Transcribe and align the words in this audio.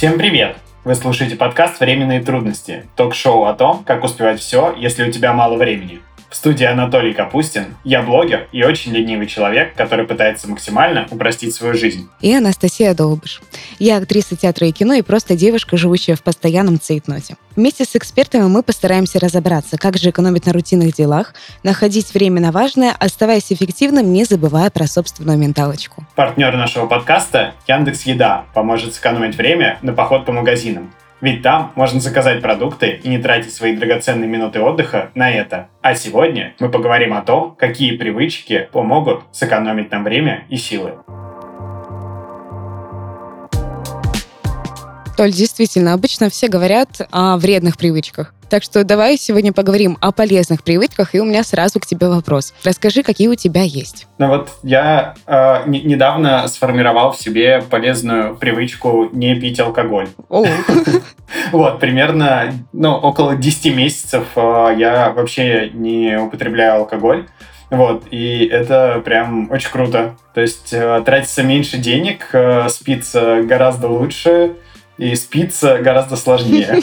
Всем 0.00 0.16
привет! 0.16 0.56
Вы 0.82 0.94
слушаете 0.94 1.36
подкаст 1.36 1.78
«Временные 1.78 2.22
трудности»— 2.22 2.86
ток-шоу 2.96 3.44
о 3.44 3.52
том, 3.52 3.84
как 3.84 4.02
успевать 4.02 4.40
все, 4.40 4.74
если 4.78 5.06
у 5.06 5.12
тебя 5.12 5.34
мало 5.34 5.58
времени. 5.58 6.00
В 6.30 6.36
студии 6.36 6.64
Анатолий 6.64 7.12
Капустин. 7.12 7.74
Я 7.82 8.02
блогер 8.02 8.46
и 8.52 8.62
очень 8.62 8.92
ленивый 8.92 9.26
человек, 9.26 9.74
который 9.74 10.06
пытается 10.06 10.48
максимально 10.48 11.08
упростить 11.10 11.56
свою 11.56 11.74
жизнь. 11.74 12.08
И 12.20 12.32
Анастасия 12.32 12.94
Долбыш. 12.94 13.42
Я 13.80 13.96
актриса 13.96 14.36
театра 14.36 14.68
и 14.68 14.72
кино 14.72 14.94
и 14.94 15.02
просто 15.02 15.36
девушка, 15.36 15.76
живущая 15.76 16.14
в 16.14 16.22
постоянном 16.22 16.78
цейтноте. 16.80 17.36
Вместе 17.56 17.84
с 17.84 17.96
экспертами 17.96 18.44
мы 18.44 18.62
постараемся 18.62 19.18
разобраться, 19.18 19.76
как 19.76 19.98
же 19.98 20.10
экономить 20.10 20.46
на 20.46 20.52
рутинных 20.52 20.94
делах, 20.94 21.34
находить 21.64 22.14
время 22.14 22.40
на 22.40 22.52
важное, 22.52 22.94
оставаясь 22.96 23.50
эффективным, 23.50 24.12
не 24.12 24.22
забывая 24.22 24.70
про 24.70 24.86
собственную 24.86 25.36
менталочку. 25.36 26.04
Партнер 26.14 26.56
нашего 26.56 26.86
подкаста— 26.86 27.54
Яндекс 27.66 28.02
Еда 28.02 28.44
поможет 28.54 28.94
сэкономить 28.94 29.34
время 29.34 29.80
на 29.82 29.92
поход 29.92 30.26
по 30.26 30.32
магазинам. 30.32 30.92
Ведь 31.20 31.42
там 31.42 31.72
можно 31.74 32.00
заказать 32.00 32.40
продукты 32.40 33.00
и 33.02 33.08
не 33.08 33.18
тратить 33.18 33.52
свои 33.52 33.76
драгоценные 33.76 34.28
минуты 34.28 34.60
отдыха 34.60 35.10
на 35.14 35.30
это. 35.30 35.68
А 35.82 35.94
сегодня 35.94 36.54
мы 36.58 36.70
поговорим 36.70 37.12
о 37.12 37.22
том, 37.22 37.54
какие 37.58 37.96
привычки 37.96 38.68
помогут 38.72 39.22
сэкономить 39.32 39.90
нам 39.90 40.04
время 40.04 40.44
и 40.48 40.56
силы. 40.56 40.94
Толь, 45.20 45.32
действительно, 45.32 45.92
обычно 45.92 46.30
все 46.30 46.48
говорят 46.48 46.88
о 47.10 47.36
вредных 47.36 47.76
привычках. 47.76 48.32
Так 48.48 48.62
что 48.62 48.84
давай 48.84 49.18
сегодня 49.18 49.52
поговорим 49.52 49.98
о 50.00 50.12
полезных 50.12 50.62
привычках, 50.62 51.14
и 51.14 51.20
у 51.20 51.26
меня 51.26 51.44
сразу 51.44 51.78
к 51.78 51.84
тебе 51.84 52.08
вопрос. 52.08 52.54
Расскажи, 52.64 53.02
какие 53.02 53.28
у 53.28 53.34
тебя 53.34 53.60
есть. 53.60 54.06
Ну 54.16 54.28
вот 54.28 54.48
я 54.62 55.14
э, 55.26 55.68
не, 55.68 55.82
недавно 55.82 56.48
сформировал 56.48 57.12
в 57.12 57.18
себе 57.18 57.60
полезную 57.60 58.34
привычку 58.34 59.10
не 59.12 59.34
пить 59.34 59.60
алкоголь. 59.60 60.08
Вот, 61.52 61.80
примерно, 61.80 62.52
ну, 62.72 62.92
около 62.92 63.36
10 63.36 63.76
месяцев 63.76 64.24
э, 64.36 64.74
я 64.78 65.10
вообще 65.10 65.70
не 65.74 66.18
употребляю 66.18 66.76
алкоголь. 66.80 67.26
Вот, 67.68 68.04
и 68.10 68.46
это 68.46 69.02
прям 69.04 69.50
очень 69.50 69.70
круто. 69.70 70.16
То 70.34 70.40
есть 70.40 70.72
э, 70.72 71.02
тратится 71.04 71.42
меньше 71.42 71.76
денег, 71.76 72.30
э, 72.32 72.68
спится 72.68 73.42
гораздо 73.42 73.88
лучше, 73.88 74.56
и 75.00 75.14
спиться 75.14 75.78
гораздо 75.78 76.16
сложнее. 76.16 76.80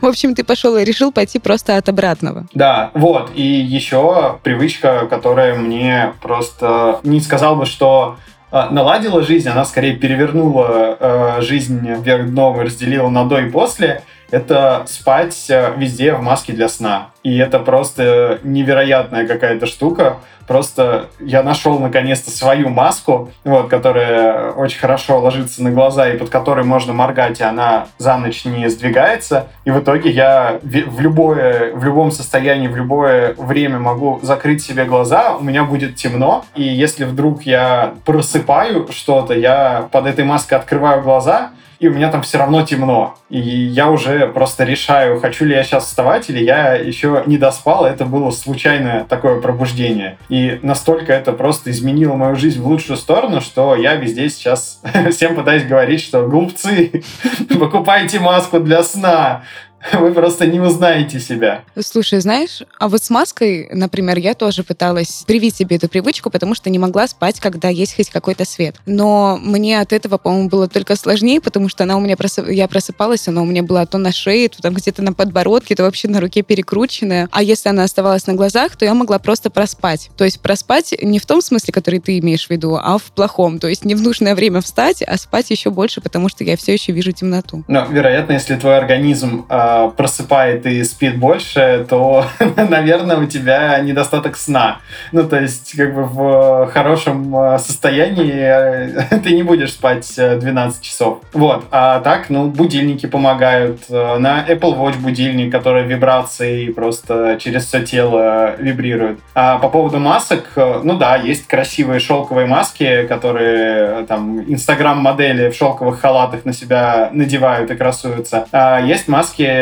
В 0.00 0.06
общем, 0.06 0.36
ты 0.36 0.44
пошел 0.44 0.76
и 0.76 0.84
решил 0.84 1.10
пойти 1.10 1.40
просто 1.40 1.76
от 1.76 1.88
обратного. 1.88 2.46
Да, 2.54 2.92
вот. 2.94 3.32
И 3.34 3.42
еще 3.42 4.38
привычка, 4.44 5.06
которая 5.10 5.56
мне 5.56 6.12
просто 6.22 7.00
не 7.02 7.20
сказал 7.20 7.56
бы, 7.56 7.66
что 7.66 8.18
э, 8.52 8.68
наладила 8.70 9.22
жизнь, 9.22 9.48
она 9.48 9.64
скорее 9.64 9.96
перевернула 9.96 10.96
э, 11.00 11.42
жизнь 11.42 11.80
вверх 12.00 12.30
дном 12.30 12.60
и 12.60 12.64
разделила 12.64 13.08
на 13.08 13.24
до 13.24 13.40
и 13.40 13.50
после, 13.50 14.02
это 14.30 14.84
спать 14.86 15.46
э, 15.48 15.72
везде 15.76 16.14
в 16.14 16.22
маске 16.22 16.52
для 16.52 16.68
сна. 16.68 17.10
И 17.22 17.36
это 17.38 17.58
просто 17.58 18.38
невероятная 18.42 19.26
какая-то 19.26 19.66
штука, 19.66 20.18
Просто 20.50 21.06
я 21.20 21.44
нашел 21.44 21.78
наконец-то 21.78 22.32
свою 22.32 22.70
маску, 22.70 23.30
вот, 23.44 23.68
которая 23.68 24.50
очень 24.50 24.80
хорошо 24.80 25.20
ложится 25.20 25.62
на 25.62 25.70
глаза 25.70 26.10
и 26.10 26.18
под 26.18 26.28
которой 26.28 26.64
можно 26.64 26.92
моргать, 26.92 27.38
и 27.38 27.44
она 27.44 27.86
за 27.98 28.16
ночь 28.16 28.44
не 28.44 28.68
сдвигается. 28.68 29.46
И 29.64 29.70
в 29.70 29.78
итоге 29.78 30.10
я 30.10 30.58
в, 30.60 30.98
любое, 30.98 31.72
в 31.72 31.84
любом 31.84 32.10
состоянии, 32.10 32.66
в 32.66 32.74
любое 32.74 33.34
время 33.34 33.78
могу 33.78 34.18
закрыть 34.24 34.60
себе 34.60 34.86
глаза, 34.86 35.36
у 35.36 35.44
меня 35.44 35.62
будет 35.62 35.94
темно. 35.94 36.44
И 36.56 36.64
если 36.64 37.04
вдруг 37.04 37.42
я 37.42 37.94
просыпаю 38.04 38.88
что-то, 38.90 39.34
я 39.34 39.88
под 39.92 40.08
этой 40.08 40.24
маской 40.24 40.54
открываю 40.54 41.00
глаза, 41.00 41.52
и 41.80 41.88
у 41.88 41.92
меня 41.92 42.10
там 42.10 42.20
все 42.20 42.36
равно 42.36 42.64
темно. 42.64 43.16
И 43.30 43.40
я 43.40 43.88
уже 43.90 44.28
просто 44.28 44.64
решаю, 44.64 45.18
хочу 45.18 45.46
ли 45.46 45.54
я 45.54 45.64
сейчас 45.64 45.86
вставать, 45.86 46.28
или 46.28 46.44
я 46.44 46.74
еще 46.74 47.22
не 47.26 47.38
доспал. 47.38 47.86
Это 47.86 48.04
было 48.04 48.30
случайное 48.30 49.04
такое 49.04 49.40
пробуждение. 49.40 50.18
И 50.28 50.60
настолько 50.62 51.14
это 51.14 51.32
просто 51.32 51.70
изменило 51.70 52.14
мою 52.14 52.36
жизнь 52.36 52.60
в 52.60 52.66
лучшую 52.66 52.98
сторону, 52.98 53.40
что 53.40 53.74
я 53.74 53.94
везде 53.94 54.28
сейчас 54.28 54.82
всем 55.10 55.34
пытаюсь 55.34 55.64
говорить, 55.64 56.02
что 56.02 56.28
глупцы, 56.28 57.02
покупайте 57.58 58.20
маску 58.20 58.60
для 58.60 58.82
сна. 58.82 59.42
Вы 59.92 60.12
просто 60.12 60.46
не 60.46 60.60
узнаете 60.60 61.20
себя. 61.20 61.62
Слушай, 61.78 62.20
знаешь, 62.20 62.62
а 62.78 62.88
вот 62.88 63.02
с 63.02 63.10
маской, 63.10 63.68
например, 63.72 64.18
я 64.18 64.34
тоже 64.34 64.62
пыталась 64.62 65.24
привить 65.26 65.56
себе 65.56 65.76
эту 65.76 65.88
привычку, 65.88 66.30
потому 66.30 66.54
что 66.54 66.68
не 66.70 66.78
могла 66.78 67.08
спать, 67.08 67.40
когда 67.40 67.68
есть 67.68 67.96
хоть 67.96 68.10
какой-то 68.10 68.44
свет. 68.44 68.76
Но 68.86 69.38
мне 69.40 69.80
от 69.80 69.92
этого, 69.92 70.18
по-моему, 70.18 70.48
было 70.48 70.68
только 70.68 70.96
сложнее, 70.96 71.40
потому 71.40 71.68
что 71.68 71.84
она 71.84 71.96
у 71.96 72.00
меня 72.00 72.16
просып... 72.16 72.48
я 72.48 72.68
просыпалась, 72.68 73.26
она 73.28 73.42
у 73.42 73.46
меня 73.46 73.62
была 73.62 73.86
то 73.86 73.98
на 73.98 74.12
шее, 74.12 74.48
то 74.48 74.60
там 74.60 74.74
где-то 74.74 75.02
на 75.02 75.12
подбородке, 75.12 75.74
то 75.74 75.84
вообще 75.84 76.08
на 76.08 76.20
руке 76.20 76.42
перекрученная. 76.42 77.28
А 77.30 77.42
если 77.42 77.68
она 77.68 77.84
оставалась 77.84 78.26
на 78.26 78.34
глазах, 78.34 78.76
то 78.76 78.84
я 78.84 78.94
могла 78.94 79.18
просто 79.18 79.50
проспать. 79.50 80.10
То 80.16 80.24
есть 80.24 80.40
проспать 80.40 80.94
не 81.02 81.18
в 81.18 81.26
том 81.26 81.40
смысле, 81.40 81.72
который 81.72 82.00
ты 82.00 82.18
имеешь 82.18 82.46
в 82.46 82.50
виду, 82.50 82.76
а 82.76 82.98
в 82.98 83.04
плохом. 83.04 83.58
То 83.58 83.68
есть 83.68 83.84
не 83.84 83.94
в 83.94 84.02
нужное 84.02 84.34
время 84.34 84.60
встать, 84.60 85.02
а 85.02 85.16
спать 85.16 85.50
еще 85.50 85.70
больше, 85.70 86.00
потому 86.00 86.28
что 86.28 86.44
я 86.44 86.56
все 86.56 86.72
еще 86.72 86.92
вижу 86.92 87.12
темноту. 87.12 87.64
Но, 87.66 87.86
вероятно, 87.86 88.34
если 88.34 88.56
твой 88.56 88.76
организм 88.76 89.46
э, 89.48 89.69
просыпает 89.96 90.66
и 90.66 90.82
спит 90.84 91.18
больше, 91.18 91.86
то, 91.88 92.24
наверное, 92.56 93.18
у 93.18 93.26
тебя 93.26 93.78
недостаток 93.80 94.36
сна. 94.36 94.78
Ну, 95.12 95.28
то 95.28 95.40
есть, 95.40 95.76
как 95.76 95.94
бы 95.94 96.04
в 96.04 96.70
хорошем 96.72 97.34
а, 97.36 97.58
состоянии 97.58 98.32
э, 98.32 99.18
ты 99.24 99.34
не 99.34 99.42
будешь 99.42 99.72
спать 99.72 100.10
12 100.16 100.80
э, 100.80 100.84
часов. 100.84 101.20
Вот. 101.32 101.64
А 101.70 102.00
так, 102.00 102.30
ну, 102.30 102.46
будильники 102.46 103.06
помогают. 103.06 103.82
Э, 103.88 104.18
на 104.18 104.44
Apple 104.46 104.76
Watch 104.76 104.98
будильник, 104.98 105.52
который 105.52 105.84
вибрации 105.84 106.70
просто 106.70 107.38
через 107.40 107.66
все 107.66 107.84
тело 107.84 108.56
вибрирует. 108.58 109.20
А 109.34 109.58
по 109.58 109.68
поводу 109.68 109.98
масок, 109.98 110.44
ну 110.56 110.96
да, 110.96 111.16
есть 111.16 111.46
красивые 111.46 112.00
шелковые 112.00 112.46
маски, 112.46 113.06
которые 113.06 114.04
там 114.06 114.40
инстаграм-модели 114.40 115.50
в 115.50 115.54
шелковых 115.54 116.00
халатах 116.00 116.44
на 116.44 116.52
себя 116.52 117.10
надевают 117.12 117.70
и 117.70 117.76
красуются. 117.76 118.46
А 118.52 118.80
есть 118.80 119.08
маски 119.08 119.59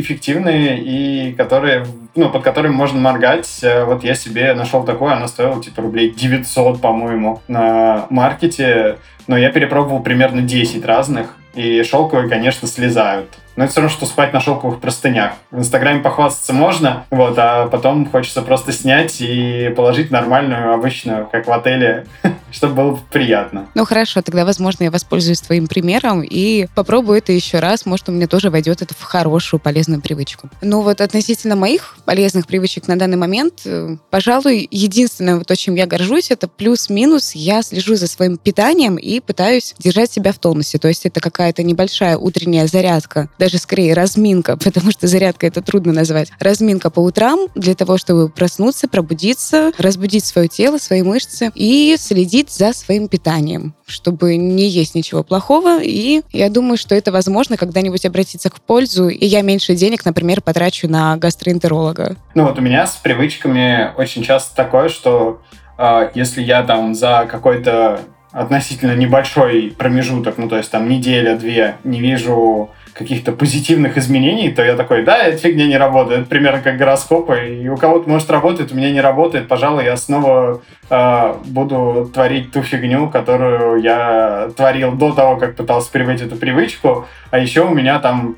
эффективные 0.00 0.78
и 0.78 1.32
которые, 1.32 1.86
ну, 2.14 2.30
под 2.30 2.42
которыми 2.42 2.72
можно 2.72 3.00
моргать. 3.00 3.60
Э, 3.62 3.84
вот 3.84 4.04
я 4.04 4.14
себе 4.14 4.54
нашел 4.54 4.84
такой, 4.84 5.12
она 5.12 5.28
стоила 5.28 5.62
типа 5.62 5.82
рублей 5.82 6.10
900, 6.10 6.80
по-моему, 6.80 7.40
на 7.48 8.06
маркете. 8.10 8.98
Но 9.26 9.36
я 9.36 9.50
перепробовал 9.50 10.02
примерно 10.02 10.42
10 10.42 10.84
разных. 10.84 11.36
И 11.54 11.82
шелковые, 11.82 12.28
конечно, 12.28 12.66
слезают. 12.66 13.28
Но 13.56 13.64
это 13.64 13.72
все 13.72 13.80
равно, 13.80 13.94
что 13.94 14.06
спать 14.06 14.32
на 14.32 14.40
шелковых 14.40 14.80
простынях. 14.80 15.32
В 15.50 15.58
Инстаграме 15.58 16.00
похвастаться 16.00 16.52
можно, 16.52 17.04
вот, 17.10 17.34
а 17.38 17.68
потом 17.68 18.08
хочется 18.10 18.42
просто 18.42 18.72
снять 18.72 19.16
и 19.20 19.72
положить 19.76 20.10
нормальную, 20.10 20.72
обычную, 20.72 21.28
как 21.30 21.46
в 21.46 21.52
отеле, 21.52 22.06
чтобы 22.50 22.74
было 22.74 23.00
приятно. 23.10 23.66
Ну 23.74 23.84
хорошо, 23.84 24.22
тогда, 24.22 24.44
возможно, 24.44 24.84
я 24.84 24.90
воспользуюсь 24.90 25.40
твоим 25.40 25.66
примером 25.66 26.22
и 26.22 26.66
попробую 26.74 27.18
это 27.18 27.32
еще 27.32 27.58
раз. 27.58 27.84
Может, 27.84 28.08
у 28.08 28.12
меня 28.12 28.26
тоже 28.26 28.50
войдет 28.50 28.82
это 28.82 28.94
в 28.94 29.02
хорошую, 29.02 29.60
полезную 29.60 30.00
привычку. 30.00 30.48
Ну 30.62 30.82
вот 30.82 31.00
относительно 31.00 31.56
моих 31.56 31.96
полезных 32.04 32.46
привычек 32.46 32.88
на 32.88 32.98
данный 32.98 33.16
момент, 33.16 33.62
э, 33.64 33.96
пожалуй, 34.10 34.66
единственное, 34.70 35.36
вот, 35.36 35.46
то, 35.46 35.56
чем 35.56 35.74
я 35.74 35.86
горжусь, 35.86 36.30
это 36.30 36.48
плюс-минус 36.48 37.32
я 37.34 37.62
слежу 37.62 37.96
за 37.96 38.06
своим 38.06 38.38
питанием 38.38 38.96
и 38.96 39.20
пытаюсь 39.20 39.74
держать 39.78 40.10
себя 40.10 40.32
в 40.32 40.38
тонусе. 40.38 40.78
То 40.78 40.88
есть 40.88 41.06
это 41.06 41.20
какая-то 41.20 41.62
небольшая 41.62 42.16
утренняя 42.16 42.66
зарядка 42.66 43.28
даже 43.42 43.58
скорее 43.58 43.94
разминка, 43.94 44.56
потому 44.64 44.92
что 44.92 45.08
зарядка 45.08 45.48
это 45.48 45.62
трудно 45.62 45.92
назвать. 45.92 46.30
Разминка 46.38 46.90
по 46.90 47.00
утрам 47.00 47.40
для 47.56 47.74
того, 47.74 47.98
чтобы 47.98 48.28
проснуться, 48.28 48.86
пробудиться, 48.86 49.72
разбудить 49.78 50.24
свое 50.24 50.46
тело, 50.46 50.78
свои 50.78 51.02
мышцы 51.02 51.50
и 51.56 51.96
следить 51.98 52.50
за 52.50 52.72
своим 52.72 53.08
питанием, 53.08 53.74
чтобы 53.84 54.36
не 54.36 54.68
есть 54.68 54.94
ничего 54.94 55.24
плохого. 55.24 55.82
И 55.82 56.22
я 56.32 56.50
думаю, 56.50 56.76
что 56.76 56.94
это 56.94 57.10
возможно 57.10 57.56
когда-нибудь 57.56 58.06
обратиться 58.06 58.48
к 58.48 58.60
пользу, 58.60 59.08
и 59.08 59.26
я 59.26 59.42
меньше 59.42 59.74
денег, 59.74 60.04
например, 60.04 60.40
потрачу 60.40 60.86
на 60.88 61.16
гастроэнтеролога. 61.16 62.16
Ну 62.36 62.44
вот 62.44 62.58
у 62.58 62.62
меня 62.62 62.86
с 62.86 62.94
привычками 62.94 63.90
очень 63.96 64.22
часто 64.22 64.54
такое, 64.54 64.88
что 64.88 65.42
э, 65.78 66.10
если 66.14 66.42
я 66.42 66.62
там 66.62 66.94
за 66.94 67.26
какой-то 67.28 68.02
относительно 68.30 68.94
небольшой 68.94 69.74
промежуток, 69.76 70.38
ну 70.38 70.48
то 70.48 70.56
есть 70.56 70.70
там 70.70 70.88
неделя-две, 70.88 71.76
не 71.82 72.00
вижу 72.00 72.70
каких-то 73.02 73.32
позитивных 73.32 73.98
изменений, 73.98 74.50
то 74.50 74.64
я 74.64 74.76
такой, 74.76 75.04
да, 75.04 75.18
эта 75.18 75.38
фигня 75.38 75.66
не 75.66 75.76
работает. 75.76 76.28
Примерно 76.28 76.60
как 76.60 76.76
гороскопы. 76.76 77.58
И 77.62 77.68
у 77.68 77.76
кого-то 77.76 78.08
может 78.08 78.30
работать, 78.30 78.72
у 78.72 78.76
меня 78.76 78.90
не 78.90 79.00
работает. 79.00 79.48
Пожалуй, 79.48 79.84
я 79.84 79.96
снова 79.96 80.62
э, 80.90 81.34
буду 81.46 82.10
творить 82.12 82.52
ту 82.52 82.62
фигню, 82.62 83.10
которую 83.10 83.82
я 83.82 84.50
творил 84.56 84.92
до 84.92 85.12
того, 85.12 85.36
как 85.36 85.56
пытался 85.56 85.90
привить 85.90 86.22
эту 86.22 86.36
привычку. 86.36 87.06
А 87.30 87.38
еще 87.38 87.62
у 87.62 87.70
меня 87.70 87.98
там 87.98 88.34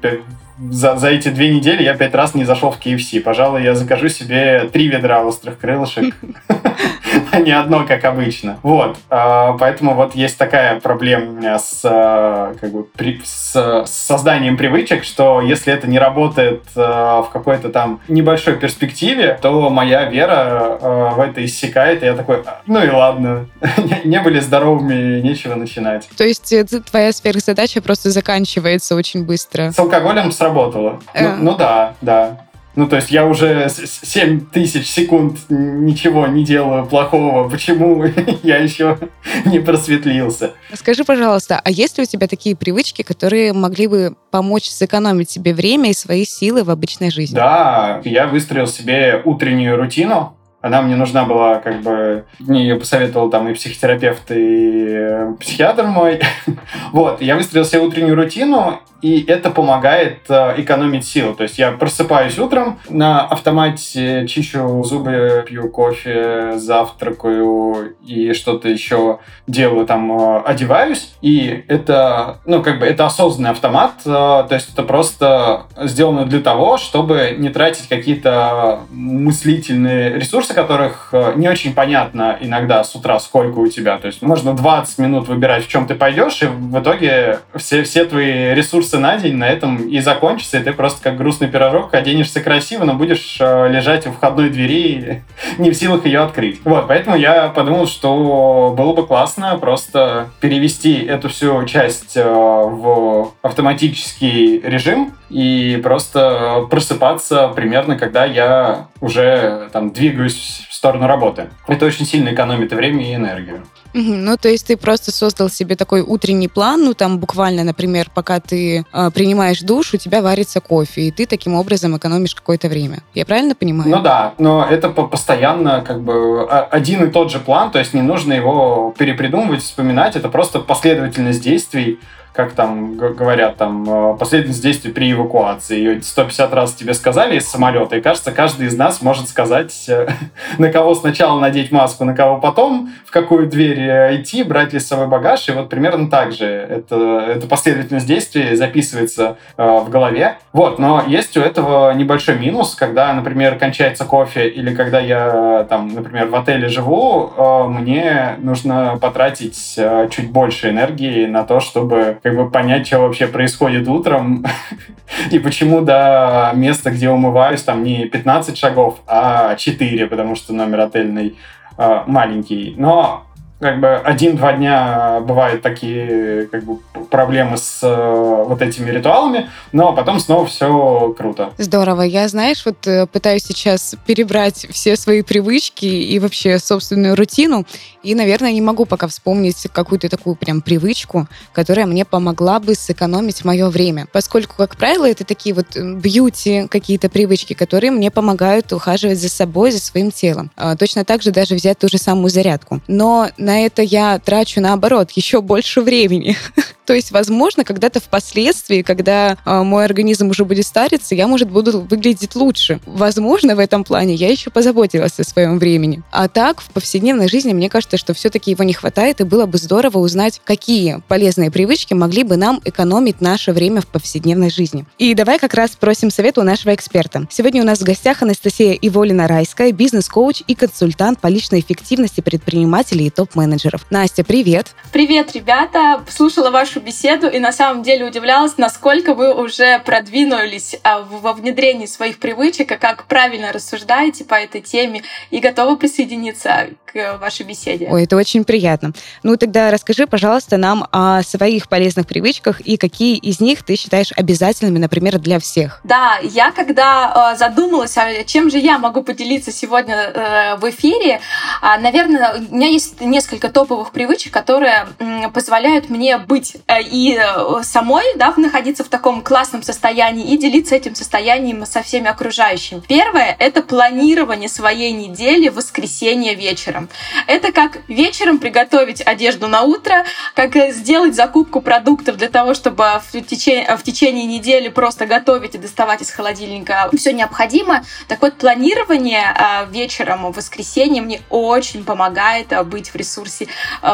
за, 0.58 0.96
за 0.96 1.08
эти 1.08 1.28
две 1.28 1.54
недели 1.54 1.82
я 1.82 1.94
пять 1.94 2.14
раз 2.14 2.34
не 2.34 2.44
зашел 2.44 2.70
в 2.70 2.78
KFC. 2.78 3.20
Пожалуй, 3.20 3.62
я 3.62 3.74
закажу 3.74 4.08
себе 4.08 4.68
три 4.72 4.88
ведра 4.88 5.22
острых 5.22 5.58
крылышек, 5.58 6.14
а 7.32 7.40
не 7.40 7.52
одно, 7.52 7.84
как 7.86 8.04
обычно. 8.04 8.58
Вот. 8.62 8.96
А, 9.10 9.56
поэтому 9.58 9.94
вот 9.94 10.14
есть 10.14 10.38
такая 10.38 10.80
проблема 10.80 11.58
с, 11.58 11.80
а, 11.84 12.54
как 12.60 12.70
бы, 12.72 12.84
при, 12.84 13.20
с, 13.24 13.54
с 13.54 13.90
созданием 13.90 14.56
привычек, 14.56 15.04
что 15.04 15.40
если 15.40 15.72
это 15.72 15.88
не 15.88 15.98
работает 15.98 16.62
а, 16.76 17.22
в 17.22 17.30
какой-то 17.30 17.70
там 17.70 18.00
небольшой 18.08 18.56
перспективе, 18.56 19.38
то 19.40 19.70
моя 19.70 20.04
вера 20.04 20.78
в 21.14 21.20
это 21.20 21.44
иссякает, 21.44 22.02
и 22.02 22.06
я 22.06 22.14
такой, 22.14 22.42
ну 22.66 22.82
и 22.82 22.88
ладно, 22.88 23.46
не 24.04 24.20
были 24.20 24.40
здоровыми, 24.40 25.20
нечего 25.20 25.54
начинать. 25.54 26.08
То 26.16 26.24
есть 26.24 26.54
твоя 26.90 27.12
сверхзадача 27.12 27.82
просто 27.82 28.10
заканчивается 28.10 28.94
очень 28.94 29.24
быстро? 29.24 29.72
С 29.72 29.78
алкоголем 29.78 30.32
сработало. 30.44 31.00
Ну, 31.18 31.36
ну 31.38 31.56
да, 31.56 31.94
да. 32.00 32.40
Ну, 32.76 32.88
то 32.88 32.96
есть 32.96 33.12
я 33.12 33.24
уже 33.24 33.68
7 33.68 34.46
тысяч 34.46 34.88
секунд 34.88 35.38
ничего 35.48 36.26
не 36.26 36.44
делаю 36.44 36.84
плохого. 36.86 37.48
Почему 37.48 38.04
я 38.42 38.56
еще 38.56 38.98
не 39.46 39.60
просветлился? 39.60 40.54
Скажи, 40.72 41.04
пожалуйста, 41.04 41.60
а 41.62 41.70
есть 41.70 41.98
ли 41.98 42.02
у 42.02 42.06
тебя 42.06 42.26
такие 42.26 42.56
привычки, 42.56 43.02
которые 43.02 43.52
могли 43.52 43.86
бы 43.86 44.16
помочь 44.32 44.68
сэкономить 44.68 45.30
себе 45.30 45.54
время 45.54 45.90
и 45.90 45.94
свои 45.94 46.24
силы 46.24 46.64
в 46.64 46.70
обычной 46.70 47.12
жизни? 47.12 47.36
Да, 47.36 48.02
я 48.04 48.26
выстроил 48.26 48.66
себе 48.66 49.22
утреннюю 49.24 49.76
рутину. 49.76 50.36
Она 50.64 50.80
мне 50.80 50.96
нужна 50.96 51.26
была, 51.26 51.56
как 51.56 51.82
бы, 51.82 52.24
мне 52.38 52.62
ее 52.62 52.76
посоветовал 52.76 53.28
там 53.28 53.46
и 53.48 53.52
психотерапевт, 53.52 54.30
и 54.30 54.86
э, 54.88 55.34
психиатр 55.38 55.84
мой. 55.84 56.22
вот, 56.92 57.20
я 57.20 57.36
выстроил 57.36 57.66
себе 57.66 57.82
утреннюю 57.82 58.16
рутину, 58.16 58.80
и 59.02 59.22
это 59.28 59.50
помогает 59.50 60.20
э, 60.30 60.54
экономить 60.56 61.04
силы. 61.04 61.34
То 61.34 61.42
есть 61.42 61.58
я 61.58 61.72
просыпаюсь 61.72 62.38
утром, 62.38 62.78
на 62.88 63.20
автомате 63.20 64.26
чищу 64.26 64.82
зубы, 64.84 65.44
пью 65.46 65.68
кофе, 65.68 66.52
завтракаю 66.54 67.94
и 68.02 68.32
что-то 68.32 68.70
еще 68.70 69.18
делаю, 69.46 69.84
там 69.84 70.10
э, 70.18 70.42
одеваюсь, 70.46 71.12
и 71.20 71.64
это, 71.68 72.38
ну, 72.46 72.62
как 72.62 72.78
бы, 72.78 72.86
это 72.86 73.04
осознанный 73.04 73.50
автомат, 73.50 74.02
то 74.02 74.48
есть 74.50 74.72
это 74.72 74.82
просто 74.82 75.64
сделано 75.82 76.24
для 76.24 76.40
того, 76.40 76.78
чтобы 76.78 77.34
не 77.36 77.50
тратить 77.50 77.88
какие-то 77.88 78.80
мыслительные 78.90 80.14
ресурсы, 80.14 80.53
которых 80.54 81.10
э, 81.12 81.32
не 81.36 81.48
очень 81.48 81.74
понятно 81.74 82.38
иногда 82.40 82.82
с 82.84 82.94
утра, 82.94 83.18
сколько 83.20 83.58
у 83.58 83.66
тебя. 83.66 83.98
То 83.98 84.06
есть 84.06 84.22
можно 84.22 84.54
20 84.54 84.98
минут 84.98 85.28
выбирать, 85.28 85.64
в 85.64 85.68
чем 85.68 85.86
ты 85.86 85.94
пойдешь, 85.94 86.42
и 86.42 86.46
в 86.46 86.80
итоге 86.80 87.40
все, 87.56 87.82
все 87.82 88.04
твои 88.04 88.54
ресурсы 88.54 88.98
на 88.98 89.16
день 89.16 89.36
на 89.36 89.48
этом 89.48 89.76
и 89.76 90.00
закончится, 90.00 90.58
и 90.58 90.62
ты 90.62 90.72
просто 90.72 91.02
как 91.02 91.16
грустный 91.16 91.48
пирожок 91.48 91.92
оденешься 91.94 92.40
красиво, 92.40 92.84
но 92.84 92.94
будешь 92.94 93.36
э, 93.40 93.68
лежать 93.68 94.06
у 94.06 94.12
входной 94.12 94.50
двери 94.50 95.22
не 95.58 95.70
в 95.70 95.74
силах 95.74 96.06
ее 96.06 96.20
открыть. 96.20 96.60
Вот, 96.64 96.88
поэтому 96.88 97.16
я 97.16 97.48
подумал, 97.48 97.86
что 97.86 98.74
было 98.76 98.94
бы 98.94 99.06
классно 99.06 99.58
просто 99.58 100.28
перевести 100.40 100.94
эту 101.04 101.28
всю 101.28 101.64
часть 101.64 102.16
э, 102.16 102.24
в 102.24 103.32
автоматический 103.42 104.60
режим 104.60 105.12
и 105.30 105.80
просто 105.82 106.66
просыпаться 106.70 107.48
примерно, 107.48 107.96
когда 107.96 108.24
я 108.24 108.86
уже 109.00 109.68
там 109.72 109.90
двигаюсь 109.90 110.34
в 110.68 110.74
сторону 110.74 111.06
работы. 111.06 111.48
Это 111.66 111.86
очень 111.86 112.06
сильно 112.06 112.32
экономит 112.32 112.72
и 112.72 112.74
время, 112.74 113.10
и 113.10 113.14
энергию. 113.14 113.64
Ну, 113.94 114.36
то 114.36 114.48
есть 114.48 114.66
ты 114.66 114.76
просто 114.76 115.12
создал 115.12 115.48
себе 115.48 115.76
такой 115.76 116.00
утренний 116.00 116.48
план, 116.48 116.84
ну, 116.84 116.94
там 116.94 117.18
буквально, 117.18 117.62
например, 117.62 118.10
пока 118.12 118.40
ты 118.40 118.84
э, 118.92 119.10
принимаешь 119.14 119.60
душ, 119.60 119.94
у 119.94 119.98
тебя 119.98 120.20
варится 120.20 120.60
кофе, 120.60 121.02
и 121.02 121.10
ты 121.12 121.26
таким 121.26 121.54
образом 121.54 121.96
экономишь 121.96 122.34
какое-то 122.34 122.68
время. 122.68 123.04
Я 123.14 123.24
правильно 123.24 123.54
понимаю? 123.54 123.88
Ну 123.88 124.02
да, 124.02 124.34
но 124.38 124.66
это 124.68 124.88
постоянно 124.88 125.80
как 125.82 126.00
бы 126.02 126.44
один 126.48 127.04
и 127.04 127.10
тот 127.10 127.30
же 127.30 127.38
план, 127.38 127.70
то 127.70 127.78
есть 127.78 127.94
не 127.94 128.02
нужно 128.02 128.32
его 128.32 128.92
перепридумывать, 128.98 129.62
вспоминать, 129.62 130.16
это 130.16 130.28
просто 130.28 130.58
последовательность 130.58 131.40
действий, 131.40 132.00
как 132.34 132.52
там 132.52 132.96
говорят, 132.96 133.56
там, 133.56 133.84
э, 133.88 134.16
последовательность 134.18 134.62
действий 134.62 134.90
при 134.90 135.12
эвакуации. 135.12 135.78
Ее 135.78 136.02
150 136.02 136.52
раз 136.52 136.74
тебе 136.74 136.92
сказали 136.92 137.36
из 137.36 137.48
самолета, 137.48 137.96
и 137.96 138.00
кажется, 138.00 138.32
каждый 138.32 138.66
из 138.66 138.76
нас 138.76 139.02
может 139.02 139.28
сказать, 139.28 139.72
э, 139.88 140.08
на 140.58 140.72
кого 140.72 140.96
сначала 140.96 141.38
надеть 141.38 141.70
маску, 141.70 142.04
на 142.04 142.14
кого 142.14 142.40
потом, 142.40 142.92
в 143.06 143.12
какую 143.12 143.48
дверь 143.48 143.78
э, 143.78 144.16
идти, 144.16 144.42
брать 144.42 144.72
ли 144.72 144.80
с 144.80 144.88
собой 144.88 145.06
багаж, 145.06 145.48
и 145.48 145.52
вот 145.52 145.68
примерно 145.68 146.10
так 146.10 146.32
же. 146.32 146.44
Это, 146.44 147.20
это 147.20 147.46
последовательность 147.46 148.06
действий 148.06 148.56
записывается 148.56 149.36
в 149.56 149.88
голове. 149.88 150.38
Вот, 150.52 150.78
но 150.80 151.04
есть 151.06 151.36
у 151.36 151.40
этого 151.40 151.92
небольшой 151.94 152.36
минус, 152.36 152.74
когда, 152.74 153.12
например, 153.12 153.58
кончается 153.58 154.04
кофе, 154.04 154.48
или 154.48 154.74
когда 154.74 154.98
я, 154.98 155.66
там, 155.68 155.94
например, 155.94 156.26
в 156.26 156.34
отеле 156.34 156.68
живу, 156.68 157.32
мне 157.68 158.36
нужно 158.38 158.98
потратить 159.00 159.78
чуть 160.10 160.30
больше 160.30 160.70
энергии 160.70 161.26
на 161.26 161.44
то, 161.44 161.60
чтобы 161.60 162.18
как 162.24 162.36
бы 162.36 162.50
понять, 162.50 162.86
что 162.86 163.00
вообще 163.00 163.26
происходит 163.26 163.86
утром 163.86 164.44
и 165.30 165.38
почему 165.38 165.82
до 165.82 166.52
места, 166.54 166.90
где 166.90 167.10
умываюсь, 167.10 167.62
там 167.62 167.84
не 167.84 168.06
15 168.06 168.56
шагов, 168.56 169.00
а 169.06 169.54
4, 169.56 170.06
потому 170.06 170.34
что 170.34 170.54
номер 170.54 170.80
отельный 170.80 171.36
э, 171.76 172.00
маленький. 172.06 172.74
Но 172.78 173.26
как 173.60 173.80
бы 173.80 173.96
один-два 173.96 174.54
дня 174.54 175.20
бывают 175.20 175.62
такие 175.62 176.46
как 176.46 176.64
бы 176.64 176.78
проблемы 177.10 177.56
с 177.56 177.80
э, 177.82 178.44
вот 178.46 178.60
этими 178.60 178.90
ритуалами, 178.90 179.48
но 179.72 179.92
потом 179.92 180.18
снова 180.18 180.46
все 180.46 181.14
круто. 181.16 181.52
Здорово. 181.58 182.02
Я, 182.02 182.28
знаешь, 182.28 182.64
вот 182.66 182.86
э, 182.86 183.06
пытаюсь 183.06 183.44
сейчас 183.44 183.94
перебрать 184.06 184.66
все 184.70 184.96
свои 184.96 185.22
привычки 185.22 185.86
и 185.86 186.18
вообще 186.18 186.58
собственную 186.58 187.16
рутину, 187.16 187.64
и, 188.02 188.14
наверное, 188.14 188.52
не 188.52 188.60
могу 188.60 188.84
пока 188.84 189.06
вспомнить 189.06 189.66
какую-то 189.72 190.08
такую 190.08 190.36
прям 190.36 190.60
привычку, 190.60 191.26
которая 191.52 191.86
мне 191.86 192.04
помогла 192.04 192.60
бы 192.60 192.74
сэкономить 192.74 193.44
мое 193.44 193.70
время. 193.70 194.06
Поскольку, 194.12 194.56
как 194.56 194.76
правило, 194.76 195.08
это 195.08 195.24
такие 195.24 195.54
вот 195.54 195.76
бьюти 195.76 196.66
какие-то 196.68 197.08
привычки, 197.08 197.54
которые 197.54 197.92
мне 197.92 198.10
помогают 198.10 198.72
ухаживать 198.72 199.18
за 199.18 199.30
собой, 199.30 199.70
за 199.70 199.80
своим 199.80 200.10
телом. 200.10 200.50
А, 200.56 200.76
точно 200.76 201.04
так 201.04 201.22
же 201.22 201.30
даже 201.30 201.54
взять 201.54 201.78
ту 201.78 201.88
же 201.88 201.98
самую 201.98 202.28
зарядку. 202.28 202.80
Но 202.88 203.28
на 203.44 203.64
это 203.64 203.82
я 203.82 204.18
трачу, 204.18 204.60
наоборот, 204.60 205.12
еще 205.12 205.40
больше 205.40 205.80
времени. 205.80 206.36
То 206.86 206.92
есть, 206.92 207.12
возможно, 207.12 207.64
когда-то 207.64 208.00
впоследствии, 208.00 208.82
когда 208.82 209.38
э, 209.44 209.62
мой 209.62 209.84
организм 209.84 210.28
уже 210.28 210.44
будет 210.44 210.66
стариться, 210.66 211.14
я, 211.14 211.26
может, 211.26 211.50
буду 211.50 211.80
выглядеть 211.80 212.34
лучше. 212.34 212.80
Возможно, 212.84 213.56
в 213.56 213.58
этом 213.58 213.84
плане 213.84 214.14
я 214.14 214.30
еще 214.30 214.50
позаботилась 214.50 215.18
о 215.18 215.24
своем 215.24 215.58
времени. 215.58 216.02
А 216.10 216.28
так, 216.28 216.60
в 216.60 216.70
повседневной 216.70 217.28
жизни, 217.28 217.52
мне 217.54 217.70
кажется, 217.70 217.96
что 217.96 218.12
все-таки 218.12 218.50
его 218.50 218.64
не 218.64 218.74
хватает, 218.74 219.20
и 219.20 219.24
было 219.24 219.46
бы 219.46 219.56
здорово 219.56 219.98
узнать, 219.98 220.42
какие 220.44 221.02
полезные 221.08 221.50
привычки 221.50 221.94
могли 221.94 222.22
бы 222.22 222.36
нам 222.36 222.60
экономить 222.64 223.20
наше 223.20 223.52
время 223.52 223.80
в 223.80 223.86
повседневной 223.86 224.50
жизни. 224.50 224.84
И 224.98 225.14
давай 225.14 225.38
как 225.38 225.54
раз 225.54 225.72
спросим 225.72 226.10
совет 226.10 226.36
у 226.36 226.42
нашего 226.42 226.74
эксперта. 226.74 227.26
Сегодня 227.30 227.62
у 227.62 227.66
нас 227.66 227.78
в 227.78 227.84
гостях 227.84 228.22
Анастасия 228.22 228.74
Иволина-Райская, 228.74 229.72
бизнес-коуч 229.72 230.42
и 230.46 230.54
консультант 230.54 231.20
по 231.20 231.28
личной 231.28 231.60
эффективности 231.60 232.20
предпринимателей 232.20 233.06
и 233.06 233.10
топ-менеджеров. 233.34 233.86
Настя, 233.90 234.24
привет! 234.24 234.68
Привет, 234.92 235.32
ребята! 235.34 236.02
Слушала 236.08 236.50
вашу 236.50 236.80
беседу 236.80 237.28
и 237.28 237.38
на 237.38 237.52
самом 237.52 237.82
деле 237.82 238.06
удивлялась, 238.06 238.56
насколько 238.58 239.14
вы 239.14 239.34
уже 239.34 239.80
продвинулись 239.80 240.76
а, 240.84 241.00
во 241.00 241.32
внедрении 241.32 241.86
своих 241.86 242.18
привычек, 242.18 242.72
и 242.72 242.76
как 242.76 243.06
правильно 243.06 243.52
рассуждаете 243.52 244.24
по 244.24 244.34
этой 244.34 244.60
теме 244.60 245.02
и 245.30 245.40
готовы 245.40 245.76
присоединиться 245.76 246.68
к 246.86 247.18
вашей 247.18 247.44
беседе. 247.44 247.88
Ой, 247.90 248.04
это 248.04 248.16
очень 248.16 248.44
приятно. 248.44 248.92
Ну 249.22 249.36
тогда 249.36 249.70
расскажи, 249.70 250.06
пожалуйста, 250.06 250.56
нам 250.56 250.86
о 250.92 251.22
своих 251.22 251.68
полезных 251.68 252.06
привычках 252.06 252.60
и 252.60 252.76
какие 252.76 253.16
из 253.16 253.40
них 253.40 253.64
ты 253.64 253.76
считаешь 253.76 254.12
обязательными, 254.16 254.78
например, 254.78 255.18
для 255.18 255.40
всех. 255.40 255.80
Да, 255.82 256.18
я 256.22 256.52
когда 256.52 257.32
э, 257.32 257.36
задумалась, 257.36 257.96
а 257.96 258.24
чем 258.24 258.50
же 258.50 258.58
я 258.58 258.78
могу 258.78 259.02
поделиться 259.02 259.50
сегодня 259.50 259.94
э, 259.94 260.56
в 260.56 260.70
эфире, 260.70 261.20
э, 261.62 261.80
наверное, 261.80 262.36
у 262.50 262.54
меня 262.54 262.68
есть 262.68 263.00
несколько 263.00 263.23
топовых 263.26 263.92
привычек, 263.92 264.32
которые 264.32 264.86
э, 264.98 265.28
позволяют 265.30 265.90
мне 265.90 266.18
быть 266.18 266.56
Э, 266.66 266.82
и 266.82 267.18
э, 267.18 267.62
самой 267.62 268.04
да, 268.16 268.32
находиться 268.36 268.84
в 268.84 268.88
таком 268.88 269.22
классном 269.22 269.62
состоянии 269.62 270.32
и 270.32 270.38
делиться 270.38 270.74
этим 270.74 270.94
состоянием 270.94 271.66
со 271.66 271.82
всеми 271.82 272.08
окружающими. 272.08 272.82
Первое— 272.86 273.36
это 273.38 273.62
планирование 273.62 274.48
своей 274.48 274.92
недели 274.92 275.48
в 275.48 275.54
воскресенье 275.54 276.34
вечером. 276.34 276.88
Это 277.26 277.52
как 277.52 277.78
вечером 277.88 278.38
приготовить 278.38 279.02
одежду 279.02 279.48
на 279.48 279.62
утро, 279.62 280.04
как 280.34 280.54
сделать 280.72 281.14
закупку 281.14 281.60
продуктов 281.60 282.16
для 282.16 282.28
того, 282.28 282.54
чтобы 282.54 282.84
в 283.12 283.22
течение, 283.22 283.76
в 283.76 283.82
течение 283.82 284.24
недели 284.24 284.68
просто 284.68 285.06
готовить 285.06 285.54
и 285.54 285.58
доставать 285.58 286.02
из 286.02 286.10
холодильника 286.10 286.88
все 286.96 287.12
необходимое. 287.12 287.84
Так 288.08 288.22
вот, 288.22 288.34
планирование 288.34 289.34
э, 289.36 289.66
вечером 289.70 290.32
в 290.32 290.36
воскресенье 290.36 291.02
мне 291.02 291.20
очень 291.30 291.84
помогает 291.84 292.52
быть 292.66 292.88
в 292.88 292.96
ресурсе 292.96 293.13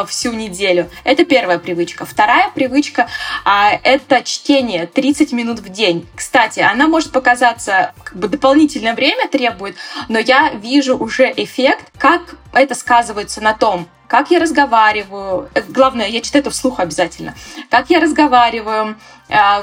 всю 0.07 0.33
неделю. 0.33 0.89
Это 1.03 1.25
первая 1.25 1.59
привычка. 1.59 2.05
Вторая 2.05 2.49
привычка 2.51 3.07
а,— 3.45 3.71
это 3.83 4.23
чтение 4.23 4.87
30 4.87 5.31
минут 5.33 5.59
в 5.59 5.69
день. 5.69 6.07
Кстати, 6.15 6.59
она 6.59 6.87
может 6.87 7.11
показаться, 7.11 7.93
как 8.03 8.17
бы 8.17 8.27
дополнительное 8.27 8.93
время 8.93 9.27
требует, 9.27 9.75
но 10.09 10.19
я 10.19 10.51
вижу 10.51 10.97
уже 10.97 11.31
эффект, 11.35 11.91
как 11.97 12.35
это 12.53 12.75
сказывается 12.75 13.41
на 13.41 13.53
том, 13.53 13.87
как 14.11 14.29
я 14.29 14.39
разговариваю. 14.39 15.49
Э, 15.53 15.61
главное, 15.61 16.07
я 16.07 16.19
читаю 16.19 16.41
это 16.41 16.51
вслух 16.51 16.81
обязательно. 16.81 17.33
Как 17.69 17.89
я 17.89 18.01
разговариваю, 18.01 18.89
э, 18.89 18.95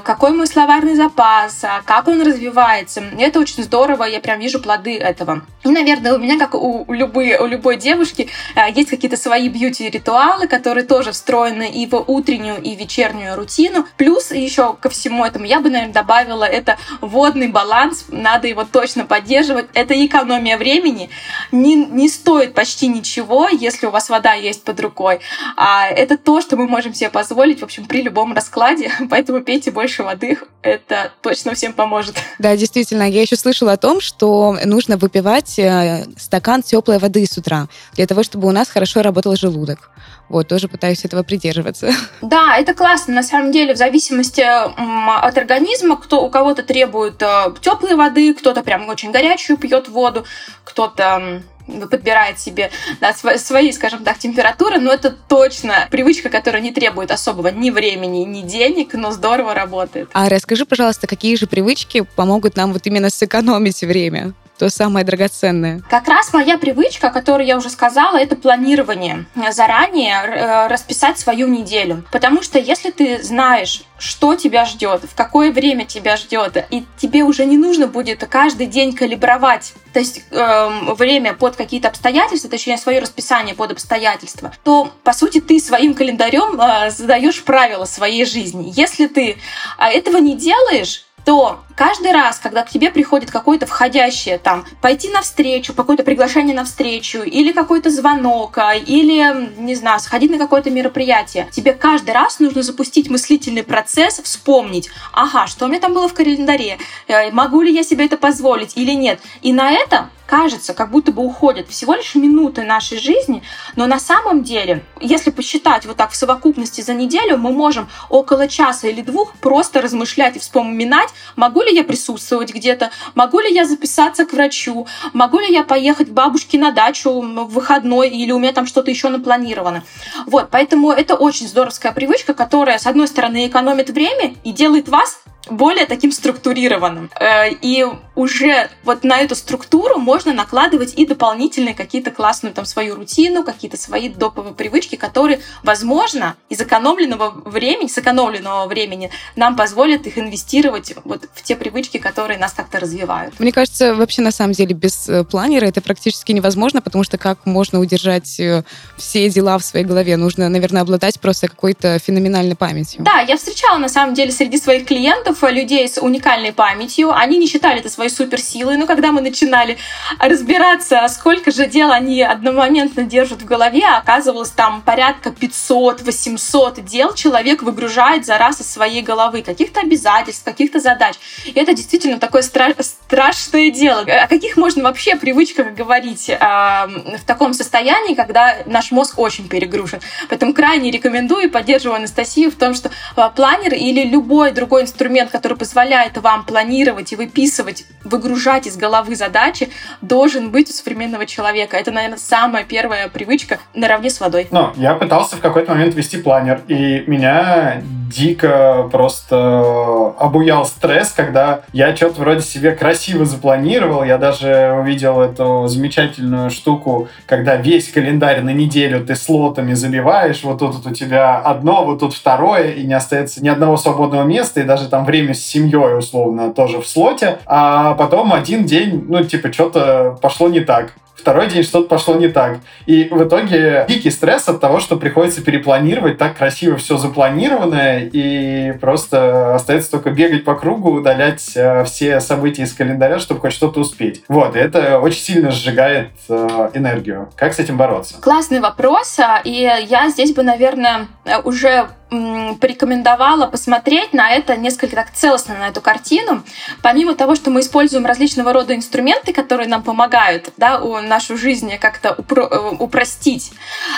какой 0.03 0.33
мой 0.33 0.47
словарный 0.47 0.95
запас, 0.95 1.63
а 1.63 1.83
как 1.85 2.09
он 2.09 2.23
развивается. 2.23 3.03
Это 3.19 3.39
очень 3.39 3.63
здорово, 3.63 4.05
я 4.05 4.21
прям 4.21 4.41
вижу 4.41 4.61
плоды 4.61 4.97
этого. 4.97 5.43
И, 5.65 5.69
наверное, 5.69 6.15
у 6.15 6.19
меня, 6.19 6.39
как 6.39 6.55
у, 6.55 6.87
любой, 6.93 7.37
у 7.37 7.47
любой 7.47 7.77
девушки, 7.77 8.29
э, 8.55 8.71
есть 8.75 8.89
какие-то 8.89 9.17
свои 9.17 9.49
бьюти-ритуалы, 9.49 10.47
которые 10.47 10.87
тоже 10.87 11.13
встроены 11.13 11.71
и 11.71 11.87
в 11.87 11.97
утреннюю, 12.07 12.63
и 12.63 12.75
в 12.75 12.79
вечернюю 12.79 13.37
рутину. 13.37 13.87
Плюс 13.97 14.31
еще 14.31 14.75
ко 14.81 14.89
всему 14.89 15.25
этому 15.25 15.45
я 15.45 15.61
бы, 15.61 15.69
наверное, 15.69 15.93
добавила 15.93 16.45
это 16.45 16.79
водный 17.01 17.49
баланс. 17.49 18.07
Надо 18.09 18.49
его 18.49 18.65
точно 18.65 19.05
поддерживать. 19.05 19.67
Это 19.75 19.95
экономия 20.07 20.57
времени. 20.57 21.11
Не, 21.53 21.75
не 21.75 22.09
стоит 22.09 22.55
почти 22.55 22.87
ничего, 22.87 23.49
если 23.49 23.87
у 23.87 23.91
вас 23.91 24.09
вода 24.09 24.33
есть 24.33 24.65
под 24.65 24.81
рукой. 24.81 25.21
А 25.57 25.89
это 25.89 26.17
то, 26.17 26.41
что 26.41 26.57
мы 26.57 26.67
можем 26.67 26.95
себе 26.95 27.11
позволить, 27.11 27.61
в 27.61 27.65
общем, 27.65 27.85
при 27.85 28.03
любом 28.03 28.33
раскладе. 28.33 28.91
Поэтому 29.11 29.43
пейте 29.43 29.58
больше 29.67 30.03
воды, 30.03 30.39
это 30.63 31.13
точно 31.21 31.55
всем 31.55 31.73
поможет. 31.73 32.17
Да, 32.39 32.57
действительно. 32.57 33.09
Я 33.09 33.23
еще 33.23 33.37
слышала 33.37 33.73
о 33.73 33.77
том, 33.77 34.01
что 34.01 34.57
нужно 34.65 34.97
выпивать 34.97 35.59
э, 35.59 36.05
стакан 36.17 36.63
теплой 36.63 36.99
воды 36.99 37.27
с 37.27 37.37
утра 37.37 37.67
для 37.95 38.07
того, 38.07 38.23
чтобы 38.23 38.49
у 38.49 38.53
нас 38.53 38.69
хорошо 38.69 39.03
работал 39.03 39.35
желудок. 39.37 39.91
Вот, 40.29 40.47
тоже 40.47 40.69
пытаюсь 40.69 41.05
этого 41.05 41.23
придерживаться. 41.23 41.91
Да, 42.21 42.59
это 42.59 42.75
классно. 42.75 43.15
На 43.15 43.23
самом 43.23 43.51
деле, 43.51 43.75
в 43.75 43.79
зависимости 43.79 44.41
от 44.43 45.39
организма, 45.39 45.97
кто 45.97 46.25
у 46.25 46.31
кого-то 46.31 46.63
требует 46.63 47.23
э, 47.23 47.55
теплой 47.61 47.95
воды, 47.95 48.35
кто-то 48.35 48.63
прям 48.63 48.89
очень 48.89 49.11
горячую 49.11 49.57
пьет 49.57 49.89
воду, 49.89 50.25
кто-то 50.65 51.43
подбирает 51.91 52.39
себе 52.39 52.71
да, 53.01 53.13
свои, 53.13 53.73
скажем 53.73 54.05
так, 54.05 54.19
температуры, 54.19 54.79
но 54.79 54.93
это 54.93 55.11
точно 55.11 55.87
привычка, 55.91 56.29
которая 56.29 56.63
не 56.63 56.73
требует 56.73 57.11
особого 57.11 57.49
ни 57.49 57.71
времени, 57.71 58.25
ни 58.25 58.43
денег, 58.43 58.95
но 58.95 59.11
здорово 59.13 59.55
работает. 59.55 60.09
А 60.13 60.29
расскажи, 60.29 60.65
пожалуйста, 60.65 61.07
какие 61.07 61.37
же 61.37 61.47
привычки 61.47 62.07
помогут 62.17 62.57
нам 62.57 62.73
вот 62.73 62.87
именно 62.87 63.11
сэкономить 63.11 63.81
время? 63.83 64.33
То 64.59 64.69
самое 64.71 65.07
драгоценное? 65.07 65.83
Как 65.89 66.09
раз 66.09 66.33
моя 66.33 66.59
привычка, 66.59 67.11
которую 67.11 67.47
я 67.47 67.57
уже 67.57 67.71
сказала, 67.71 68.17
это 68.17 68.37
планирование. 68.37 69.27
Заранее 69.51 70.17
э, 70.17 70.67
расписать 70.67 71.19
свою 71.19 71.47
неделю. 71.49 72.05
Потому 72.11 72.43
что 72.43 72.59
если 72.59 72.91
ты 72.91 73.23
знаешь, 73.23 73.83
что 73.99 74.35
тебя 74.35 74.65
ждет, 74.65 75.03
в 75.05 75.15
какое 75.15 75.53
время 75.53 75.85
тебя 75.85 76.17
ждет, 76.17 76.65
и 76.71 76.85
тебе 76.97 77.23
уже 77.23 77.45
не 77.45 77.57
нужно 77.57 77.87
будет 77.87 78.25
каждый 78.27 78.67
день 78.67 78.95
калибровать, 78.95 79.75
то 79.93 80.01
есть 80.01 80.23
э, 80.31 80.95
время 80.95 81.35
под 81.35 81.57
какие-то 81.57 81.89
обстоятельства, 81.89 82.51
точнее 82.51 82.79
свое 82.79 83.01
расписание 83.01 83.55
под 83.55 83.73
обстоятельства, 83.73 84.53
то 84.65 84.93
по 85.03 85.13
сути 85.13 85.41
ты 85.41 85.61
своим 85.61 85.95
календарем 85.95 86.61
э, 86.61 86.91
задаешь 86.91 87.43
правила 87.43 87.85
своей 87.85 88.25
жизни. 88.25 88.73
Если 88.75 89.07
ты 89.07 89.37
э, 89.79 89.85
этого 89.85 90.19
не 90.19 90.37
делаешь, 90.37 91.05
то 91.29 91.61
каждый 91.77 92.13
раз, 92.13 92.39
когда 92.39 92.63
к 92.63 92.71
тебе 92.71 92.91
приходит 92.91 93.31
какое-то 93.31 93.67
входящее, 93.67 94.39
там, 94.39 94.65
пойти 94.81 95.11
навстречу, 95.11 95.75
какое-то 95.75 96.03
приглашение 96.03 96.57
на 96.57 96.65
встречу, 96.65 97.19
или 97.19 97.53
какой-то 97.53 97.91
звонок, 97.91 98.57
а, 98.57 98.75
или, 98.75 99.61
не 99.61 99.75
знаю, 99.75 100.01
сходить 100.01 100.31
на 100.31 100.39
какое-то 100.39 100.71
мероприятие, 100.71 101.47
тебе 101.53 101.75
каждый 101.75 102.13
раз 102.13 102.41
нужно 102.41 102.63
запустить 102.63 103.11
мыслительный 103.11 103.63
процесс, 103.63 104.23
вспомнить, 104.25 104.89
ага, 105.13 105.47
что 105.47 105.67
у 105.67 105.69
меня 105.69 105.81
там 105.81 105.93
было 105.93 106.09
в 106.09 106.15
календаре, 106.15 106.79
э, 107.09 107.31
могу 107.31 107.61
ли 107.61 107.75
я 107.75 107.83
себе 107.83 108.07
это 108.07 108.17
позволить 108.17 108.79
или 108.79 108.93
нет. 108.93 109.21
И 109.43 109.53
на 109.53 109.71
это 109.71 110.09
кажется, 110.29 110.75
как 110.75 110.91
будто 110.91 111.11
бы 111.11 111.25
уходят 111.25 111.69
всего 111.69 111.95
лишь 111.95 112.15
минуты 112.15 112.63
нашей 112.63 112.99
жизни, 112.99 113.43
но 113.77 113.87
на 113.87 113.99
самом 113.99 114.43
деле, 114.43 114.85
если 115.01 115.31
посчитать 115.31 115.87
вот 115.87 115.97
так 115.97 116.11
в 116.11 116.17
совокупности 116.17 116.83
за 116.83 116.93
неделю, 116.93 117.39
мы 117.39 117.51
можем 117.51 117.89
около 118.11 118.47
часа 118.47 118.89
или 118.89 119.01
двух 119.01 119.33
просто 119.37 119.81
размышлять 119.81 120.37
и 120.37 120.39
вспоминать, 120.39 121.09
могу 121.35 121.63
ли 121.63 121.75
я 121.75 121.83
присутствовать 121.83 122.55
где-то, 122.55 122.91
могу 123.15 123.41
ли 123.41 123.53
я 123.53 123.65
записаться 123.65 124.27
к 124.27 124.35
врачу, 124.35 124.87
могу 125.15 125.39
ли 125.39 125.51
я 125.51 125.65
поехать 125.65 126.09
к 126.09 126.13
бабушке 126.13 126.59
на 126.59 126.73
дачу 126.73 127.11
в 127.11 127.49
выходной, 127.49 128.11
или 128.11 128.31
у 128.31 128.39
меня 128.39 128.53
там 128.53 128.67
что-то 128.67 128.91
еще 128.91 129.09
напланировано. 129.09 129.83
Вот, 130.27 130.51
поэтому 130.51 130.93
это 130.93 131.15
очень 131.15 131.49
здоровская 131.49 131.93
привычка, 131.93 132.35
которая, 132.35 132.79
с 132.79 132.87
одной 132.87 133.09
стороны, 133.09 133.47
экономит 133.47 133.89
время 133.89 134.35
и 134.45 134.53
делает 134.53 134.89
вас 134.89 135.21
более 135.51 135.87
таким 135.87 136.13
структурированным. 136.13 137.11
Э, 137.21 137.51
и 137.51 137.87
уже 138.15 138.69
вот 138.85 139.05
на 139.05 139.19
эту 139.19 139.35
структуру 139.35 139.99
можно 139.99 140.33
накладывать 140.33 140.95
и 140.95 141.07
дополнительные 141.07 141.75
какие-то 141.75 142.11
классную 142.11 142.55
там 142.55 142.65
свою 142.65 142.97
рутину, 142.97 143.45
какие-то 143.45 143.77
свои 143.77 144.09
доповые 144.09 144.55
привычки, 144.55 144.97
которые, 144.97 145.41
возможно, 145.63 146.37
из 146.49 146.61
экономленного 146.61 147.31
времени, 147.31 147.89
сэкономленного 147.89 148.67
времени 148.67 149.11
нам 149.37 149.57
позволят 149.57 150.07
их 150.07 150.19
инвестировать 150.19 150.95
вот 151.05 151.29
в 151.35 151.43
те 151.43 151.57
привычки, 151.57 151.99
которые 151.99 152.39
нас 152.39 152.53
как-то 152.53 152.81
развивают. 152.81 153.39
Мне 153.39 153.53
кажется, 153.53 153.95
вообще 153.95 154.23
на 154.23 154.33
самом 154.33 154.53
деле 154.53 154.75
без 154.75 155.09
э, 155.09 155.25
планера 155.25 155.67
это 155.67 155.81
практически 155.81 156.33
невозможно, 156.33 156.83
потому 156.83 157.05
что 157.05 157.19
как 157.19 157.47
можно 157.47 157.81
удержать 157.81 158.41
э, 158.41 158.65
все 158.97 159.29
дела 159.29 159.59
в 159.59 159.65
своей 159.65 159.85
голове? 159.85 160.17
Нужно, 160.17 160.49
наверное, 160.49 160.83
обладать 160.83 161.21
просто 161.21 161.49
какой-то 161.49 161.99
феноменальной 161.99 162.57
памятью. 162.57 163.03
Да, 163.05 163.21
я 163.21 163.37
встречала 163.37 163.79
на 163.79 163.89
самом 163.89 164.15
деле 164.15 164.33
среди 164.33 164.59
своих 164.59 164.87
клиентов 164.87 165.38
клиентов, 165.39 165.59
людей 165.59 165.89
с 165.89 166.01
уникальной 166.01 166.53
памятью. 166.53 167.13
Они 167.13 167.39
не 167.39 167.47
считали 167.47 167.81
это 167.81 167.89
своей 167.89 168.11
суперсилой, 168.11 168.77
но 168.77 168.87
когда 168.87 169.13
мы 169.13 169.21
начинали 169.21 169.79
разбираться, 170.19 171.07
сколько 171.09 171.51
же 171.51 171.67
дел 171.67 171.91
они 171.91 172.23
одномоментно 172.23 173.05
держат 173.05 173.43
в 173.43 173.45
голове, 173.45 173.85
оказывалось 173.87 174.51
там 174.51 174.83
порядка 174.83 175.31
500-800 175.31 176.83
дел 176.83 177.15
человек 177.15 177.63
выгружает 177.63 178.27
за 178.27 178.39
раз 178.39 178.61
из 178.61 178.71
своей 178.71 179.03
головы, 179.03 179.43
каких-то 179.43 179.81
обязательств, 179.81 180.45
каких-то 180.45 180.81
задач. 180.81 181.15
И 181.45 181.53
это 181.53 181.73
действительно 181.73 182.19
такое 182.19 182.43
стра- 182.43 182.81
страшное 182.83 183.71
дело. 183.71 184.01
О 184.01 184.29
каких 184.29 184.57
можно 184.57 184.83
вообще 184.83 185.17
привычках 185.17 185.75
говорить 185.75 186.29
э, 186.31 186.37
в 186.39 187.25
таком 187.27 187.55
состоянии, 187.55 188.15
когда 188.15 188.59
наш 188.67 188.91
мозг 188.91 189.19
очень 189.19 189.49
перегружен. 189.49 190.01
Поэтому 190.29 190.55
крайне 190.55 190.91
рекомендую 190.91 191.47
и 191.47 191.49
поддерживаю 191.49 191.97
Анастасию 191.97 192.51
в 192.51 192.55
том, 192.55 192.75
что 192.75 192.91
э, 193.17 193.31
планер 193.35 193.75
или 193.75 194.05
любой 194.05 194.53
другой 194.53 194.83
инструмент, 194.83 195.28
инструмент, 195.29 195.31
который 195.31 195.57
позволяет 195.57 196.17
вам 196.19 196.45
планировать 196.45 197.13
и 197.13 197.17
выписывать, 197.17 197.85
выгружать 198.05 198.67
из 198.67 198.77
головы 198.77 199.15
задачи, 199.15 199.69
должен 200.03 200.51
быть 200.51 200.71
у 200.71 200.73
современного 200.73 201.27
человека. 201.27 201.77
Это, 201.77 201.91
наверное, 201.91 202.19
самая 202.19 202.65
первая 202.65 203.09
привычка 203.09 203.59
наравне 203.75 204.11
с 204.11 204.21
водой. 204.21 204.49
Ну, 204.51 204.73
я 204.77 204.95
пытался 204.95 205.37
в 205.37 205.41
какой-то 205.41 205.73
момент 205.73 205.95
вести 205.95 206.19
планер, 206.19 206.63
и 206.69 207.05
меня 207.07 207.83
дико 208.09 208.89
просто 208.91 210.15
обуял 210.19 210.65
стресс, 210.65 211.13
когда 211.13 211.61
я 211.73 211.95
что-то 211.95 212.21
вроде 212.21 212.43
себе 212.43 212.73
красиво 212.73 213.25
запланировал. 213.25 214.05
Я 214.05 214.19
даже 214.19 214.77
увидел 214.81 215.21
эту 215.21 215.67
замечательную 215.69 216.51
штуку, 216.51 217.09
когда 217.27 217.57
весь 217.57 217.91
календарь 217.91 218.43
на 218.43 218.51
неделю 218.51 219.05
ты 219.05 219.15
слотами 219.15 219.75
забиваешь, 219.75 220.43
вот 220.43 220.59
тут 220.59 220.75
вот 220.77 220.87
у 220.87 220.95
тебя 220.95 221.37
одно, 221.39 221.85
вот 221.85 222.01
тут 222.01 222.15
второе, 222.15 222.73
и 222.73 222.85
не 222.85 222.95
остается 222.95 223.43
ни 223.43 223.49
одного 223.49 223.77
свободного 223.77 224.25
места, 224.25 224.61
и 224.61 224.65
даже 224.65 224.89
там 224.89 225.05
время 225.05 225.35
с 225.35 225.41
семьей, 225.41 225.99
условно, 225.99 226.53
тоже 226.53 226.81
в 226.81 226.87
слоте, 226.87 227.39
а 227.47 227.95
потом 227.95 228.33
один 228.33 228.65
день, 228.65 229.05
ну, 229.09 229.23
типа, 229.25 229.53
что-то 229.53 230.19
пошло 230.21 230.49
не 230.49 230.61
так 230.61 230.93
второй 231.19 231.49
день 231.49 231.63
что-то 231.63 231.89
пошло 231.89 232.15
не 232.15 232.29
так. 232.29 232.59
И 232.87 233.09
в 233.11 233.27
итоге 233.27 233.85
дикий 233.89 234.11
стресс 234.11 234.49
от 234.49 234.61
того, 234.61 234.81
что 234.81 234.97
приходится 234.97 235.43
перепланировать 235.43 236.19
так 236.19 236.37
красиво 236.37 236.77
все 236.77 236.97
запланированное, 236.97 238.09
и 238.13 238.73
просто 238.81 239.55
остается 239.55 239.91
только 239.91 240.11
бегать 240.11 240.45
по 240.45 240.55
кругу, 240.55 240.93
удалять 240.93 241.53
э, 241.57 241.85
все 241.85 242.21
события 242.21 242.63
из 242.63 242.73
календаря, 242.73 243.19
чтобы 243.19 243.41
хоть 243.41 243.53
что-то 243.53 243.81
успеть. 243.81 244.23
Вот, 244.29 244.57
и 244.57 244.59
это 244.59 245.01
очень 245.01 245.21
сильно 245.21 245.51
сжигает 245.51 246.11
э, 246.29 246.71
энергию. 246.75 247.29
Как 247.37 247.55
с 247.55 247.59
этим 247.59 247.77
бороться? 247.77 248.15
Классный 248.21 248.61
вопрос, 248.61 249.19
а, 249.19 249.41
и 249.45 249.53
я 249.53 250.09
здесь 250.09 250.33
бы, 250.33 250.43
наверное, 250.43 251.09
уже 251.45 251.89
порекомендовала 252.09 253.47
посмотреть 253.47 254.15
на 254.15 254.31
это 254.31 254.57
несколько 254.57 254.97
так 254.97 255.13
целостно, 255.13 255.57
на 255.57 255.69
эту 255.69 255.81
картину. 255.81 256.43
Помимо 256.83 257.15
того, 257.15 257.35
что 257.35 257.51
мы 257.51 257.61
используем 257.61 258.07
различного 258.07 258.53
рода 258.53 258.75
инструменты, 258.75 259.33
которые 259.33 259.69
нам 259.69 259.83
помогают 259.83 260.51
да, 260.57 260.81
у 260.81 261.01
нашу 261.01 261.37
жизнь 261.37 261.77
как-то 261.79 262.15
упро- 262.17 262.49
э, 262.51 262.77
упростить, 262.79 263.53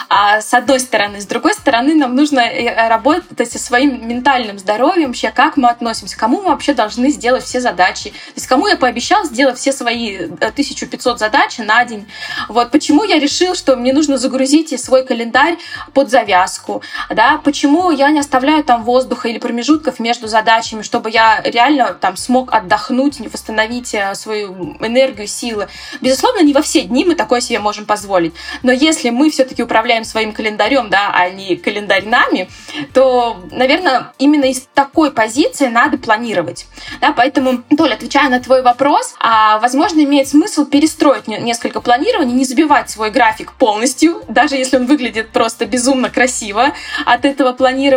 а, 0.09 0.41
с 0.41 0.53
одной 0.55 0.81
стороны. 0.81 1.21
С 1.21 1.27
другой 1.27 1.55
стороны, 1.55 1.95
нам 1.95 2.17
нужно 2.17 2.41
э, 2.41 2.89
работать 2.89 3.53
со 3.53 3.59
своим 3.59 4.09
ментальным 4.09 4.59
здоровьем, 4.59 5.09
вообще 5.09 5.31
как 5.31 5.57
мы 5.57 5.69
относимся, 5.69 6.17
кому 6.17 6.39
мы 6.43 6.49
вообще 6.49 6.75
должны 6.75 7.11
сделать 7.11 7.45
все 7.45 7.61
задачи. 7.61 8.11
То 8.11 8.35
есть 8.37 8.47
кому 8.49 8.67
я 8.67 8.77
пообещал 8.77 9.25
сделать 9.25 9.59
все 9.59 9.73
свои 9.73 10.17
1500 10.17 11.15
э, 11.15 11.19
задач 11.19 11.59
на 11.59 11.85
день. 11.85 12.09
Вот 12.49 12.73
почему 12.73 13.05
я 13.05 13.21
решил, 13.21 13.55
что 13.55 13.77
мне 13.77 13.93
нужно 13.93 14.19
загрузить 14.19 14.79
свой 14.83 15.07
календарь 15.07 15.59
под 15.95 16.11
завязку, 16.11 16.83
да, 17.09 17.41
почему 17.45 17.91
я 18.01 18.11
не 18.11 18.19
оставляю 18.19 18.65
там 18.65 18.83
воздуха 18.83 19.29
или 19.29 19.39
промежутков 19.39 20.01
между 20.01 20.27
задачами, 20.27 20.81
чтобы 20.81 21.11
я 21.11 21.43
реально 21.45 21.93
там 21.93 22.17
смог 22.17 22.53
отдохнуть, 22.53 23.21
восстановить 23.21 23.93
э, 23.93 24.15
свою 24.15 24.77
энергию, 24.81 25.27
силы. 25.27 25.69
Безусловно, 26.01 26.43
не 26.43 26.55
во 26.55 26.63
все 26.63 26.83
дни 26.83 27.05
мы 27.05 27.15
такое 27.15 27.43
себе 27.43 27.59
можем 27.59 27.85
позволить. 27.85 28.33
Но 28.63 28.73
если 28.73 29.11
мы 29.11 29.31
все-таки 29.31 29.63
управляем 29.63 30.05
своим 30.05 30.33
календарем, 30.33 30.89
да, 30.89 31.11
а 31.13 31.29
не 31.29 31.57
календарь 31.57 32.07
нами, 32.07 32.49
то, 32.95 33.45
наверное, 33.51 34.13
именно 34.19 34.47
из 34.47 34.67
такой 34.73 35.11
позиции 35.11 35.67
надо 35.67 35.99
планировать. 35.99 36.67
Да, 37.03 37.13
поэтому, 37.13 37.63
Толя, 37.77 37.95
отвечая 37.95 38.31
на 38.31 38.41
твой 38.41 38.63
вопрос, 38.63 39.15
а, 39.21 39.59
возможно, 39.59 40.01
имеет 40.01 40.27
смысл 40.27 40.65
перестроить 40.65 41.29
несколько 41.29 41.83
планирований, 41.83 42.33
не 42.33 42.47
забивать 42.47 42.89
свой 42.89 43.11
график 43.11 43.53
полностью, 43.53 44.23
даже 44.27 44.57
если 44.57 44.79
он 44.79 44.87
выглядит 44.87 45.33
просто 45.33 45.67
безумно 45.67 46.09
красиво 46.09 46.73
от 47.05 47.27
этого 47.27 47.53
планирования, 47.53 47.90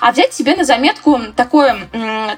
а 0.00 0.12
взять 0.12 0.34
себе 0.34 0.56
на 0.56 0.64
заметку 0.64 1.20
такой, 1.36 1.72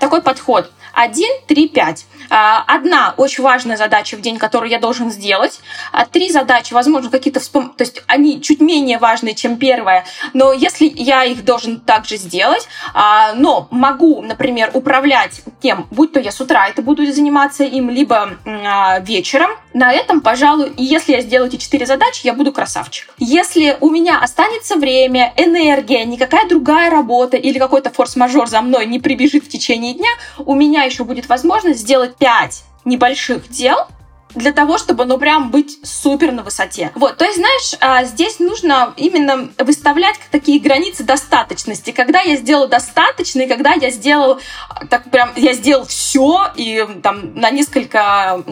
такой 0.00 0.22
подход. 0.22 0.70
1, 0.94 1.28
3, 1.46 1.68
5. 1.68 2.06
Одна 2.28 3.14
очень 3.16 3.44
важная 3.44 3.76
задача 3.76 4.16
в 4.16 4.20
день, 4.20 4.38
которую 4.38 4.70
я 4.70 4.78
должен 4.78 5.10
сделать. 5.10 5.60
А 5.92 6.06
три 6.06 6.30
задачи, 6.30 6.72
возможно, 6.72 7.10
какие-то 7.10 7.40
вспом... 7.40 7.70
То 7.76 7.84
есть 7.84 8.02
они 8.06 8.40
чуть 8.40 8.60
менее 8.60 8.98
важные, 8.98 9.34
чем 9.34 9.58
первая, 9.58 10.04
но 10.32 10.52
если 10.52 10.90
я 10.94 11.24
их 11.24 11.44
должен 11.44 11.80
также 11.80 12.16
сделать, 12.16 12.66
а, 12.94 13.34
но 13.34 13.68
могу, 13.70 14.22
например, 14.22 14.70
управлять 14.72 15.42
тем, 15.60 15.86
будь 15.90 16.12
то 16.12 16.20
я 16.20 16.32
с 16.32 16.40
утра 16.40 16.68
это 16.68 16.82
буду 16.82 17.04
заниматься 17.12 17.64
им, 17.64 17.90
либо 17.90 18.38
а, 18.44 19.00
вечером, 19.00 19.50
на 19.74 19.92
этом, 19.92 20.22
пожалуй, 20.22 20.72
если 20.78 21.12
я 21.12 21.20
сделаю 21.20 21.48
эти 21.48 21.56
четыре 21.56 21.84
задачи, 21.84 22.22
я 22.24 22.32
буду 22.32 22.50
красавчик. 22.50 23.12
Если 23.18 23.76
у 23.80 23.90
меня 23.90 24.20
останется 24.20 24.76
время, 24.76 25.34
энергия, 25.36 26.04
никакая 26.06 26.48
другая 26.48 26.85
работа 26.90 27.36
или 27.36 27.58
какой-то 27.58 27.90
форс-мажор 27.90 28.48
за 28.48 28.60
мной 28.60 28.86
не 28.86 28.98
прибежит 28.98 29.44
в 29.44 29.48
течение 29.48 29.94
дня, 29.94 30.10
у 30.38 30.54
меня 30.54 30.82
еще 30.82 31.04
будет 31.04 31.28
возможность 31.28 31.80
сделать 31.80 32.16
пять 32.16 32.64
небольших 32.84 33.48
дел, 33.48 33.86
для 34.36 34.52
того, 34.52 34.78
чтобы, 34.78 35.04
ну, 35.04 35.18
прям 35.18 35.50
быть 35.50 35.78
супер 35.82 36.30
на 36.30 36.42
высоте. 36.42 36.92
Вот, 36.94 37.16
то 37.16 37.24
есть, 37.24 37.38
знаешь, 37.38 37.74
а, 37.80 38.04
здесь 38.04 38.38
нужно 38.38 38.92
именно 38.96 39.48
выставлять 39.58 40.16
такие 40.30 40.60
границы 40.60 41.02
достаточности. 41.02 41.90
Когда 41.90 42.20
я 42.20 42.36
сделал 42.36 42.68
достаточно, 42.68 43.42
и 43.42 43.48
когда 43.48 43.72
я 43.72 43.90
сделал, 43.90 44.38
так 44.90 45.10
прям, 45.10 45.30
я 45.36 45.54
сделал 45.54 45.86
все 45.86 46.52
и 46.54 46.86
там 47.02 47.34
на 47.34 47.50
несколько 47.50 48.42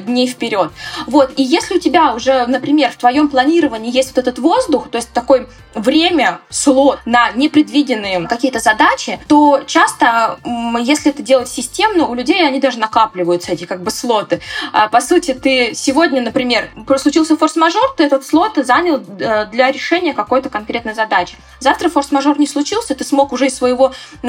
дней 0.00 0.26
вперед. 0.26 0.70
Вот, 1.06 1.32
и 1.36 1.42
если 1.42 1.76
у 1.76 1.80
тебя 1.80 2.14
уже, 2.14 2.46
например, 2.46 2.90
в 2.90 2.96
твоем 2.96 3.28
планировании 3.28 3.94
есть 3.94 4.16
вот 4.16 4.18
этот 4.18 4.38
воздух, 4.38 4.90
то 4.90 4.96
есть 4.96 5.12
такой 5.12 5.46
время, 5.74 6.40
слот 6.48 7.00
на 7.04 7.30
непредвиденные 7.32 8.26
какие-то 8.26 8.60
задачи, 8.60 9.20
то 9.28 9.62
часто, 9.66 10.38
если 10.80 11.10
это 11.10 11.22
делать 11.22 11.48
системно, 11.48 12.06
у 12.06 12.14
людей 12.14 12.46
они 12.46 12.60
даже 12.60 12.78
накапливаются, 12.78 13.52
эти 13.52 13.64
как 13.64 13.82
бы 13.82 13.90
слоты. 13.90 14.40
А, 14.72 14.88
по 14.88 15.00
сути, 15.00 15.33
ты 15.42 15.74
сегодня, 15.74 16.20
например, 16.20 16.70
случился 16.96 17.36
форс-мажор, 17.36 17.94
ты 17.96 18.04
этот 18.04 18.24
слот 18.24 18.52
занял 18.56 19.02
э, 19.18 19.46
для 19.46 19.70
решения 19.70 20.12
какой-то 20.12 20.48
конкретной 20.48 20.94
задачи. 20.94 21.36
Завтра 21.60 21.88
форс-мажор 21.88 22.38
не 22.38 22.46
случился, 22.46 22.94
ты 22.94 23.04
смог 23.04 23.32
уже 23.32 23.46
из 23.46 23.56
своего 23.56 23.92
э, 24.22 24.28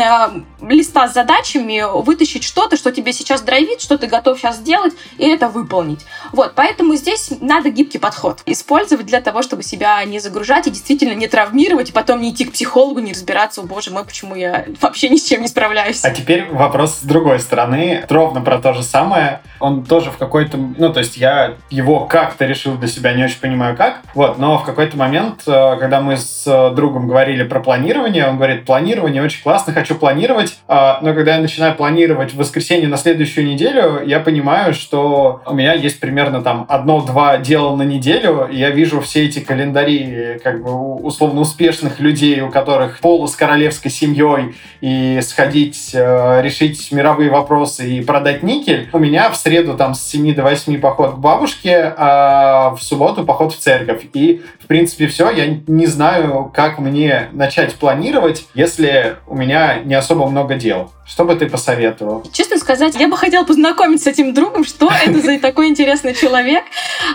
листа 0.62 1.08
с 1.08 1.14
задачами 1.14 1.84
вытащить 2.04 2.44
что-то, 2.44 2.78
что 2.78 2.92
тебе 2.92 3.14
сейчас 3.14 3.42
драйвит, 3.42 3.82
что 3.82 3.98
ты 3.98 4.08
готов 4.08 4.40
сейчас 4.40 4.58
сделать, 4.58 4.94
и 5.18 5.28
это 5.28 5.48
выполнить. 5.48 6.06
Вот, 6.32 6.54
поэтому 6.56 6.96
здесь 6.96 7.32
надо 7.40 7.70
гибкий 7.70 8.00
подход 8.00 8.42
использовать 8.46 9.06
для 9.06 9.22
того, 9.22 9.42
чтобы 9.42 9.64
себя 9.64 10.04
не 10.06 10.20
загружать 10.20 10.68
и 10.68 10.72
действительно 10.72 11.14
не 11.14 11.28
травмировать, 11.28 11.90
и 11.90 11.94
потом 11.94 12.22
не 12.22 12.32
идти 12.32 12.46
к 12.46 12.54
психологу, 12.54 13.00
не 13.00 13.14
разбираться, 13.14 13.62
о 13.62 13.64
боже 13.64 13.92
мой, 13.92 14.04
почему 14.04 14.36
я 14.36 14.66
вообще 14.82 15.10
ни 15.10 15.18
с 15.18 15.24
чем 15.24 15.42
не 15.42 15.48
справляюсь. 15.48 16.04
А 16.04 16.10
теперь 16.10 16.46
вопрос 16.52 17.00
с 17.00 17.04
другой 17.04 17.40
стороны, 17.40 18.06
ровно 18.10 18.42
про 18.42 18.60
то 18.60 18.74
же 18.74 18.84
самое. 18.84 19.42
Он 19.60 19.86
тоже 19.86 20.12
в 20.12 20.18
какой-то, 20.18 20.58
ну, 20.58 20.85
то 20.89 21.00
есть 21.00 21.17
я 21.17 21.56
его 21.69 22.02
как-то 22.02 22.45
решил 22.45 22.76
для 22.78 22.88
себя, 22.88 23.13
не 23.13 23.24
очень 23.24 23.39
понимаю 23.39 23.76
как. 23.76 24.02
Вот, 24.13 24.38
но 24.38 24.58
в 24.58 24.63
какой-то 24.63 24.98
момент, 24.98 25.41
э, 25.48 25.78
когда 25.80 26.02
мы 26.02 26.17
с 26.17 26.43
э, 26.45 26.76
другом 26.76 27.08
говорили 27.08 27.43
про 27.43 27.60
планирование, 27.60 28.28
он 28.28 28.38
говорит, 28.38 28.65
планирование 28.65 29.24
очень 29.24 29.43
классно, 29.43 29.74
хочу 29.74 29.95
планировать, 29.95 30.58
а, 30.67 31.00
но 31.02 31.13
когда 31.13 31.36
я 31.36 31.41
начинаю 31.41 31.76
планировать 31.76 32.34
в 32.34 32.38
воскресенье 32.38 32.88
на 32.88 32.98
следующую 32.98 33.48
неделю, 33.48 34.02
я 34.06 34.19
понимаю, 34.19 34.74
что 34.74 35.41
у 35.45 35.54
меня 35.54 35.74
есть 35.74 36.00
примерно 36.00 36.41
там 36.41 36.65
одно-два 36.69 37.38
дела 37.38 37.76
на 37.76 37.84
неделю, 37.84 38.48
и 38.52 38.58
я 38.58 38.69
вижу 38.69 39.02
все 39.02 39.26
эти 39.26 39.39
календари 39.39 40.39
как 40.43 40.63
бы 40.63 40.95
условно 40.95 41.41
успешных 41.41 42.00
людей, 42.00 42.41
у 42.41 42.50
которых 42.50 43.00
полу 43.00 43.28
с 43.28 43.36
королевской 43.36 43.91
семьей, 43.91 44.56
и 44.82 45.19
сходить, 45.21 45.91
э, 45.93 46.41
решить 46.41 46.91
мировые 46.91 47.30
вопросы 47.30 47.89
и 47.89 48.02
продать 48.02 48.43
никель. 48.43 48.89
У 48.93 49.00
меня 49.00 49.30
в 49.30 49.36
среду 49.36 49.76
там 49.76 49.93
с 49.93 50.02
7 50.02 50.36
до 50.36 50.43
8 50.43 50.75
поход 50.78 51.16
к 51.16 51.18
бабушке, 51.18 51.94
а 51.98 52.76
в 52.76 52.82
субботу 52.82 53.26
поход 53.26 53.54
в 53.54 53.58
церковь. 53.58 54.08
И, 54.14 54.42
в 54.62 54.68
принципе, 54.68 55.08
все. 55.08 55.30
Я 55.30 55.48
не 55.68 55.86
знаю, 55.86 56.52
как 56.54 56.80
мне 56.80 57.30
начать 57.32 57.76
планировать, 57.76 58.48
если 58.54 59.18
у 59.28 59.36
меня 59.36 59.80
не 59.84 59.96
особо 59.96 60.28
много 60.28 60.56
дел. 60.56 60.92
Что 61.08 61.24
бы 61.24 61.36
ты 61.36 61.48
посоветовал? 61.48 62.26
Честно 62.34 62.58
сказать, 62.58 62.96
я 62.96 63.08
бы 63.08 63.15
хотела 63.15 63.46
познакомиться 63.46 64.06
с 64.06 64.08
этим 64.08 64.34
другом, 64.34 64.65
что 64.65 64.89
это 65.06 65.22
за 65.22 65.39
такой 65.39 65.68
интересный 65.68 66.15
человек, 66.15 66.63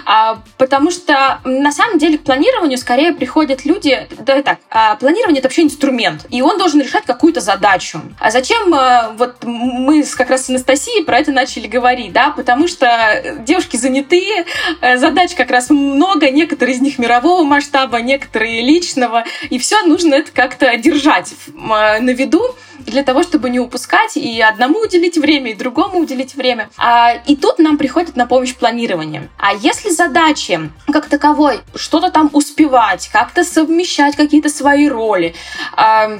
а, 0.06 0.38
потому 0.58 0.92
что 0.92 1.40
на 1.44 1.72
самом 1.72 1.98
деле 1.98 2.18
к 2.18 2.22
планированию 2.22 2.78
скорее 2.78 3.12
приходят 3.12 3.64
люди, 3.64 4.06
да 4.20 4.42
так, 4.42 4.60
а, 4.70 4.94
планирование 4.94 5.40
это 5.40 5.48
вообще 5.48 5.62
инструмент, 5.62 6.24
и 6.30 6.40
он 6.40 6.56
должен 6.56 6.80
решать 6.80 7.04
какую-то 7.04 7.40
задачу. 7.40 8.00
А 8.20 8.30
зачем 8.30 8.72
а, 8.74 9.12
вот 9.18 9.42
мы 9.42 10.04
как 10.04 10.30
раз 10.30 10.46
с 10.46 10.50
Анастасией 10.50 11.04
про 11.04 11.18
это 11.18 11.32
начали 11.32 11.66
говорить, 11.66 12.12
да, 12.12 12.30
потому 12.30 12.68
что 12.68 13.38
девушки 13.40 13.76
заняты, 13.76 14.46
э, 14.80 14.98
задач 14.98 15.34
как 15.34 15.50
раз 15.50 15.68
много, 15.68 16.30
некоторые 16.30 16.76
из 16.76 16.80
них 16.80 17.00
мирового 17.00 17.42
масштаба, 17.42 18.00
некоторые 18.00 18.62
личного, 18.62 19.24
и 19.48 19.58
все 19.58 19.82
нужно 19.82 20.14
это 20.14 20.30
как-то 20.30 20.76
держать 20.76 21.34
на 21.54 22.10
виду 22.10 22.54
для 22.90 23.02
того, 23.02 23.22
чтобы 23.22 23.50
не 23.50 23.60
упускать 23.60 24.16
и 24.16 24.40
одному 24.40 24.80
уделить 24.80 25.16
время, 25.16 25.52
и 25.52 25.54
другому 25.54 26.00
уделить 26.00 26.34
время. 26.34 26.68
А, 26.76 27.12
и 27.26 27.36
тут 27.36 27.58
нам 27.58 27.78
приходит 27.78 28.16
на 28.16 28.26
помощь 28.26 28.54
планирование. 28.54 29.28
А 29.38 29.54
если 29.54 29.90
задачи 29.90 30.70
как 30.92 31.06
таковой, 31.06 31.60
что-то 31.74 32.10
там 32.10 32.30
успевать, 32.32 33.08
как-то 33.12 33.44
совмещать 33.44 34.16
какие-то 34.16 34.48
свои 34.48 34.88
роли, 34.88 35.34
а, 35.74 36.10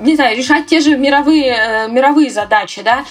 не 0.00 0.16
знаю, 0.16 0.36
решать 0.36 0.66
те 0.66 0.80
же 0.80 0.96
мировые, 0.96 1.54
э, 1.54 1.88
мировые 1.88 2.30
задачи, 2.30 2.82
да, 2.82 3.04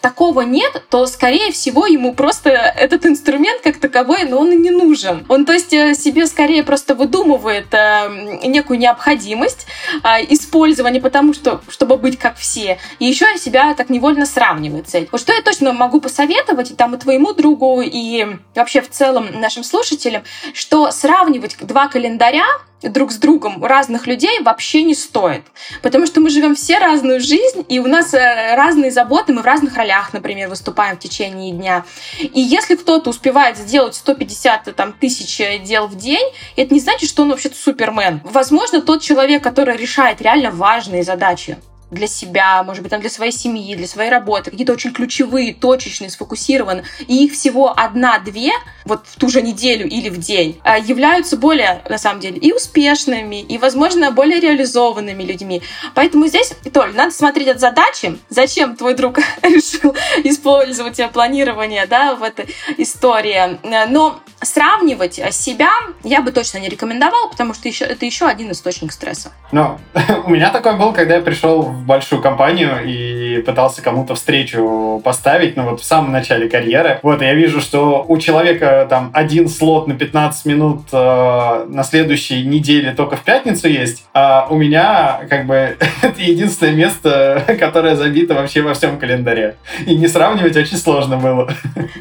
такого 0.00 0.42
нет, 0.42 0.84
то, 0.88 1.06
скорее 1.06 1.52
всего, 1.52 1.86
ему 1.86 2.14
просто 2.14 2.50
этот 2.50 3.06
инструмент 3.06 3.60
как 3.62 3.78
таковой, 3.78 4.24
но 4.24 4.38
он 4.38 4.52
и 4.52 4.56
не 4.56 4.70
нужен. 4.70 5.24
Он, 5.28 5.44
то 5.44 5.52
есть, 5.52 5.72
э, 5.72 5.94
себе 5.94 6.26
скорее 6.26 6.62
просто 6.62 6.94
выдумывает 6.94 7.66
э, 7.72 8.40
некую 8.44 8.78
необходимость 8.78 9.66
э, 10.02 10.24
использования, 10.30 11.00
потому 11.00 11.34
что, 11.34 11.60
чтобы 11.68 11.96
быть 11.96 12.18
как 12.18 12.36
все, 12.36 12.78
и 12.98 13.06
еще 13.06 13.26
себя 13.38 13.74
так 13.74 13.90
невольно 13.90 14.26
сравнивает 14.26 14.88
с 14.88 14.94
этим. 14.94 15.08
Вот 15.12 15.20
что 15.20 15.32
я 15.32 15.42
точно 15.42 15.72
могу 15.72 16.00
посоветовать 16.00 16.70
и 16.70 16.74
там 16.74 16.94
и 16.94 16.98
твоему 16.98 17.32
другу, 17.32 17.82
и 17.82 18.26
вообще 18.54 18.80
в 18.80 18.90
целом 18.90 19.28
нашим 19.40 19.64
слушателям, 19.64 20.22
что 20.52 20.90
сравнивать 20.90 21.56
два 21.60 21.88
календаря 21.88 22.44
друг 22.82 23.12
с 23.12 23.16
другом 23.16 23.64
разных 23.64 24.06
людей 24.06 24.40
вообще 24.40 24.82
не 24.82 24.94
стоит. 24.94 25.42
Потому 25.80 26.06
что 26.06 26.20
мы 26.20 26.28
живем 26.28 26.54
все 26.54 26.78
разную 26.78 27.20
жизнь, 27.20 27.64
и 27.68 27.78
у 27.78 27.86
нас 27.86 28.12
разные 28.12 28.90
заботы, 28.90 29.32
мы 29.32 29.42
в 29.42 29.46
разных 29.46 29.76
ролях, 29.76 30.12
например, 30.12 30.48
выступаем 30.48 30.96
в 30.96 31.00
течение 31.00 31.52
дня. 31.52 31.84
И 32.20 32.40
если 32.40 32.74
кто-то 32.74 33.10
успевает 33.10 33.56
сделать 33.56 33.94
150 33.94 34.76
там, 34.76 34.92
тысяч 34.92 35.38
дел 35.62 35.86
в 35.86 35.96
день, 35.96 36.26
это 36.56 36.74
не 36.74 36.80
значит, 36.80 37.08
что 37.08 37.22
он 37.22 37.30
вообще-то 37.30 37.56
супермен. 37.56 38.20
Возможно, 38.24 38.82
тот 38.82 39.00
человек, 39.00 39.42
который 39.42 39.76
решает 39.76 40.20
реально 40.20 40.50
важные 40.50 41.04
задачи, 41.04 41.56
для 41.94 42.06
себя, 42.06 42.62
может 42.62 42.82
быть, 42.82 42.90
там 42.90 43.00
для 43.00 43.10
своей 43.10 43.32
семьи, 43.32 43.74
для 43.74 43.86
своей 43.86 44.10
работы, 44.10 44.50
какие-то 44.50 44.72
очень 44.72 44.92
ключевые, 44.92 45.54
точечные, 45.54 46.10
сфокусированные, 46.10 46.84
и 47.06 47.24
их 47.24 47.32
всего 47.32 47.72
одна-две, 47.74 48.52
вот 48.84 49.06
в 49.06 49.16
ту 49.16 49.28
же 49.28 49.40
неделю 49.40 49.88
или 49.88 50.08
в 50.10 50.18
день, 50.18 50.60
а, 50.64 50.78
являются 50.78 51.36
более, 51.36 51.82
на 51.88 51.98
самом 51.98 52.20
деле, 52.20 52.38
и 52.38 52.52
успешными, 52.52 53.40
и, 53.40 53.58
возможно, 53.58 54.10
более 54.10 54.40
реализованными 54.40 55.22
людьми. 55.22 55.62
Поэтому 55.94 56.26
здесь, 56.26 56.52
Толь, 56.72 56.94
надо 56.94 57.12
смотреть 57.12 57.48
от 57.48 57.60
задачи, 57.60 58.18
зачем 58.28 58.76
твой 58.76 58.94
друг 58.94 59.18
решил 59.42 59.94
использовать 60.24 61.00
планирование, 61.12 61.86
да, 61.86 62.14
в 62.14 62.22
этой 62.22 62.46
истории. 62.76 63.58
Но 63.88 64.20
сравнивать 64.42 65.20
себя 65.32 65.70
я 66.02 66.20
бы 66.20 66.32
точно 66.32 66.58
не 66.58 66.68
рекомендовала, 66.68 67.28
потому 67.28 67.54
что 67.54 67.68
еще, 67.68 67.84
это 67.84 68.04
еще 68.04 68.26
один 68.26 68.50
источник 68.50 68.92
стресса. 68.92 69.32
Ну, 69.52 69.78
у 70.24 70.30
меня 70.30 70.50
такой 70.50 70.76
был, 70.76 70.92
когда 70.92 71.16
я 71.16 71.20
пришел 71.20 71.62
в 71.62 71.83
большую 71.86 72.22
компанию 72.22 72.84
и 72.84 73.42
пытался 73.42 73.82
кому-то 73.82 74.14
встречу 74.14 75.00
поставить, 75.04 75.56
ну 75.56 75.64
вот 75.64 75.80
в 75.80 75.84
самом 75.84 76.12
начале 76.12 76.48
карьеры. 76.48 77.00
Вот, 77.02 77.22
я 77.22 77.34
вижу, 77.34 77.60
что 77.60 78.04
у 78.06 78.18
человека 78.18 78.86
там 78.88 79.10
один 79.12 79.48
слот 79.48 79.86
на 79.86 79.94
15 79.94 80.46
минут 80.46 80.80
э, 80.92 81.64
на 81.68 81.84
следующей 81.84 82.44
неделе 82.44 82.92
только 82.92 83.16
в 83.16 83.22
пятницу 83.22 83.68
есть, 83.68 84.04
а 84.12 84.46
у 84.50 84.56
меня 84.56 85.20
как 85.28 85.46
бы 85.46 85.54
это 86.02 86.20
единственное 86.20 86.72
место, 86.72 87.42
которое 87.58 87.96
забито 87.96 88.34
вообще 88.34 88.62
во 88.62 88.74
всем 88.74 88.98
календаре. 88.98 89.56
И 89.86 89.94
не 89.96 90.08
сравнивать 90.08 90.56
очень 90.56 90.76
сложно 90.76 91.16
было. 91.16 91.52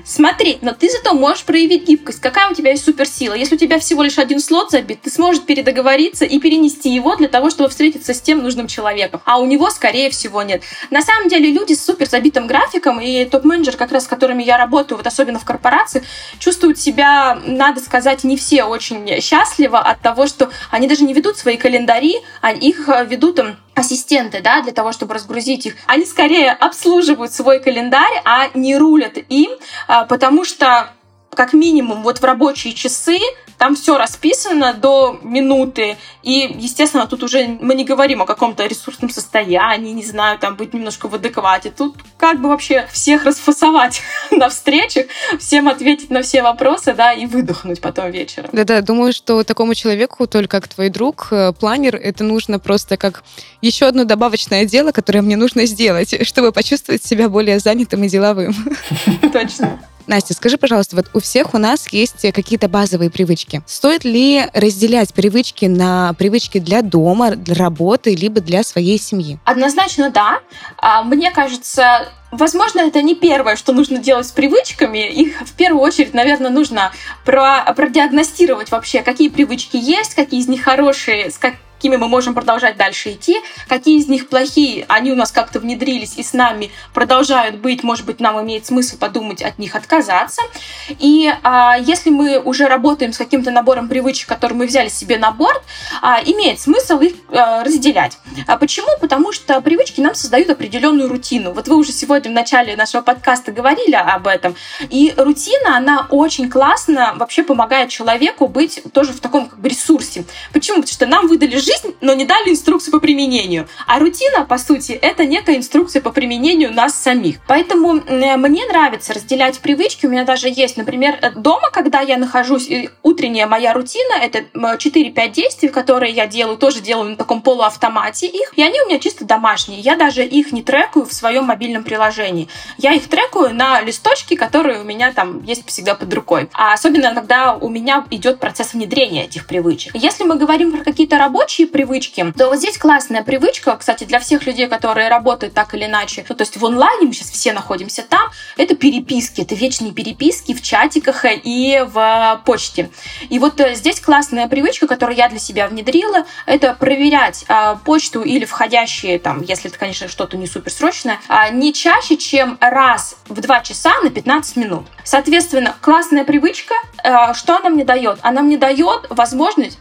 Смотри, 0.05 0.57
но 0.61 0.73
ты 0.73 0.89
зато 0.89 1.13
можешь 1.13 1.43
проявить 1.43 1.87
гибкость. 1.87 2.19
Какая 2.19 2.49
у 2.49 2.53
тебя 2.53 2.71
есть 2.71 2.83
суперсила? 2.85 3.33
Если 3.33 3.55
у 3.55 3.57
тебя 3.57 3.79
всего 3.79 4.03
лишь 4.03 4.17
один 4.17 4.39
слот 4.39 4.71
забит, 4.71 5.01
ты 5.01 5.09
сможешь 5.09 5.43
передоговориться 5.43 6.25
и 6.25 6.39
перенести 6.39 6.93
его 6.93 7.15
для 7.15 7.27
того, 7.27 7.49
чтобы 7.49 7.69
встретиться 7.69 8.13
с 8.13 8.21
тем 8.21 8.43
нужным 8.43 8.67
человеком. 8.67 9.21
А 9.25 9.39
у 9.39 9.45
него, 9.45 9.62
скорее 9.69 10.09
всего, 10.09 10.41
нет. 10.41 10.63
На 10.89 11.01
самом 11.01 11.29
деле 11.29 11.51
люди 11.51 11.73
с 11.73 11.85
супер 11.85 12.07
забитым 12.09 12.47
графиком 12.47 12.99
и 12.99 13.25
топ-менеджер, 13.25 13.77
как 13.77 13.91
раз 13.91 14.05
с 14.05 14.07
которыми 14.07 14.43
я 14.43 14.57
работаю, 14.57 14.97
вот 14.97 15.07
особенно 15.07 15.39
в 15.39 15.45
корпорации, 15.45 16.03
чувствуют 16.39 16.79
себя, 16.79 17.39
надо 17.45 17.79
сказать, 17.79 18.23
не 18.23 18.37
все 18.37 18.63
очень 18.63 19.21
счастливо 19.21 19.79
от 19.79 20.01
того, 20.01 20.27
что 20.27 20.49
они 20.71 20.87
даже 20.87 21.03
не 21.03 21.13
ведут 21.13 21.37
свои 21.37 21.57
календари, 21.57 22.15
а 22.41 22.51
их 22.51 22.87
ведут 23.07 23.39
им 23.39 23.57
ассистенты, 23.75 24.41
да, 24.41 24.61
для 24.61 24.71
того, 24.71 24.91
чтобы 24.91 25.13
разгрузить 25.15 25.65
их, 25.65 25.75
они 25.87 26.05
скорее 26.05 26.51
обслуживают 26.51 27.33
свой 27.33 27.59
календарь, 27.59 28.21
а 28.23 28.49
не 28.53 28.77
рулят 28.77 29.17
им, 29.29 29.51
а, 29.87 30.05
потому 30.05 30.45
что 30.45 30.93
как 31.33 31.53
минимум 31.53 32.03
вот 32.03 32.19
в 32.19 32.23
рабочие 32.23 32.73
часы 32.73 33.19
там 33.57 33.75
все 33.75 33.97
расписано 33.97 34.73
до 34.73 35.19
минуты. 35.21 35.97
И, 36.21 36.53
естественно, 36.57 37.07
тут 37.07 37.23
уже 37.23 37.47
мы 37.61 37.75
не 37.75 37.85
говорим 37.85 38.21
о 38.21 38.25
каком-то 38.25 38.65
ресурсном 38.65 39.09
состоянии, 39.09 39.91
не 39.91 40.03
знаю, 40.03 40.39
там 40.39 40.55
быть 40.55 40.73
немножко 40.73 41.07
в 41.07 41.15
адеквате. 41.15 41.71
Тут 41.71 41.95
как 42.17 42.41
бы 42.41 42.49
вообще 42.49 42.87
всех 42.91 43.25
расфасовать 43.25 44.01
на 44.31 44.49
встречах, 44.49 45.05
всем 45.39 45.69
ответить 45.69 46.09
на 46.09 46.23
все 46.23 46.41
вопросы, 46.41 46.93
да, 46.93 47.13
и 47.13 47.25
выдохнуть 47.25 47.79
потом 47.81 48.11
вечером. 48.11 48.49
Да-да, 48.51 48.81
думаю, 48.81 49.13
что 49.13 49.43
такому 49.43 49.75
человеку, 49.75 50.27
только 50.27 50.53
как 50.53 50.67
твой 50.67 50.89
друг, 50.89 51.29
э, 51.31 51.51
планер, 51.51 51.95
это 51.95 52.23
нужно 52.23 52.59
просто 52.59 52.95
как 52.95 53.23
еще 53.61 53.87
одно 53.87 54.03
добавочное 54.03 54.65
дело, 54.65 54.91
которое 54.91 55.21
мне 55.21 55.35
нужно 55.35 55.65
сделать, 55.65 56.15
чтобы 56.27 56.51
почувствовать 56.51 57.03
себя 57.03 57.27
более 57.27 57.59
занятым 57.59 58.03
и 58.03 58.07
деловым. 58.07 58.53
Точно. 59.33 59.79
Настя, 60.07 60.33
скажи, 60.33 60.57
пожалуйста, 60.57 60.95
вот 60.95 61.09
у 61.13 61.19
всех 61.19 61.53
у 61.53 61.57
нас 61.57 61.87
есть 61.91 62.21
какие-то 62.33 62.67
базовые 62.67 63.09
привычки. 63.09 63.61
Стоит 63.65 64.03
ли 64.03 64.45
разделять 64.53 65.13
привычки 65.13 65.65
на 65.65 66.13
привычки 66.13 66.59
для 66.59 66.81
дома, 66.81 67.31
для 67.31 67.55
работы, 67.55 68.15
либо 68.15 68.41
для 68.41 68.63
своей 68.63 68.99
семьи? 68.99 69.39
Однозначно 69.45 70.09
да. 70.09 70.39
А, 70.77 71.03
мне 71.03 71.31
кажется, 71.31 72.07
Возможно, 72.33 72.79
это 72.79 73.03
не 73.03 73.13
первое, 73.13 73.55
что 73.55 73.73
нужно 73.73 73.99
делать 73.99 74.25
с 74.25 74.31
привычками. 74.31 75.07
Их 75.07 75.41
в 75.41 75.53
первую 75.53 75.83
очередь, 75.83 76.15
наверное, 76.15 76.49
нужно 76.49 76.91
про 77.25 77.71
продиагностировать 77.75 78.71
вообще, 78.71 79.03
какие 79.03 79.29
привычки 79.29 79.77
есть, 79.77 80.15
какие 80.15 80.39
из 80.39 80.47
них 80.47 80.63
хорошие, 80.63 81.29
с 81.29 81.37
как 81.37 81.53
какими 81.83 81.97
мы 81.97 82.07
можем 82.07 82.33
продолжать 82.33 82.77
дальше 82.77 83.11
идти, 83.11 83.41
какие 83.67 83.99
из 83.99 84.07
них 84.07 84.29
плохие, 84.29 84.85
они 84.87 85.11
у 85.11 85.15
нас 85.17 85.33
как-то 85.33 85.59
внедрились 85.59 86.13
и 86.15 86.23
с 86.23 86.31
нами 86.31 86.71
продолжают 86.93 87.57
быть, 87.57 87.83
может 87.83 88.05
быть, 88.05 88.21
нам 88.21 88.41
имеет 88.41 88.65
смысл 88.65 88.95
подумать 88.97 89.41
от 89.41 89.59
них 89.59 89.75
отказаться. 89.75 90.41
И 90.87 91.29
а, 91.43 91.75
если 91.77 92.09
мы 92.09 92.39
уже 92.39 92.69
работаем 92.69 93.11
с 93.11 93.17
каким-то 93.17 93.51
набором 93.51 93.89
привычек, 93.89 94.29
которые 94.29 94.59
мы 94.59 94.65
взяли 94.65 94.87
себе 94.87 95.17
на 95.17 95.31
борт, 95.31 95.61
а, 96.01 96.21
имеет 96.23 96.61
смысл 96.61 97.01
их 97.01 97.15
а, 97.27 97.65
разделять. 97.65 98.17
А 98.47 98.55
почему? 98.55 98.87
Потому 99.01 99.33
что 99.33 99.59
привычки 99.59 99.99
нам 99.99 100.15
создают 100.15 100.49
определенную 100.51 101.09
рутину. 101.09 101.51
Вот 101.51 101.67
вы 101.67 101.75
уже 101.75 101.91
сегодня 101.91 102.31
в 102.31 102.33
начале 102.33 102.77
нашего 102.77 103.01
подкаста 103.01 103.51
говорили 103.51 103.95
об 103.95 104.27
этом. 104.27 104.55
И 104.89 105.13
рутина, 105.17 105.75
она 105.75 106.07
очень 106.11 106.49
классно 106.49 107.13
вообще 107.17 107.43
помогает 107.43 107.89
человеку 107.89 108.47
быть 108.47 108.81
тоже 108.93 109.11
в 109.11 109.19
таком 109.19 109.49
как 109.49 109.59
бы 109.59 109.67
ресурсе. 109.67 110.23
Почему? 110.53 110.77
Потому 110.77 110.93
что 110.93 111.05
нам 111.07 111.27
выдали 111.27 111.57
жизнь, 111.57 111.72
жизнь, 111.73 111.95
но 112.01 112.13
не 112.13 112.25
дали 112.25 112.49
инструкцию 112.49 112.91
по 112.91 112.99
применению. 112.99 113.67
А 113.87 113.99
рутина, 113.99 114.45
по 114.45 114.57
сути, 114.57 114.91
это 114.91 115.25
некая 115.25 115.57
инструкция 115.57 116.01
по 116.01 116.11
применению 116.11 116.73
нас 116.73 116.95
самих. 116.95 117.37
Поэтому 117.47 117.93
мне 117.93 118.65
нравится 118.65 119.13
разделять 119.13 119.59
привычки. 119.59 120.05
У 120.05 120.09
меня 120.09 120.23
даже 120.23 120.47
есть, 120.49 120.77
например, 120.77 121.19
дома, 121.35 121.69
когда 121.71 122.01
я 122.01 122.17
нахожусь, 122.17 122.69
утренняя 123.01 123.47
моя 123.47 123.73
рутина, 123.73 124.13
это 124.21 124.39
4-5 124.53 125.29
действий, 125.31 125.69
которые 125.69 126.13
я 126.13 126.27
делаю, 126.27 126.57
тоже 126.57 126.81
делаю 126.81 127.11
на 127.11 127.15
таком 127.15 127.41
полуавтомате 127.41 128.27
их, 128.27 128.53
и 128.55 128.63
они 128.63 128.79
у 128.81 128.87
меня 128.87 128.99
чисто 128.99 129.25
домашние. 129.25 129.79
Я 129.79 129.95
даже 129.95 130.25
их 130.25 130.51
не 130.51 130.61
трекаю 130.61 131.05
в 131.05 131.13
своем 131.13 131.45
мобильном 131.45 131.83
приложении. 131.83 132.47
Я 132.77 132.93
их 132.93 133.07
трекаю 133.07 133.53
на 133.53 133.81
листочке, 133.81 134.35
которые 134.37 134.81
у 134.81 134.83
меня 134.83 135.11
там 135.11 135.43
есть 135.43 135.65
всегда 135.67 135.95
под 135.95 136.13
рукой. 136.13 136.49
А 136.53 136.73
особенно, 136.73 137.13
когда 137.13 137.55
у 137.55 137.69
меня 137.69 138.05
идет 138.11 138.39
процесс 138.39 138.73
внедрения 138.73 139.25
этих 139.25 139.47
привычек. 139.47 139.95
Если 139.95 140.23
мы 140.23 140.35
говорим 140.35 140.71
про 140.71 140.83
какие-то 140.83 141.17
рабочие 141.17 141.62
рабочие 141.63 141.67
привычки, 141.67 142.33
то 142.37 142.49
вот 142.49 142.57
здесь 142.57 142.77
классная 142.77 143.23
привычка, 143.23 143.75
кстати, 143.75 144.03
для 144.03 144.19
всех 144.19 144.45
людей, 144.45 144.67
которые 144.67 145.09
работают 145.09 145.53
так 145.53 145.73
или 145.73 145.85
иначе, 145.85 146.25
ну, 146.27 146.35
то 146.35 146.43
есть 146.43 146.57
в 146.57 146.65
онлайне, 146.65 147.07
мы 147.07 147.13
сейчас 147.13 147.29
все 147.31 147.53
находимся 147.53 148.03
там, 148.03 148.29
это 148.57 148.75
переписки, 148.75 149.41
это 149.41 149.55
вечные 149.55 149.91
переписки 149.91 150.53
в 150.53 150.61
чатиках 150.61 151.25
и 151.25 151.83
в 151.85 152.41
почте. 152.45 152.89
И 153.29 153.39
вот 153.39 153.59
э, 153.59 153.75
здесь 153.75 153.99
классная 153.99 154.47
привычка, 154.47 154.87
которую 154.87 155.17
я 155.17 155.29
для 155.29 155.39
себя 155.39 155.67
внедрила, 155.67 156.25
это 156.45 156.73
проверять 156.73 157.45
а, 157.47 157.75
почту 157.75 158.21
или 158.21 158.45
входящие, 158.45 159.19
там, 159.19 159.41
если 159.41 159.69
это, 159.69 159.79
конечно, 159.79 160.07
что-то 160.07 160.37
не 160.37 160.47
суперсрочное, 160.47 161.19
а, 161.27 161.49
не 161.49 161.73
чаще, 161.73 162.17
чем 162.17 162.57
раз 162.59 163.15
в 163.27 163.39
2 163.39 163.61
часа 163.61 163.91
на 164.01 164.09
15 164.09 164.55
минут. 164.57 164.85
Соответственно, 165.03 165.75
классная 165.81 166.23
привычка, 166.23 166.75
а, 167.03 167.33
что 167.33 167.57
она 167.57 167.69
мне 167.69 167.85
дает? 167.85 168.19
Она 168.21 168.41
мне 168.41 168.57
дает 168.57 169.07
возможность 169.09 169.79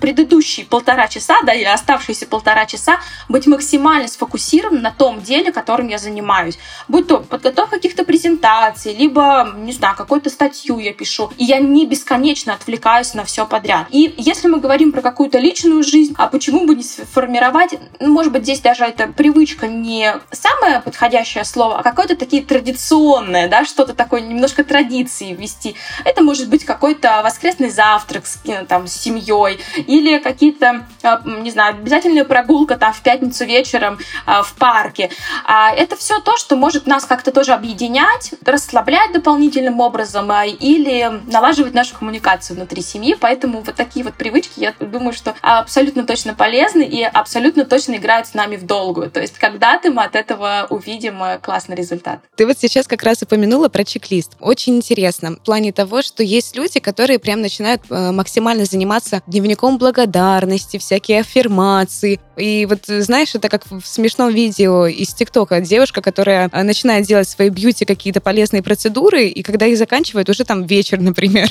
предыдущие 0.00 0.66
полтора 0.66 1.08
часа, 1.08 1.36
да, 1.44 1.52
и 1.52 1.64
оставшиеся 1.64 2.26
полтора 2.26 2.66
часа 2.66 3.00
быть 3.28 3.46
максимально 3.46 4.08
сфокусирован 4.08 4.82
на 4.82 4.90
том 4.90 5.20
деле, 5.20 5.52
которым 5.52 5.88
я 5.88 5.98
занимаюсь. 5.98 6.58
Будь 6.88 7.06
то 7.06 7.18
подготовка 7.18 7.76
каких-то 7.76 8.04
презентаций, 8.04 8.94
либо, 8.94 9.54
не 9.56 9.72
знаю, 9.72 9.96
какую-то 9.96 10.30
статью 10.30 10.78
я 10.78 10.92
пишу. 10.92 11.30
И 11.38 11.44
я 11.44 11.58
не 11.58 11.86
бесконечно 11.86 12.52
отвлекаюсь 12.54 13.14
на 13.14 13.24
все 13.24 13.46
подряд. 13.46 13.86
И 13.90 14.14
если 14.18 14.48
мы 14.48 14.60
говорим 14.60 14.92
про 14.92 15.02
какую-то 15.02 15.38
личную 15.38 15.82
жизнь, 15.82 16.14
а 16.18 16.28
почему 16.28 16.66
бы 16.66 16.74
не 16.74 16.82
сформировать, 16.82 17.70
ну, 18.00 18.12
может 18.12 18.32
быть, 18.32 18.42
здесь 18.42 18.60
даже 18.60 18.84
эта 18.84 19.08
привычка 19.08 19.66
не 19.66 20.14
самое 20.30 20.80
подходящее 20.80 21.44
слово, 21.44 21.78
а 21.78 21.82
какое-то 21.82 22.16
такие 22.16 22.42
традиционное, 22.42 23.48
да, 23.48 23.64
что-то 23.64 23.94
такое, 23.94 24.20
немножко 24.20 24.64
традиции 24.64 25.32
ввести. 25.32 25.74
Это 26.04 26.22
может 26.22 26.48
быть 26.48 26.64
какой-то 26.64 27.22
воскресный 27.24 27.70
завтрак 27.70 28.26
с, 28.26 28.38
э, 28.44 28.64
там, 28.66 28.86
с 28.86 28.92
семьей, 28.92 29.58
или 29.76 30.18
какие-то, 30.18 30.86
а, 31.02 31.22
не 31.24 31.50
знаю, 31.50 31.76
обязательная 31.76 32.24
прогулка 32.24 32.76
там 32.76 32.92
в 32.92 33.02
пятницу 33.02 33.44
вечером 33.44 33.98
а, 34.26 34.42
в 34.42 34.54
парке. 34.54 35.10
А, 35.44 35.70
это 35.74 35.96
все 35.96 36.20
то, 36.20 36.36
что 36.36 36.56
может 36.56 36.86
нас 36.86 37.04
как-то 37.04 37.32
тоже 37.32 37.52
объединять, 37.52 38.34
расслаблять 38.44 39.12
дополнительным 39.12 39.80
образом 39.80 40.30
или 40.32 41.20
налаживать 41.30 41.74
нашу 41.74 41.96
коммуникацию 41.96 42.56
внутри 42.56 42.82
семьи. 42.82 43.16
Поэтому 43.18 43.60
вот 43.60 43.74
такие 43.74 44.04
вот 44.04 44.14
привычки, 44.14 44.60
я 44.60 44.74
думаю, 44.78 45.12
что 45.12 45.34
абсолютно 45.40 46.04
точно 46.04 46.34
полезны 46.34 46.82
и 46.82 47.02
абсолютно 47.02 47.64
точно 47.64 47.96
играют 47.96 48.26
с 48.26 48.34
нами 48.34 48.56
в 48.56 48.66
долгую. 48.66 49.10
То 49.10 49.20
есть 49.20 49.38
когда-то 49.38 49.90
мы 49.90 50.04
от 50.04 50.16
этого 50.16 50.66
увидим 50.70 51.22
э, 51.22 51.38
классный 51.38 51.76
результат. 51.76 52.20
Ты 52.36 52.46
вот 52.46 52.58
сейчас 52.58 52.86
как 52.86 53.02
раз 53.02 53.22
упомянула 53.22 53.68
про 53.68 53.84
чек-лист. 53.84 54.32
Очень 54.40 54.76
интересно 54.76 55.32
в 55.32 55.40
плане 55.40 55.72
того, 55.72 56.02
что 56.02 56.22
есть 56.22 56.56
люди, 56.56 56.80
которые 56.80 57.18
прям 57.18 57.40
начинают 57.40 57.82
э, 57.90 58.10
максимально 58.12 58.64
заниматься 58.64 59.22
дневником 59.26 59.51
дневником 59.52 59.78
благодарности, 59.78 60.78
всякие 60.78 61.20
аффирмации. 61.20 62.18
И 62.36 62.66
вот, 62.68 62.86
знаешь, 62.86 63.34
это 63.34 63.48
как 63.48 63.64
в 63.70 63.84
смешном 63.84 64.32
видео 64.32 64.86
из 64.86 65.12
ТикТока. 65.12 65.60
Девушка, 65.60 66.00
которая 66.00 66.48
а, 66.50 66.62
начинает 66.62 67.06
делать 67.06 67.28
в 67.28 67.30
своей 67.30 67.50
бьюти 67.50 67.84
какие-то 67.84 68.20
полезные 68.20 68.62
процедуры, 68.62 69.26
и 69.26 69.42
когда 69.42 69.66
их 69.66 69.76
заканчивает, 69.76 70.30
уже 70.30 70.44
там 70.44 70.64
вечер, 70.64 70.98
например, 71.00 71.48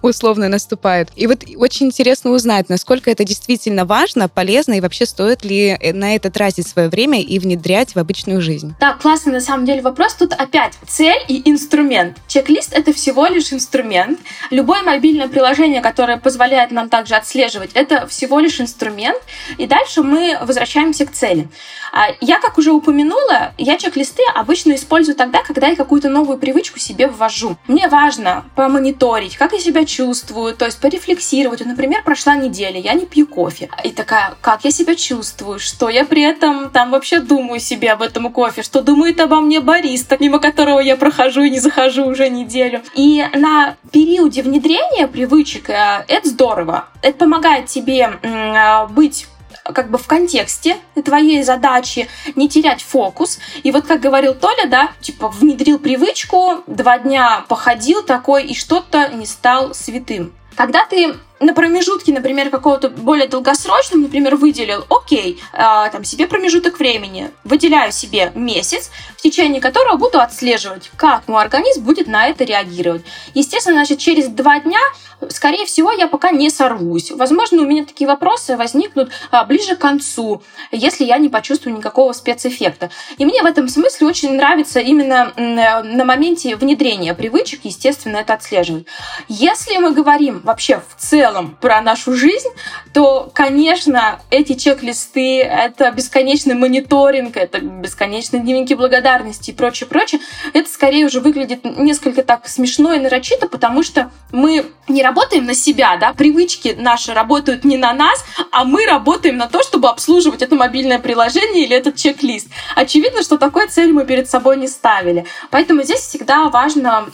условно 0.00 0.48
наступает. 0.48 1.10
И 1.16 1.26
вот 1.26 1.44
очень 1.56 1.86
интересно 1.86 2.30
узнать, 2.30 2.68
насколько 2.70 3.10
это 3.10 3.24
действительно 3.24 3.84
важно, 3.84 4.28
полезно, 4.28 4.74
и 4.74 4.80
вообще 4.80 5.04
стоит 5.04 5.44
ли 5.44 5.76
э, 5.78 5.92
на 5.92 6.14
это 6.14 6.30
тратить 6.30 6.66
свое 6.66 6.88
время 6.88 7.20
и 7.20 7.38
внедрять 7.38 7.94
в 7.94 7.98
обычную 7.98 8.40
жизнь. 8.40 8.74
Да, 8.80 8.94
классный 8.94 9.32
на 9.32 9.40
самом 9.40 9.66
деле 9.66 9.82
вопрос. 9.82 10.14
Тут 10.14 10.32
опять 10.32 10.72
цель 10.86 11.22
и 11.28 11.42
инструмент. 11.50 12.16
Чек-лист— 12.26 12.72
это 12.74 12.92
всего 12.94 13.26
лишь 13.26 13.52
инструмент. 13.52 14.18
Любое 14.50 14.82
мобильное 14.82 15.28
приложение, 15.28 15.82
которое 15.82 16.16
позволяет 16.16 16.70
нам 16.70 16.88
также 16.88 17.14
отслеживать 17.14 17.41
отслеживать. 17.42 17.70
Это 17.74 18.06
всего 18.06 18.38
лишь 18.38 18.60
инструмент, 18.60 19.18
и 19.58 19.66
дальше 19.66 20.02
мы 20.02 20.38
возвращаемся 20.42 21.06
к 21.06 21.12
цели. 21.12 21.48
А, 21.92 22.06
я, 22.20 22.40
как 22.40 22.58
уже 22.58 22.72
упомянула, 22.72 23.52
я 23.58 23.76
чек-листы 23.76 24.22
обычно 24.34 24.74
использую 24.74 25.14
тогда, 25.14 25.42
когда 25.42 25.68
я 25.68 25.76
какую-то 25.76 26.08
новую 26.08 26.38
привычку 26.38 26.78
себе 26.78 27.06
ввожу. 27.06 27.56
Мне 27.68 27.88
важно 27.88 28.44
помониторить, 28.54 29.36
как 29.36 29.52
я 29.52 29.58
себя 29.58 29.84
чувствую, 29.84 30.54
то 30.54 30.64
есть 30.64 30.80
порефлексировать. 30.80 31.64
Например, 31.64 32.02
прошла 32.02 32.34
неделя, 32.36 32.80
я 32.80 32.94
не 32.94 33.04
пью 33.06 33.26
кофе. 33.26 33.68
И 33.84 33.90
такая, 33.90 34.34
как 34.40 34.64
я 34.64 34.70
себя 34.70 34.94
чувствую, 34.94 35.58
что 35.58 35.88
я 35.90 36.04
при 36.04 36.22
этом 36.22 36.70
там 36.70 36.92
вообще 36.92 37.20
думаю 37.20 37.60
себе 37.60 37.92
об 37.92 38.02
этом 38.02 38.32
кофе, 38.32 38.62
что 38.62 38.80
думает 38.80 39.20
обо 39.20 39.40
мне 39.40 39.60
бариста, 39.60 40.16
мимо 40.18 40.38
которого 40.38 40.80
я 40.80 40.96
прохожу 40.96 41.42
и 41.42 41.50
не 41.50 41.60
захожу 41.60 42.06
уже 42.06 42.30
неделю. 42.30 42.82
И 42.94 43.24
на 43.34 43.76
периоде 43.90 44.42
внедрения 44.42 45.06
привычек 45.06 45.68
э, 45.68 46.04
это 46.08 46.28
здорово. 46.28 46.88
Это 47.02 47.18
помогает 47.18 47.31
тебе 47.66 48.18
э, 48.22 48.86
быть 48.88 49.26
как 49.64 49.90
бы 49.90 49.98
в 49.98 50.06
контексте 50.06 50.76
твоей 51.04 51.42
задачи, 51.42 52.08
не 52.34 52.48
терять 52.48 52.82
фокус. 52.82 53.38
И 53.62 53.70
вот 53.70 53.86
как 53.86 54.00
говорил 54.00 54.34
Толя, 54.34 54.66
да, 54.66 54.90
типа 55.00 55.28
внедрил 55.28 55.78
привычку, 55.78 56.64
два 56.66 56.98
дня 56.98 57.44
походил 57.48 58.02
такой 58.02 58.44
и 58.44 58.54
что-то 58.54 59.08
не 59.08 59.26
стал 59.26 59.74
святым. 59.74 60.32
Когда 60.56 60.84
ты 60.86 61.14
на 61.42 61.54
промежутке, 61.54 62.12
например, 62.12 62.50
какого-то 62.50 62.88
более 62.88 63.28
долгосрочного, 63.28 64.02
например, 64.02 64.36
выделил, 64.36 64.84
окей, 64.88 65.40
э, 65.52 65.58
там 65.90 66.04
себе 66.04 66.26
промежуток 66.26 66.78
времени, 66.78 67.30
выделяю 67.44 67.92
себе 67.92 68.32
месяц, 68.34 68.90
в 69.16 69.22
течение 69.22 69.60
которого 69.60 69.96
буду 69.96 70.20
отслеживать, 70.20 70.90
как 70.96 71.28
мой 71.28 71.42
организм 71.42 71.82
будет 71.82 72.06
на 72.06 72.28
это 72.28 72.44
реагировать. 72.44 73.04
Естественно, 73.34 73.76
значит, 73.76 73.98
через 73.98 74.28
два 74.28 74.60
дня, 74.60 74.80
скорее 75.28 75.66
всего, 75.66 75.90
я 75.92 76.06
пока 76.06 76.30
не 76.30 76.48
сорвусь. 76.48 77.10
Возможно, 77.10 77.62
у 77.62 77.66
меня 77.66 77.84
такие 77.84 78.08
вопросы 78.08 78.56
возникнут 78.56 79.10
а, 79.30 79.44
ближе 79.44 79.76
к 79.76 79.80
концу, 79.80 80.42
если 80.70 81.04
я 81.04 81.18
не 81.18 81.28
почувствую 81.28 81.76
никакого 81.76 82.12
спецэффекта. 82.12 82.90
И 83.18 83.24
мне 83.24 83.42
в 83.42 83.46
этом 83.46 83.68
смысле 83.68 84.06
очень 84.06 84.34
нравится 84.34 84.80
именно 84.80 85.32
на 85.36 86.04
моменте 86.04 86.56
внедрения 86.56 87.14
привычек, 87.14 87.60
естественно, 87.64 88.18
это 88.18 88.34
отслеживать. 88.34 88.86
Если 89.28 89.76
мы 89.78 89.92
говорим 89.92 90.40
вообще 90.44 90.82
в 90.88 91.00
целом 91.00 91.31
целом 91.32 91.56
про 91.60 91.80
нашу 91.80 92.14
жизнь, 92.14 92.48
то, 92.92 93.30
конечно, 93.32 94.20
эти 94.30 94.54
чек-листы, 94.54 95.40
это 95.40 95.90
бесконечный 95.90 96.54
мониторинг, 96.54 97.36
это 97.36 97.60
бесконечные 97.60 98.42
дневники 98.42 98.74
благодарности 98.74 99.50
и 99.50 99.54
прочее, 99.54 99.88
прочее, 99.88 100.20
это 100.52 100.68
скорее 100.68 101.06
уже 101.06 101.20
выглядит 101.20 101.64
несколько 101.64 102.22
так 102.22 102.46
смешно 102.48 102.92
и 102.92 102.98
нарочито, 102.98 103.48
потому 103.48 103.82
что 103.82 104.10
мы 104.30 104.66
не 104.88 105.02
работаем 105.02 105.46
на 105.46 105.54
себя, 105.54 105.96
да, 105.96 106.12
привычки 106.12 106.76
наши 106.78 107.14
работают 107.14 107.64
не 107.64 107.76
на 107.76 107.92
нас, 107.92 108.24
а 108.50 108.64
мы 108.64 108.84
работаем 108.84 109.36
на 109.36 109.48
то, 109.48 109.62
чтобы 109.62 109.88
обслуживать 109.88 110.42
это 110.42 110.54
мобильное 110.54 110.98
приложение 110.98 111.64
или 111.64 111.76
этот 111.76 111.96
чек-лист. 111.96 112.48
Очевидно, 112.76 113.22
что 113.22 113.38
такой 113.38 113.68
цель 113.68 113.92
мы 113.92 114.04
перед 114.04 114.28
собой 114.28 114.56
не 114.56 114.68
ставили. 114.68 115.24
Поэтому 115.50 115.82
здесь 115.82 116.00
всегда 116.00 116.48
важно 116.48 117.06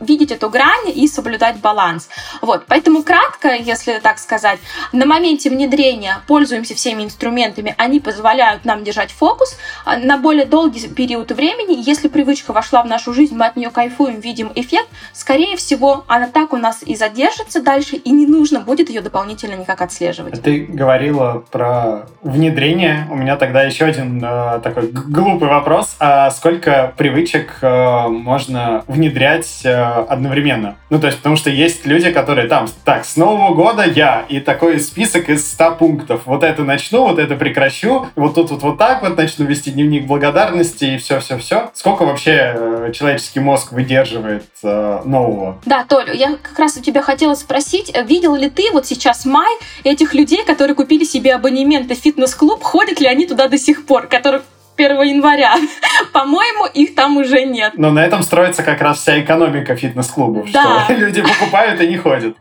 видеть 0.00 0.30
эту 0.30 0.48
грань 0.50 0.92
и 0.94 1.08
соблюдать 1.08 1.56
баланс. 1.60 2.08
Вот, 2.40 2.64
поэтому 2.66 3.02
кратко 3.02 3.47
четко, 3.48 3.62
если 3.62 3.98
так 3.98 4.18
сказать. 4.18 4.58
На 4.92 5.06
моменте 5.06 5.50
внедрения 5.50 6.18
пользуемся 6.26 6.74
всеми 6.74 7.04
инструментами, 7.04 7.74
они 7.78 8.00
позволяют 8.00 8.64
нам 8.64 8.84
держать 8.84 9.10
фокус 9.10 9.58
а, 9.84 9.96
на 9.96 10.18
более 10.18 10.44
долгий 10.44 10.88
период 10.88 11.32
времени. 11.32 11.76
Если 11.78 12.08
привычка 12.08 12.52
вошла 12.52 12.82
в 12.82 12.86
нашу 12.86 13.12
жизнь, 13.12 13.36
мы 13.36 13.46
от 13.46 13.56
нее 13.56 13.70
кайфуем, 13.70 14.20
видим 14.20 14.52
эффект, 14.54 14.88
скорее 15.12 15.56
всего, 15.56 16.04
она 16.06 16.28
так 16.28 16.52
у 16.52 16.56
нас 16.56 16.82
и 16.82 16.96
задержится 16.96 17.62
дальше, 17.62 17.96
и 17.96 18.10
не 18.10 18.26
нужно 18.26 18.60
будет 18.60 18.88
ее 18.88 19.00
дополнительно 19.00 19.54
никак 19.54 19.80
отслеживать. 19.82 20.42
Ты 20.42 20.66
говорила 20.66 21.44
про 21.50 22.06
внедрение. 22.22 23.06
У 23.10 23.16
меня 23.16 23.36
тогда 23.36 23.62
еще 23.62 23.84
один 23.84 24.22
э, 24.24 24.60
такой 24.62 24.90
глупый 24.90 25.48
вопрос. 25.48 25.96
А 26.00 26.30
сколько 26.30 26.92
привычек 26.96 27.58
э, 27.62 28.08
можно 28.08 28.84
внедрять 28.86 29.62
э, 29.64 29.74
одновременно? 30.08 30.76
Ну, 30.90 31.00
то 31.00 31.06
есть, 31.06 31.18
потому 31.18 31.36
что 31.36 31.50
есть 31.50 31.86
люди, 31.86 32.10
которые 32.10 32.48
там, 32.48 32.68
так, 32.84 33.04
снова 33.04 33.37
Нового 33.38 33.54
года 33.54 33.84
я. 33.84 34.26
И 34.28 34.40
такой 34.40 34.80
список 34.80 35.28
из 35.28 35.48
100 35.52 35.76
пунктов. 35.76 36.22
Вот 36.24 36.42
это 36.42 36.64
начну, 36.64 37.06
вот 37.06 37.20
это 37.20 37.36
прекращу. 37.36 38.08
Вот 38.16 38.34
тут 38.34 38.50
вот, 38.50 38.62
вот 38.62 38.78
так 38.78 39.02
вот 39.02 39.16
начну 39.16 39.46
вести 39.46 39.70
дневник 39.70 40.06
благодарности 40.06 40.84
и 40.84 40.98
все-все-все. 40.98 41.70
Сколько 41.72 42.04
вообще 42.04 42.54
э, 42.56 42.92
человеческий 42.92 43.38
мозг 43.38 43.70
выдерживает 43.70 44.46
э, 44.64 45.02
нового? 45.04 45.60
Да, 45.66 45.84
Толь, 45.88 46.16
я 46.16 46.36
как 46.42 46.58
раз 46.58 46.76
у 46.76 46.82
тебя 46.82 47.00
хотела 47.00 47.34
спросить, 47.34 47.92
э, 47.94 48.02
видел 48.02 48.34
ли 48.34 48.50
ты 48.50 48.72
вот 48.72 48.86
сейчас 48.86 49.24
май 49.24 49.54
этих 49.84 50.14
людей, 50.14 50.44
которые 50.44 50.74
купили 50.74 51.04
себе 51.04 51.36
абонементы 51.36 51.94
в 51.94 51.98
фитнес-клуб, 51.98 52.60
ходят 52.64 53.00
ли 53.00 53.06
они 53.06 53.26
туда 53.26 53.46
до 53.46 53.56
сих 53.56 53.86
пор, 53.86 54.08
которых 54.08 54.42
1 54.76 55.00
января. 55.02 55.54
По-моему, 56.12 56.66
их 56.66 56.96
там 56.96 57.16
уже 57.18 57.44
нет. 57.44 57.74
Но 57.76 57.90
на 57.90 58.04
этом 58.04 58.22
строится 58.24 58.64
как 58.64 58.80
раз 58.80 58.98
вся 58.98 59.20
экономика 59.20 59.76
фитнес-клубов, 59.76 60.50
да. 60.50 60.84
что 60.84 60.94
люди 60.94 61.22
покупают 61.22 61.80
и 61.80 61.86
не 61.86 61.98
ходят. 61.98 62.36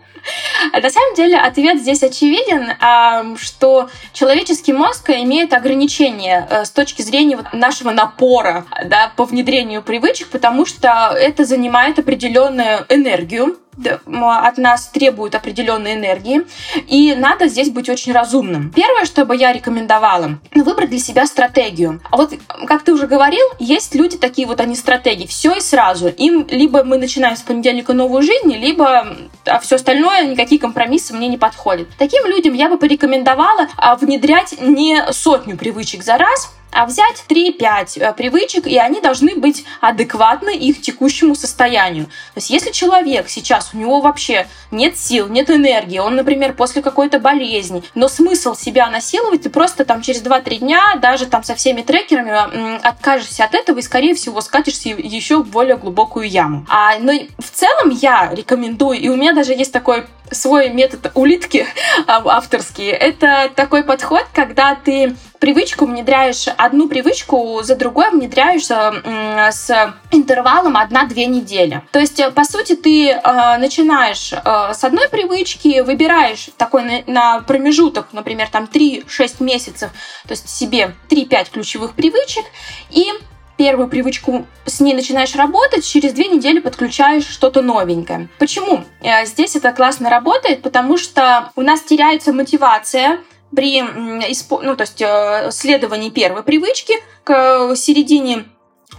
На 0.73 0.89
самом 0.89 1.15
деле 1.15 1.37
ответ 1.37 1.79
здесь 1.79 2.03
очевиден, 2.03 3.37
что 3.37 3.89
человеческий 4.13 4.73
мозг 4.73 5.09
имеет 5.09 5.53
ограничения 5.53 6.47
э, 6.49 6.65
с 6.65 6.71
точки 6.71 7.01
зрения 7.01 7.39
нашего 7.53 7.91
напора 7.91 8.65
да, 8.85 9.11
по 9.15 9.25
внедрению 9.25 9.81
привычек, 9.81 10.27
потому 10.29 10.65
что 10.65 11.13
это 11.13 11.45
занимает 11.45 11.99
определенную 11.99 12.85
энергию, 12.89 13.57
от 13.85 14.57
нас 14.57 14.87
требуют 14.87 15.35
определенной 15.35 15.93
энергии, 15.93 16.41
и 16.87 17.15
надо 17.15 17.47
здесь 17.47 17.69
быть 17.69 17.89
очень 17.89 18.11
разумным. 18.11 18.71
Первое, 18.71 19.05
что 19.05 19.25
бы 19.25 19.35
я 19.35 19.53
рекомендовала, 19.53 20.39
ну, 20.53 20.63
выбрать 20.63 20.89
для 20.89 20.99
себя 20.99 21.25
стратегию. 21.25 22.01
А 22.09 22.17
вот, 22.17 22.33
как 22.65 22.83
ты 22.83 22.93
уже 22.93 23.07
говорил, 23.07 23.45
есть 23.59 23.95
люди 23.95 24.17
такие 24.17 24.47
вот, 24.47 24.59
они 24.59 24.75
стратегии, 24.75 25.27
все 25.27 25.53
и 25.53 25.59
сразу. 25.59 26.07
Им 26.07 26.47
либо 26.49 26.83
мы 26.83 26.97
начинаем 26.97 27.35
с 27.35 27.41
понедельника 27.41 27.93
новую 27.93 28.21
жизнь, 28.23 28.53
либо 28.53 29.15
а 29.45 29.59
все 29.59 29.75
остальное, 29.75 30.27
никакие 30.27 30.59
компромиссы 30.59 31.13
мне 31.13 31.27
не 31.27 31.37
подходят. 31.37 31.87
Таким 31.97 32.25
людям 32.25 32.53
я 32.53 32.69
бы 32.69 32.77
порекомендовала 32.77 33.67
а, 33.77 33.95
внедрять 33.95 34.55
не 34.61 35.01
сотню 35.11 35.57
привычек 35.57 36.03
за 36.03 36.17
раз, 36.17 36.53
взять 36.85 37.23
3-5 37.27 37.99
э, 37.99 38.13
привычек, 38.13 38.67
и 38.67 38.77
они 38.77 39.01
должны 39.01 39.35
быть 39.35 39.65
адекватны 39.81 40.55
их 40.55 40.81
текущему 40.81 41.35
состоянию. 41.35 42.05
То 42.05 42.37
есть 42.37 42.49
если 42.49 42.71
человек 42.71 43.29
сейчас, 43.29 43.71
у 43.73 43.77
него 43.77 44.01
вообще 44.01 44.47
нет 44.71 44.97
сил, 44.97 45.27
нет 45.27 45.49
энергии, 45.49 45.99
он, 45.99 46.15
например, 46.15 46.53
после 46.53 46.81
какой-то 46.81 47.19
болезни, 47.19 47.83
но 47.95 48.07
смысл 48.07 48.55
себя 48.55 48.89
насиловать, 48.89 49.43
ты 49.43 49.49
просто 49.49 49.85
там 49.85 50.01
через 50.01 50.21
2-3 50.21 50.57
дня, 50.57 50.95
даже 51.01 51.25
там 51.25 51.43
со 51.43 51.55
всеми 51.55 51.81
трекерами 51.81 52.77
откажешься 52.85 53.43
от 53.43 53.55
этого 53.55 53.79
и, 53.79 53.81
скорее 53.81 54.15
всего, 54.15 54.41
скатишься 54.41 54.89
еще 54.89 55.37
в 55.37 55.47
более 55.47 55.77
глубокую 55.77 56.29
яму. 56.29 56.65
А, 56.69 56.97
но 56.99 57.13
в 57.39 57.49
целом 57.51 57.89
я 57.89 58.29
рекомендую, 58.33 58.99
и 58.99 59.09
у 59.09 59.15
меня 59.15 59.33
даже 59.33 59.53
есть 59.53 59.71
такой 59.71 60.05
свой 60.31 60.69
метод 60.69 61.11
улитки 61.13 61.65
а, 62.07 62.21
авторский. 62.25 62.87
Это 62.87 63.51
такой 63.55 63.83
подход, 63.83 64.25
когда 64.33 64.75
ты 64.75 65.15
привычку 65.39 65.85
внедряешь, 65.85 66.47
одну 66.57 66.87
привычку 66.87 67.61
за 67.63 67.75
другой 67.75 68.11
внедряешь 68.11 68.65
с 68.65 69.95
интервалом 70.11 70.77
1-2 70.77 71.25
недели. 71.25 71.81
То 71.91 71.99
есть, 71.99 72.21
по 72.33 72.43
сути, 72.43 72.75
ты 72.75 73.09
э, 73.09 73.57
начинаешь 73.57 74.33
э, 74.33 74.73
с 74.73 74.83
одной 74.83 75.09
привычки, 75.09 75.81
выбираешь 75.81 76.49
такой 76.57 77.03
на, 77.07 77.41
промежуток, 77.41 78.07
например, 78.13 78.49
там 78.49 78.69
3-6 78.71 79.43
месяцев, 79.43 79.91
то 80.27 80.31
есть 80.31 80.49
себе 80.49 80.95
3-5 81.09 81.51
ключевых 81.51 81.93
привычек, 81.93 82.45
и 82.89 83.11
первую 83.57 83.89
привычку 83.89 84.45
с 84.65 84.79
ней 84.79 84.93
начинаешь 84.93 85.35
работать, 85.35 85.85
через 85.85 86.13
две 86.13 86.27
недели 86.27 86.59
подключаешь 86.59 87.27
что-то 87.27 87.61
новенькое. 87.61 88.29
Почему? 88.37 88.85
Э, 89.01 89.25
здесь 89.25 89.55
это 89.55 89.71
классно 89.73 90.09
работает, 90.09 90.61
потому 90.61 90.97
что 90.97 91.51
у 91.55 91.61
нас 91.61 91.81
теряется 91.81 92.31
мотивация 92.31 93.19
при 93.55 93.81
ну, 93.81 94.75
то 94.75 94.81
есть, 94.81 95.01
э, 95.01 95.49
следовании 95.51 96.09
первой 96.09 96.43
привычки 96.43 96.93
к 97.23 97.75
середине 97.75 98.45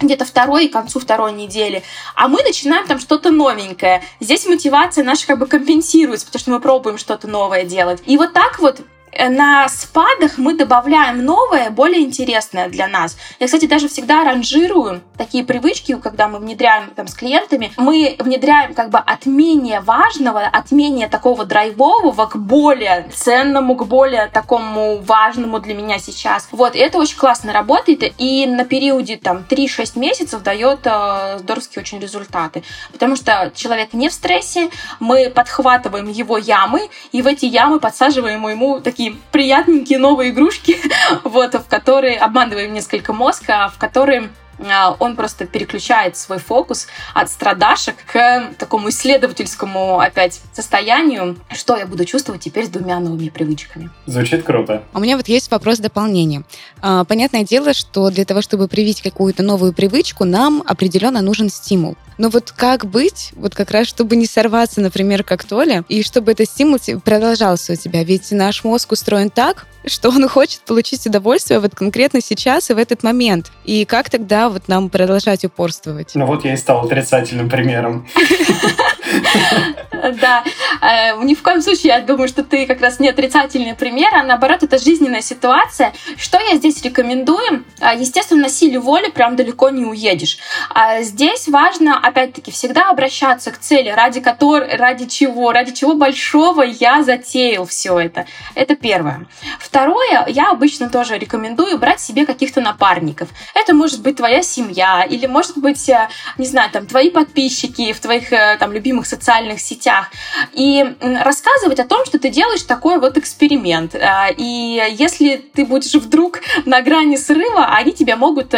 где-то 0.01 0.25
второй 0.25 0.65
и 0.65 0.69
концу 0.69 0.99
второй 0.99 1.33
недели, 1.33 1.83
а 2.15 2.27
мы 2.27 2.41
начинаем 2.43 2.87
там 2.87 2.99
что-то 2.99 3.31
новенькое. 3.31 4.01
Здесь 4.19 4.45
мотивация 4.45 5.03
наша 5.03 5.27
как 5.27 5.39
бы 5.39 5.45
компенсируется, 5.45 6.25
потому 6.25 6.39
что 6.39 6.51
мы 6.51 6.59
пробуем 6.59 6.97
что-то 6.97 7.27
новое 7.27 7.63
делать. 7.63 8.01
И 8.05 8.17
вот 8.17 8.33
так 8.33 8.59
вот 8.59 8.81
на 9.29 9.67
спадах 9.69 10.37
мы 10.37 10.55
добавляем 10.55 11.23
новое, 11.23 11.69
более 11.69 12.01
интересное 12.01 12.69
для 12.69 12.87
нас. 12.87 13.17
Я, 13.39 13.47
кстати, 13.47 13.65
даже 13.65 13.87
всегда 13.87 14.23
ранжирую 14.23 15.01
такие 15.17 15.43
привычки, 15.43 15.95
когда 15.95 16.27
мы 16.27 16.39
внедряем 16.39 16.91
там 16.91 17.07
с 17.07 17.13
клиентами, 17.13 17.71
мы 17.77 18.15
внедряем 18.19 18.73
как 18.73 18.89
бы 18.89 18.97
от 18.97 19.25
менее 19.25 19.81
важного, 19.81 20.41
от 20.41 20.71
менее 20.71 21.07
такого 21.07 21.45
драйвового 21.45 22.25
к 22.25 22.37
более 22.37 23.09
ценному, 23.13 23.75
к 23.75 23.85
более 23.85 24.27
такому 24.27 24.99
важному 24.99 25.59
для 25.59 25.73
меня 25.73 25.99
сейчас. 25.99 26.47
Вот, 26.51 26.75
и 26.75 26.79
это 26.79 26.97
очень 26.97 27.17
классно 27.17 27.53
работает, 27.53 28.03
и 28.17 28.45
на 28.45 28.65
периоде 28.65 29.17
там 29.17 29.45
3-6 29.49 29.97
месяцев 29.99 30.43
дает 30.43 30.79
э, 30.85 31.39
здоровские 31.39 31.81
очень 31.81 31.99
результаты. 31.99 32.63
Потому 32.91 33.15
что 33.15 33.51
человек 33.55 33.93
не 33.93 34.09
в 34.09 34.13
стрессе, 34.13 34.69
мы 34.99 35.29
подхватываем 35.29 36.09
его 36.09 36.37
ямы, 36.37 36.89
и 37.11 37.21
в 37.21 37.27
эти 37.27 37.45
ямы 37.45 37.79
подсаживаем 37.79 38.47
ему 38.47 38.79
такие 38.79 38.98
такие 38.99 39.15
приятненькие 39.31 39.97
новые 39.97 40.31
игрушки, 40.31 40.75
вот, 41.23 41.53
в 41.53 41.63
которые 41.69 42.17
обманываем 42.17 42.73
несколько 42.73 43.13
мозга, 43.13 43.71
в 43.73 43.77
которые 43.77 44.29
а, 44.59 44.97
он 44.99 45.15
просто 45.15 45.45
переключает 45.45 46.17
свой 46.17 46.37
фокус 46.37 46.87
от 47.13 47.29
страдашек 47.29 47.95
к 48.05 48.49
такому 48.57 48.89
исследовательскому 48.89 50.01
опять 50.01 50.41
состоянию, 50.51 51.37
что 51.53 51.77
я 51.77 51.85
буду 51.85 52.03
чувствовать 52.03 52.41
теперь 52.41 52.65
с 52.65 52.69
двумя 52.69 52.99
новыми 52.99 53.29
привычками. 53.29 53.89
Звучит 54.05 54.43
круто. 54.43 54.83
У 54.93 54.99
меня 54.99 55.15
вот 55.15 55.29
есть 55.29 55.49
вопрос 55.49 55.79
дополнения. 55.79 56.43
А, 56.81 57.05
понятное 57.05 57.45
дело, 57.45 57.73
что 57.73 58.09
для 58.09 58.25
того, 58.25 58.41
чтобы 58.41 58.67
привить 58.67 59.01
какую-то 59.01 59.43
новую 59.43 59.71
привычку, 59.71 60.25
нам 60.25 60.61
определенно 60.67 61.21
нужен 61.21 61.47
стимул. 61.47 61.95
Но 62.19 62.27
вот 62.27 62.51
как 62.51 62.85
быть, 62.85 63.31
вот 63.37 63.55
как 63.55 63.71
раз, 63.71 63.87
чтобы 63.87 64.17
не 64.17 64.25
сорваться, 64.25 64.81
например, 64.81 65.23
как 65.23 65.45
Толя, 65.45 65.85
и 65.87 66.03
чтобы 66.03 66.33
этот 66.33 66.49
стимул 66.49 66.77
продолжался 67.03 67.73
у 67.73 67.75
тебя? 67.77 68.03
Ведь 68.03 68.29
наш 68.31 68.65
мозг 68.65 68.91
устроен 68.91 69.29
так, 69.29 69.67
что 69.85 70.09
он 70.09 70.27
хочет 70.27 70.59
получить 70.61 71.07
удовольствие 71.07 71.61
вот 71.61 71.75
конкретно 71.75 72.19
сейчас 72.21 72.69
и 72.69 72.73
в 72.73 72.77
этот 72.77 73.03
момент. 73.03 73.53
И 73.63 73.85
как 73.85 74.09
тогда 74.09 74.49
вот 74.49 74.67
нам 74.67 74.89
продолжать 74.89 75.45
упорствовать? 75.45 76.11
Ну 76.13 76.25
вот 76.25 76.43
я 76.43 76.53
и 76.53 76.57
стал 76.57 76.85
отрицательным 76.85 77.49
примером. 77.49 78.05
Да, 80.21 80.43
э, 80.81 81.23
ни 81.23 81.35
в 81.35 81.43
коем 81.43 81.61
случае 81.61 81.93
я 81.93 82.01
думаю, 82.01 82.27
что 82.27 82.43
ты 82.43 82.65
как 82.65 82.81
раз 82.81 82.99
не 82.99 83.09
отрицательный 83.09 83.75
пример, 83.75 84.13
а 84.15 84.23
наоборот, 84.23 84.63
это 84.63 84.77
жизненная 84.77 85.21
ситуация. 85.21 85.93
Что 86.17 86.39
я 86.39 86.55
здесь 86.55 86.81
рекомендую? 86.83 87.65
А, 87.81 87.93
естественно, 87.93 88.43
на 88.43 88.49
силе 88.49 88.79
воли 88.79 89.09
прям 89.09 89.35
далеко 89.35 89.69
не 89.69 89.85
уедешь. 89.85 90.37
А 90.69 91.01
здесь 91.01 91.47
важно, 91.47 91.99
опять-таки, 91.99 92.51
всегда 92.51 92.89
обращаться 92.89 93.51
к 93.51 93.57
цели, 93.57 93.89
ради 93.89 94.21
которой, 94.21 94.75
ради 94.77 95.05
чего, 95.05 95.51
ради 95.51 95.73
чего 95.73 95.95
большого 95.95 96.61
я 96.63 97.03
затеял 97.03 97.65
все 97.65 97.99
это. 97.99 98.25
Это 98.55 98.75
первое. 98.75 99.27
Второе, 99.59 100.25
я 100.27 100.51
обычно 100.51 100.89
тоже 100.89 101.17
рекомендую 101.17 101.77
брать 101.77 101.99
себе 101.99 102.25
каких-то 102.25 102.61
напарников. 102.61 103.29
Это 103.53 103.73
может 103.73 104.01
быть 104.01 104.17
твоя 104.17 104.41
семья, 104.41 105.03
или 105.03 105.25
может 105.27 105.57
быть, 105.57 105.89
э, 105.89 106.07
не 106.37 106.45
знаю, 106.45 106.69
там, 106.71 106.85
твои 106.85 107.09
подписчики 107.09 107.91
в 107.93 107.99
твоих 107.99 108.31
э, 108.31 108.57
там 108.59 108.71
любимых 108.71 108.98
социальных 109.07 109.59
сетях. 109.59 110.07
И 110.53 110.85
рассказывать 111.01 111.79
о 111.79 111.85
том, 111.85 112.05
что 112.05 112.19
ты 112.19 112.29
делаешь 112.29 112.63
такой 112.63 112.99
вот 112.99 113.17
эксперимент. 113.17 113.95
Э, 113.95 114.33
и 114.35 114.81
если 114.91 115.37
ты 115.37 115.65
будешь 115.65 115.93
вдруг 115.93 116.41
на 116.65 116.81
грани 116.81 117.15
срыва, 117.15 117.65
они 117.67 117.91
тебя 117.91 118.15
могут 118.15 118.53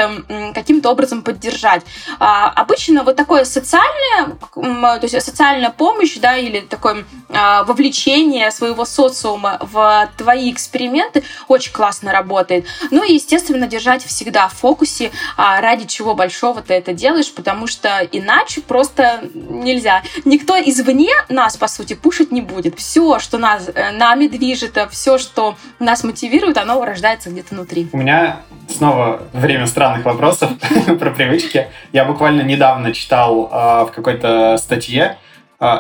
каким-то 0.54 0.92
образом 0.92 1.22
поддержать. 1.22 1.84
А, 2.20 2.50
обычно 2.50 3.04
вот 3.04 3.16
такое 3.16 3.44
социальное, 3.46 4.38
то 4.54 5.00
есть 5.02 5.22
социальная 5.22 5.70
помощь, 5.70 6.18
да, 6.18 6.38
или 6.38 6.62
такое 6.62 7.06
вовлечение 7.30 8.52
своего 8.52 8.86
социума 8.86 9.58
в 9.62 10.10
твои 10.18 10.52
эксперименты, 10.52 11.24
очень 11.48 11.72
классно 11.72 12.12
работает. 12.12 12.66
Ну 12.90 13.04
и, 13.04 13.14
естественно, 13.14 13.68
держать 13.68 14.04
всегда 14.06 14.48
в 14.48 14.54
фокусе, 14.54 15.12
а 15.38 15.62
ради 15.62 15.88
чего 15.88 16.14
большого 16.14 16.62
ты 16.62 16.74
это 16.74 16.94
делаешь, 16.94 17.32
потому 17.34 17.68
что 17.68 18.08
иначе 18.12 18.62
просто 18.62 19.22
нельзя. 19.34 20.04
Никто 20.32 20.58
извне 20.58 21.12
нас, 21.28 21.58
по 21.58 21.68
сути, 21.68 21.94
пушить 21.94 22.32
не 22.32 22.40
будет. 22.40 22.80
Все, 22.80 23.20
что 23.20 23.38
нас, 23.38 23.68
э, 23.68 23.92
нами 23.92 24.28
движет, 24.28 24.78
э, 24.78 24.88
все, 24.88 25.18
что 25.18 25.58
нас 25.78 26.06
мотивирует, 26.06 26.58
оно 26.58 26.86
рождается 26.86 27.30
где-то 27.30 27.54
внутри. 27.54 27.90
У 27.92 27.98
меня 27.98 28.40
снова 28.70 29.24
время 29.34 29.68
странных 29.68 30.06
вопросов 30.06 30.52
про 31.00 31.12
привычки. 31.12 31.68
Я 31.92 32.06
буквально 32.06 32.44
недавно 32.44 32.94
читал 32.94 33.50
э, 33.52 33.86
в 33.88 33.92
какой-то 33.94 34.56
статье, 34.56 35.04
а, 35.04 35.31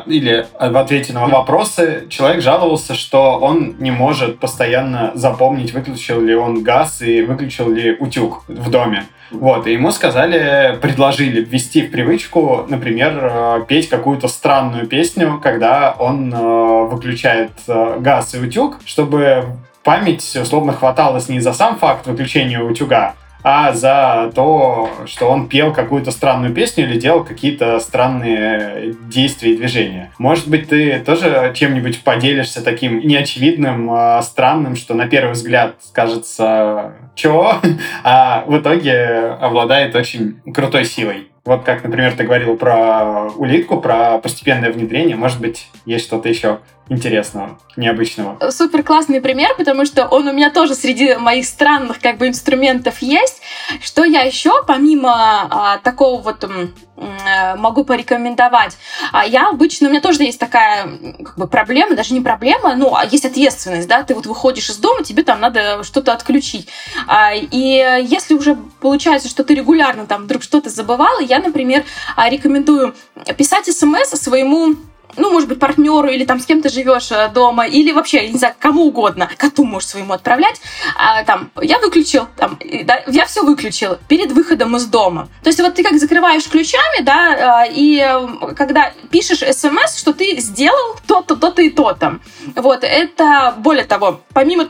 или 0.05 0.45
в 0.59 0.77
ответе 0.77 1.13
на 1.13 1.25
вопросы 1.25 2.05
человек 2.09 2.41
жаловался, 2.41 2.93
что 2.93 3.39
он 3.39 3.75
не 3.79 3.91
может 3.91 4.39
постоянно 4.39 5.11
запомнить, 5.15 5.73
выключил 5.73 6.21
ли 6.21 6.35
он 6.35 6.63
газ 6.63 7.01
и 7.01 7.21
выключил 7.23 7.71
ли 7.71 7.95
утюг 7.99 8.43
в 8.47 8.69
доме. 8.69 9.05
Вот, 9.31 9.65
и 9.65 9.73
ему 9.73 9.91
сказали, 9.91 10.77
предложили 10.81 11.41
ввести 11.41 11.83
в 11.83 11.91
привычку, 11.91 12.65
например, 12.67 13.17
э, 13.21 13.65
петь 13.67 13.87
какую-то 13.87 14.27
странную 14.27 14.87
песню, 14.87 15.39
когда 15.41 15.95
он 15.97 16.33
э, 16.33 16.37
выключает 16.37 17.51
э, 17.67 17.97
газ 17.99 18.35
и 18.35 18.39
утюг, 18.39 18.79
чтобы 18.85 19.45
память 19.83 20.35
условно 20.35 20.73
хваталась 20.73 21.29
не 21.29 21.39
за 21.39 21.53
сам 21.53 21.77
факт 21.77 22.07
выключения 22.07 22.59
утюга, 22.59 23.15
а 23.43 23.73
за 23.73 24.31
то, 24.35 24.89
что 25.05 25.27
он 25.27 25.47
пел 25.47 25.73
какую-то 25.73 26.11
странную 26.11 26.53
песню 26.53 26.85
или 26.85 26.99
делал 26.99 27.23
какие-то 27.23 27.79
странные 27.79 28.95
действия 29.07 29.53
и 29.53 29.57
движения. 29.57 30.11
Может 30.17 30.47
быть, 30.47 30.69
ты 30.69 30.99
тоже 30.99 31.51
чем-нибудь 31.55 32.03
поделишься 32.03 32.63
таким 32.63 32.99
неочевидным, 32.99 33.89
а 33.91 34.21
странным, 34.21 34.75
что 34.75 34.93
на 34.93 35.07
первый 35.07 35.31
взгляд 35.31 35.75
кажется 35.93 36.93
«чё?», 37.15 37.59
а 38.03 38.43
в 38.47 38.57
итоге 38.57 39.37
обладает 39.39 39.95
очень 39.95 40.41
крутой 40.53 40.85
силой. 40.85 41.27
Вот 41.43 41.63
как, 41.63 41.83
например, 41.83 42.13
ты 42.13 42.23
говорил 42.23 42.55
про 42.55 43.31
улитку, 43.35 43.81
про 43.81 44.19
постепенное 44.19 44.71
внедрение. 44.71 45.15
Может 45.15 45.41
быть, 45.41 45.69
есть 45.85 46.05
что-то 46.05 46.29
еще 46.29 46.59
интересного, 46.89 47.57
необычного. 47.77 48.51
Супер 48.51 48.83
классный 48.83 49.21
пример, 49.21 49.55
потому 49.57 49.85
что 49.85 50.07
он 50.07 50.27
у 50.27 50.33
меня 50.33 50.51
тоже 50.51 50.75
среди 50.75 51.15
моих 51.15 51.45
странных 51.45 52.01
как 52.01 52.17
бы 52.17 52.27
инструментов 52.27 53.01
есть. 53.01 53.41
Что 53.81 54.03
я 54.03 54.21
еще 54.21 54.63
помимо 54.65 55.47
а, 55.49 55.77
такого 55.77 56.21
вот 56.21 56.43
а, 56.43 57.55
могу 57.55 57.85
порекомендовать? 57.85 58.77
А, 59.13 59.25
я 59.25 59.49
обычно, 59.49 59.87
у 59.87 59.91
меня 59.91 60.01
тоже 60.01 60.23
есть 60.23 60.39
такая 60.39 60.89
как 61.23 61.37
бы 61.37 61.47
проблема, 61.47 61.95
даже 61.95 62.13
не 62.13 62.21
проблема, 62.21 62.75
ну, 62.75 62.93
а 62.93 63.05
есть 63.05 63.25
ответственность, 63.25 63.87
да, 63.87 64.03
ты 64.03 64.13
вот 64.13 64.25
выходишь 64.25 64.69
из 64.69 64.77
дома, 64.77 65.03
тебе 65.03 65.23
там 65.23 65.39
надо 65.39 65.83
что-то 65.83 66.11
отключить. 66.11 66.67
А, 67.07 67.33
и 67.33 68.03
если 68.03 68.33
уже 68.33 68.57
получается, 68.81 69.29
что 69.29 69.43
ты 69.45 69.55
регулярно 69.55 70.07
там 70.07 70.23
вдруг 70.23 70.43
что-то 70.43 70.69
забывала, 70.69 71.21
я, 71.21 71.39
например, 71.39 71.85
рекомендую 72.17 72.95
писать 73.37 73.65
смс 73.67 74.09
своему 74.09 74.75
ну, 75.17 75.31
может 75.31 75.49
быть, 75.49 75.59
партнеру 75.59 76.07
или 76.07 76.25
там 76.25 76.39
с 76.39 76.45
кем 76.45 76.61
то 76.61 76.69
живешь 76.69 77.11
э, 77.11 77.29
дома, 77.33 77.65
или 77.65 77.91
вообще, 77.91 78.29
не 78.29 78.37
знаю, 78.37 78.55
кому 78.59 78.85
угодно, 78.85 79.29
коту 79.37 79.63
можешь 79.63 79.89
своему 79.89 80.13
отправлять, 80.13 80.61
а, 80.97 81.23
там, 81.23 81.51
я 81.61 81.79
выключил, 81.79 82.27
там, 82.37 82.57
да, 82.85 83.03
я 83.07 83.25
все 83.25 83.43
выключил 83.43 83.97
перед 84.07 84.31
выходом 84.31 84.75
из 84.75 84.85
дома. 84.85 85.27
То 85.43 85.49
есть 85.49 85.59
вот 85.59 85.75
ты 85.75 85.83
как 85.83 85.99
закрываешь 85.99 86.47
ключами, 86.47 87.01
да, 87.03 87.65
э, 87.65 87.71
и 87.73 87.99
э, 87.99 88.55
когда 88.55 88.91
пишешь 89.09 89.39
смс, 89.39 89.97
что 89.97 90.13
ты 90.13 90.39
сделал 90.39 90.97
то-то, 91.07 91.35
то-то 91.35 91.61
и 91.61 91.69
то-то. 91.69 92.19
Вот, 92.55 92.83
это, 92.83 93.55
более 93.57 93.85
того, 93.85 94.21
помимо 94.33 94.67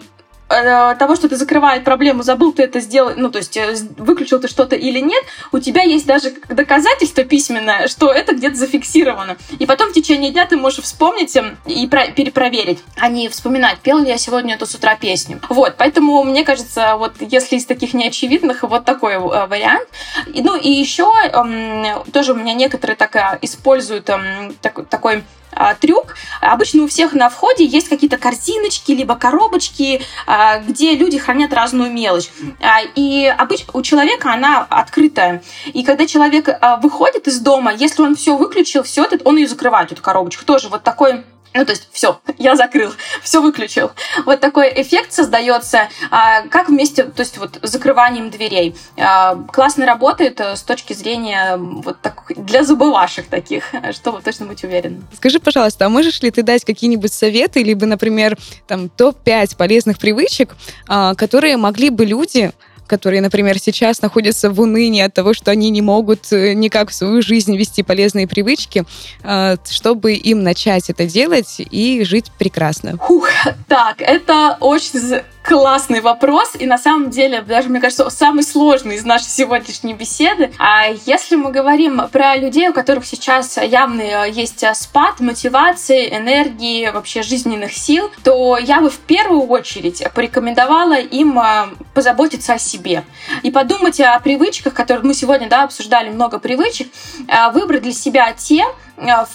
того, 0.98 1.16
что 1.16 1.30
ты 1.30 1.36
закрывает 1.36 1.84
проблему, 1.84 2.24
забыл 2.24 2.54
ты 2.54 2.64
это 2.64 2.80
сделать, 2.80 3.18
ну, 3.18 3.30
то 3.30 3.40
есть 3.40 3.56
э, 3.58 3.76
выключил 3.98 4.40
ты 4.40 4.48
что-то 4.48 4.76
или 4.76 5.00
нет, 5.00 5.24
у 5.52 5.60
тебя 5.60 5.84
есть 5.84 6.06
даже 6.06 6.34
доказательство 6.50 7.24
письменное, 7.24 7.88
что 7.88 8.12
это 8.12 8.36
где-то 8.36 8.56
зафиксировано. 8.56 9.38
И 9.60 9.66
потом 9.66 9.90
в 9.90 9.94
течение 9.94 10.32
дня 10.32 10.46
ты 10.46 10.58
можешь 10.58 10.84
вспомнить 10.84 11.36
эм, 11.36 11.58
и 11.66 11.88
перепроверить, 11.88 12.80
а 12.98 13.08
не 13.08 13.30
вспоминать, 13.30 13.80
пел 13.80 14.00
ли 14.00 14.10
я 14.10 14.18
сегодня 14.18 14.56
эту 14.56 14.66
с 14.66 14.76
утра 14.76 14.96
песню. 14.96 15.40
Вот, 15.50 15.76
поэтому 15.78 16.24
мне 16.24 16.44
кажется, 16.44 16.96
вот 16.98 17.14
если 17.20 17.56
из 17.56 17.66
таких 17.66 17.94
неочевидных, 17.94 18.64
вот 18.64 18.86
такой 18.86 19.14
э, 19.14 19.18
вариант. 19.20 19.88
Ну, 20.28 20.56
и 20.56 20.70
еще 20.70 21.12
эм, 21.32 22.04
тоже 22.12 22.34
у 22.34 22.36
меня 22.36 22.54
некоторые 22.54 22.96
так 22.96 23.40
используют 23.42 24.10
эм, 24.10 24.56
так, 24.62 24.88
такой 24.88 25.24
а, 25.52 25.76
трюк. 25.76 26.16
Обычно 26.42 26.84
у 26.84 26.88
всех 26.88 27.14
на 27.14 27.30
входе 27.30 27.66
есть 27.66 27.90
какие-то 27.90 28.18
корзиночки, 28.18 28.92
либо 28.92 29.16
коробочки, 29.16 30.02
а, 30.26 30.60
где 30.60 30.96
люди 30.96 31.18
хранят 31.18 31.54
разную 31.54 31.92
мелочь. 31.92 32.30
А, 32.62 32.82
и 32.96 33.26
обычно 33.26 33.72
у 33.74 33.82
человека 33.82 34.32
она 34.34 34.66
открытая. 34.70 35.44
И 35.74 35.84
когда 35.84 36.06
человек 36.06 36.50
выходит 36.82 37.28
из 37.28 37.40
дома, 37.40 37.74
если 37.74 38.02
он 38.02 38.16
все 38.16 38.36
выключил, 38.36 38.84
все 38.84 39.04
это, 39.04 39.20
он 39.24 39.38
ее 39.38 39.48
закрывает, 39.48 39.92
эту 39.92 40.02
коробочку. 40.02 40.46
Тоже 40.46 40.70
вот 40.70 40.84
такой 40.84 41.24
Ну, 41.54 41.66
то 41.66 41.72
есть 41.72 41.90
все, 41.92 42.20
я 42.38 42.56
закрыл, 42.56 42.92
все 43.24 43.42
выключил. 43.42 43.92
Вот 44.26 44.40
такой 44.40 44.70
эффект 44.82 45.12
создается, 45.14 45.90
а, 46.10 46.44
как 46.48 46.70
вместе, 46.70 47.04
то 47.04 47.22
есть 47.22 47.38
вот 47.38 47.60
закрыванием 47.62 48.30
дверей. 48.30 48.76
А, 48.98 49.36
классно 49.36 49.86
работает 49.86 50.40
э, 50.40 50.56
с 50.56 50.62
точки 50.62 50.94
зрения 50.94 51.58
вот 51.58 52.02
так, 52.02 52.24
для 52.36 52.64
забывашек 52.64 53.28
таких, 53.28 53.66
чтобы 53.92 54.22
точно 54.22 54.46
быть 54.46 54.64
уверенным. 54.64 55.08
Скажи, 55.16 55.40
пожалуйста, 55.40 55.86
а 55.86 55.90
можешь 55.90 56.22
ли 56.22 56.32
ты 56.32 56.44
дать 56.44 56.64
какие-нибудь 56.64 57.12
советы, 57.12 57.64
либо, 57.64 57.86
например, 57.86 58.38
там 58.68 58.90
топ-5 58.90 59.58
полезных 59.58 60.00
привычек, 60.00 60.56
а, 60.88 61.16
которые 61.16 61.58
могли 61.58 61.90
бы 61.90 62.06
люди 62.06 62.52
которые, 62.92 63.22
например, 63.22 63.58
сейчас 63.58 64.02
находятся 64.02 64.50
в 64.50 64.60
унынии 64.60 65.02
от 65.02 65.14
того, 65.14 65.34
что 65.34 65.50
они 65.50 65.70
не 65.70 65.82
могут 65.82 66.34
э, 66.34 66.52
никак 66.54 66.90
в 66.90 66.94
свою 66.94 67.22
жизнь 67.22 67.56
вести 67.56 67.84
полезные 67.84 68.28
привычки, 68.28 68.84
э, 69.24 69.56
чтобы 69.70 70.12
им 70.12 70.44
начать 70.44 70.90
это 70.90 71.06
делать 71.06 71.56
и 71.58 72.04
жить 72.04 72.32
прекрасно? 72.38 72.98
Фух, 72.98 73.30
так, 73.70 74.02
это 74.02 74.58
очень 74.60 75.22
классный 75.44 76.02
вопрос, 76.02 76.52
и 76.58 76.66
на 76.66 76.78
самом 76.78 77.10
деле, 77.10 77.42
даже, 77.42 77.70
мне 77.70 77.80
кажется, 77.80 78.10
самый 78.10 78.44
сложный 78.44 78.96
из 78.96 79.06
нашей 79.06 79.26
сегодняшней 79.26 79.94
беседы. 79.94 80.52
А 80.60 80.88
если 81.06 81.36
мы 81.36 81.52
говорим 81.52 82.02
про 82.12 82.36
людей, 82.38 82.70
у 82.70 82.74
которых 82.74 83.06
сейчас 83.06 83.58
явно 83.58 84.02
э, 84.02 84.32
есть 84.32 84.64
спад 84.76 85.20
мотивации, 85.20 86.16
энергии, 86.16 86.90
вообще 86.90 87.24
жизненных 87.24 87.74
сил, 87.74 88.12
то 88.24 88.58
я 88.58 88.82
бы 88.82 88.90
в 88.90 89.00
первую 89.00 89.48
очередь 89.48 90.04
порекомендовала 90.14 91.00
им 91.00 91.40
э, 91.40 91.70
позаботиться 91.94 92.54
о 92.54 92.60
себе 92.60 93.04
и 93.42 93.52
подумать 93.52 94.00
о 94.00 94.20
привычках, 94.20 94.74
которые 94.74 95.06
мы 95.06 95.14
сегодня 95.14 95.50
да, 95.50 95.64
обсуждали 95.64 96.10
много 96.10 96.40
привычек, 96.40 96.88
э, 97.28 97.52
выбрать 97.52 97.82
для 97.82 97.94
себя 97.94 98.32
те, 98.34 98.66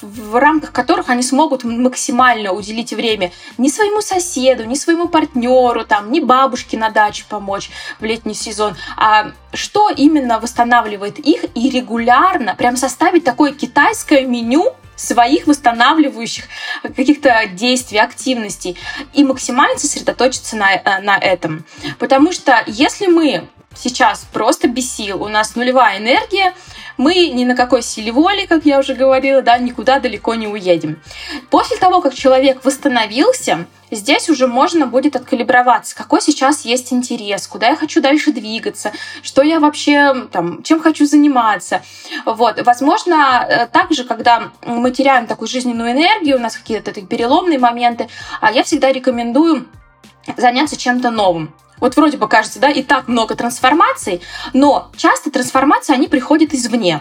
в 0.02 0.36
рамках 0.36 0.72
которых 0.72 1.08
они 1.08 1.22
смогут 1.22 1.64
максимально 1.64 2.52
уделить 2.52 2.92
время 2.92 3.32
ни 3.58 3.68
своему 3.68 4.00
соседу, 4.00 4.64
ни 4.64 4.74
своему 4.74 5.08
партнеру, 5.08 5.84
там, 5.84 6.12
ни 6.12 6.20
бабушке 6.20 6.78
на 6.78 6.90
даче 6.90 7.24
помочь 7.28 7.70
в 7.98 8.04
летний 8.04 8.34
сезон, 8.34 8.76
а 8.96 9.32
что 9.52 9.90
именно 9.90 10.38
восстанавливает 10.38 11.18
их 11.18 11.44
и 11.54 11.70
регулярно 11.70 12.54
прям 12.54 12.76
составить 12.76 13.24
такое 13.24 13.52
китайское 13.52 14.26
меню 14.26 14.74
своих 14.96 15.46
восстанавливающих 15.46 16.44
каких-то 16.82 17.46
действий, 17.52 17.98
активностей 17.98 18.78
и 19.12 19.24
максимально 19.24 19.78
сосредоточиться 19.78 20.56
на, 20.56 20.74
э, 20.74 21.00
на 21.02 21.18
этом. 21.18 21.64
Потому 21.98 22.32
что 22.32 22.62
если 22.66 23.06
мы 23.06 23.46
сейчас 23.74 24.26
просто 24.32 24.68
без 24.68 24.90
сил, 24.90 25.22
у 25.22 25.28
нас 25.28 25.54
нулевая 25.54 25.98
энергия, 25.98 26.54
мы 26.96 27.28
ни 27.28 27.44
на 27.44 27.54
какой 27.54 27.82
силе 27.82 28.12
воли, 28.12 28.46
как 28.46 28.64
я 28.64 28.78
уже 28.78 28.94
говорила, 28.94 29.42
да, 29.42 29.58
никуда 29.58 29.98
далеко 29.98 30.34
не 30.34 30.46
уедем. 30.48 31.00
После 31.50 31.76
того, 31.76 32.00
как 32.00 32.14
человек 32.14 32.64
восстановился, 32.64 33.66
здесь 33.90 34.28
уже 34.28 34.46
можно 34.46 34.86
будет 34.86 35.16
откалиброваться, 35.16 35.94
какой 35.96 36.20
сейчас 36.20 36.64
есть 36.64 36.92
интерес, 36.92 37.46
куда 37.46 37.68
я 37.68 37.76
хочу 37.76 38.00
дальше 38.00 38.32
двигаться, 38.32 38.92
что 39.22 39.42
я 39.42 39.60
вообще, 39.60 40.26
там, 40.32 40.62
чем 40.62 40.80
хочу 40.80 41.06
заниматься. 41.06 41.82
Вот. 42.24 42.60
Возможно, 42.62 43.46
э, 43.48 43.66
также, 43.66 44.04
когда 44.04 44.50
мы 44.64 44.90
теряем 44.90 45.26
такую 45.26 45.48
жизненную 45.48 45.92
энергию, 45.92 46.36
у 46.36 46.40
нас 46.40 46.56
какие-то 46.56 46.86
такие 46.86 47.06
переломные 47.06 47.58
моменты, 47.58 48.08
а 48.40 48.52
я 48.52 48.62
всегда 48.62 48.92
рекомендую 48.92 49.66
заняться 50.36 50.76
чем-то 50.76 51.10
новым. 51.10 51.54
Вот 51.80 51.96
вроде 51.96 52.16
бы 52.16 52.28
кажется, 52.28 52.58
да, 52.58 52.70
и 52.70 52.82
так 52.82 53.08
много 53.08 53.34
трансформаций, 53.34 54.22
но 54.52 54.90
часто 54.96 55.30
трансформации, 55.30 55.94
они 55.94 56.08
приходят 56.08 56.54
извне. 56.54 57.00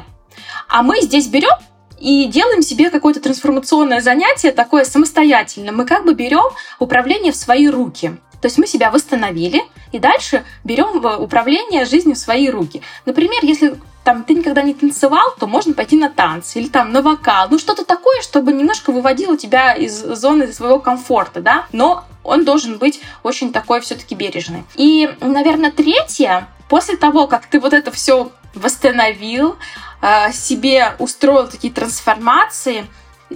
А 0.67 0.83
мы 0.83 1.01
здесь 1.01 1.27
берем 1.27 1.57
и 1.99 2.25
делаем 2.25 2.61
себе 2.61 2.89
какое-то 2.89 3.21
трансформационное 3.21 4.01
занятие 4.01 4.51
такое 4.51 4.83
самостоятельно. 4.83 5.71
Мы 5.71 5.85
как 5.85 6.05
бы 6.05 6.13
берем 6.13 6.43
управление 6.79 7.31
в 7.31 7.35
свои 7.35 7.67
руки. 7.67 8.17
То 8.45 8.47
есть 8.47 8.59
мы 8.59 8.67
себя 8.67 8.91
восстановили, 8.91 9.63
и 9.91 9.97
дальше 9.97 10.45
берем 10.63 11.03
управление 11.19 11.83
жизнью 11.85 12.13
в 12.15 12.19
свои 12.19 12.47
руки. 12.47 12.83
Например, 13.07 13.39
если 13.41 13.79
там 14.03 14.23
ты 14.23 14.35
никогда 14.35 14.61
не 14.61 14.75
танцевал, 14.75 15.33
то 15.39 15.47
можно 15.47 15.73
пойти 15.73 15.97
на 15.97 16.11
танцы 16.11 16.59
или 16.59 16.67
там 16.67 16.91
на 16.91 17.01
вокал. 17.01 17.47
Ну, 17.49 17.57
что-то 17.57 17.85
такое, 17.85 18.21
чтобы 18.21 18.53
немножко 18.53 18.91
выводило 18.91 19.35
тебя 19.35 19.73
из 19.73 19.99
зоны 19.99 20.53
своего 20.53 20.77
комфорта, 20.77 21.41
да, 21.41 21.65
но 21.71 22.05
он 22.23 22.45
должен 22.45 22.77
быть 22.77 23.01
очень 23.23 23.51
такой 23.51 23.81
все-таки 23.81 24.13
бережный. 24.13 24.63
И, 24.75 25.09
наверное, 25.21 25.71
третье, 25.71 26.47
после 26.69 26.97
того, 26.97 27.25
как 27.25 27.47
ты 27.47 27.59
вот 27.59 27.73
это 27.73 27.89
все 27.89 28.29
восстановил, 28.53 29.55
э, 30.03 30.31
себе 30.33 30.93
устроил 30.99 31.47
такие 31.47 31.73
трансформации, 31.73 32.85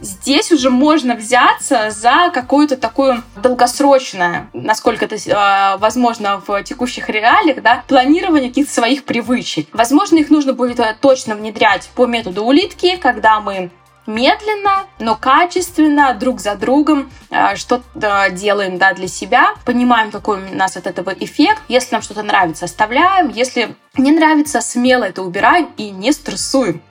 здесь 0.02 0.52
уже 0.52 0.70
можно 0.70 1.16
взяться 1.16 1.92
за 1.92 2.32
какую-то 2.34 2.78
такую 2.78 3.24
долгосрочное, 3.36 4.50
насколько 4.54 5.06
это 5.06 5.16
э, 5.16 5.78
возможно 5.78 6.42
в 6.46 6.64
текущих 6.64 7.10
реалиях, 7.10 7.62
да, 7.62 7.84
планирование 7.88 8.50
каких-то 8.50 8.74
своих 8.74 9.04
привычек. 9.04 9.68
Возможно, 9.74 10.18
их 10.18 10.30
нужно 10.30 10.54
будет 10.54 10.80
э, 10.80 10.96
точно 11.00 11.36
внедрять 11.36 11.90
по 11.96 12.06
методу 12.06 12.44
улитки, 12.44 12.98
когда 12.98 13.40
мы 13.40 13.72
медленно, 14.10 14.86
но 14.98 15.16
качественно, 15.16 16.14
друг 16.14 16.42
за 16.42 16.56
другом 16.56 17.12
э, 17.30 17.56
что-то 17.56 18.30
делаем 18.32 18.78
да, 18.78 18.94
для 18.94 19.08
себя, 19.08 19.54
понимаем, 19.66 20.12
какой 20.12 20.42
у 20.42 20.56
нас 20.56 20.76
от 20.76 20.88
этого 20.88 21.12
эффект. 21.12 21.62
Если 21.68 21.94
нам 21.94 22.02
что-то 22.02 22.24
нравится, 22.24 22.66
оставляем. 22.66 23.30
Если 23.30 23.76
не 23.96 24.12
нравится, 24.12 24.62
смело 24.62 25.04
это 25.04 25.22
убираем 25.22 25.70
и 25.78 25.92
не 25.92 26.12
стрессуем. 26.12 26.82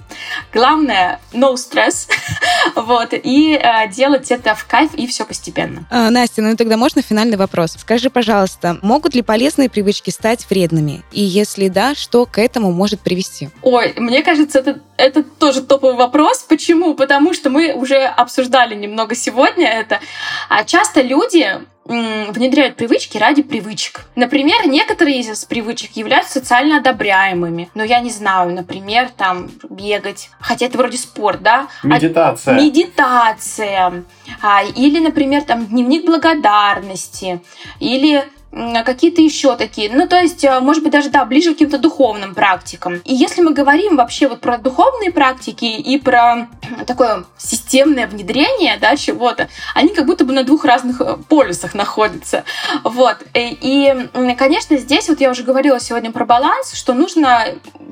Главное, 0.53 1.21
no 1.33 1.55
stress, 1.55 2.09
вот, 2.75 3.12
и 3.12 3.55
э, 3.55 3.89
делать 3.91 4.31
это 4.31 4.55
в 4.55 4.66
кайф 4.66 4.95
и 4.95 5.07
все 5.07 5.25
постепенно. 5.25 5.87
А, 5.91 6.11
Настя, 6.11 6.43
ну 6.43 6.57
тогда 6.57 6.77
можно 6.77 7.03
финальный 7.03 7.37
вопрос. 7.37 7.77
Скажи, 7.79 8.11
пожалуйста, 8.11 8.79
могут 8.83 9.14
ли 9.14 9.23
полезные 9.23 9.69
привычки 9.69 10.11
стать 10.11 10.49
вредными? 10.49 11.03
И 11.12 11.21
если 11.21 11.69
да, 11.69 11.95
что 11.95 12.27
к 12.27 12.39
этому 12.39 12.73
может 12.73 13.01
привести? 13.01 13.51
Ой, 13.62 13.95
мне 13.97 14.23
кажется, 14.23 14.61
это, 14.61 14.81
это 14.97 15.23
тоже 15.23 15.62
топовый 15.62 15.97
вопрос. 15.97 16.45
Почему? 16.49 16.95
Потому 16.95 17.35
что 17.35 17.51
мы 17.51 17.73
уже 17.73 18.05
обсуждали 18.05 18.75
немного 18.75 19.14
сегодня 19.14 19.69
это. 19.69 20.01
А 20.49 20.64
часто 20.64 21.03
люди 21.03 21.59
внедряют 21.89 22.76
привычки 22.76 23.16
ради 23.16 23.43
привычек. 23.43 24.05
Например, 24.14 24.66
некоторые 24.66 25.20
из 25.20 25.45
привычек 25.45 25.93
являются 25.97 26.34
социально 26.34 26.78
одобряемыми. 26.78 27.70
Но 27.74 27.82
я 27.82 28.01
не 28.01 28.11
знаю, 28.11 28.53
например, 28.53 29.09
там 29.16 29.51
бегать, 29.70 30.30
хотя 30.39 30.66
это 30.66 30.76
вроде 30.76 30.99
спорт, 30.99 31.43
да? 31.43 31.68
Медитация. 31.82 32.55
А, 32.55 32.61
медитация. 32.61 34.05
А, 34.43 34.62
или, 34.64 34.99
например, 34.99 35.43
там 35.43 35.66
дневник 35.66 36.05
благодарности. 36.05 37.41
Или 37.80 38.24
какие-то 38.51 39.20
еще 39.20 39.57
такие. 39.57 39.90
Ну, 39.92 40.09
то 40.09 40.16
есть, 40.20 40.42
э, 40.42 40.61
может 40.61 40.82
быть, 40.82 40.92
даже, 40.92 41.11
да, 41.11 41.24
ближе 41.24 41.51
к 41.51 41.53
каким-то 41.55 41.78
духовным 41.78 42.34
практикам. 42.34 43.01
И 43.05 43.14
если 43.14 43.42
мы 43.42 43.53
говорим 43.53 43.96
вообще 43.96 44.28
вот 44.28 44.40
про 44.40 44.59
духовные 44.59 45.12
практики 45.12 45.66
и 45.66 45.99
про 45.99 46.49
такое 46.86 47.24
системное 47.36 48.07
внедрение, 48.07 48.78
да, 48.80 48.96
чего-то, 48.96 49.49
они 49.74 49.90
как 49.90 50.07
будто 50.07 50.24
бы 50.24 50.32
на 50.32 50.44
двух 50.44 50.64
разных 50.64 51.01
э, 51.01 51.16
полюсах 51.28 51.74
находятся. 51.74 52.44
Вот. 52.84 53.18
И, 53.34 53.94
конечно, 54.38 54.76
здесь 54.78 55.09
вот 55.09 55.20
я 55.20 55.30
уже 55.30 55.42
говорила 55.42 55.78
сегодня 55.78 56.11
про 56.11 56.24
баланс, 56.24 56.72
что 56.72 56.94
нужно 56.94 57.46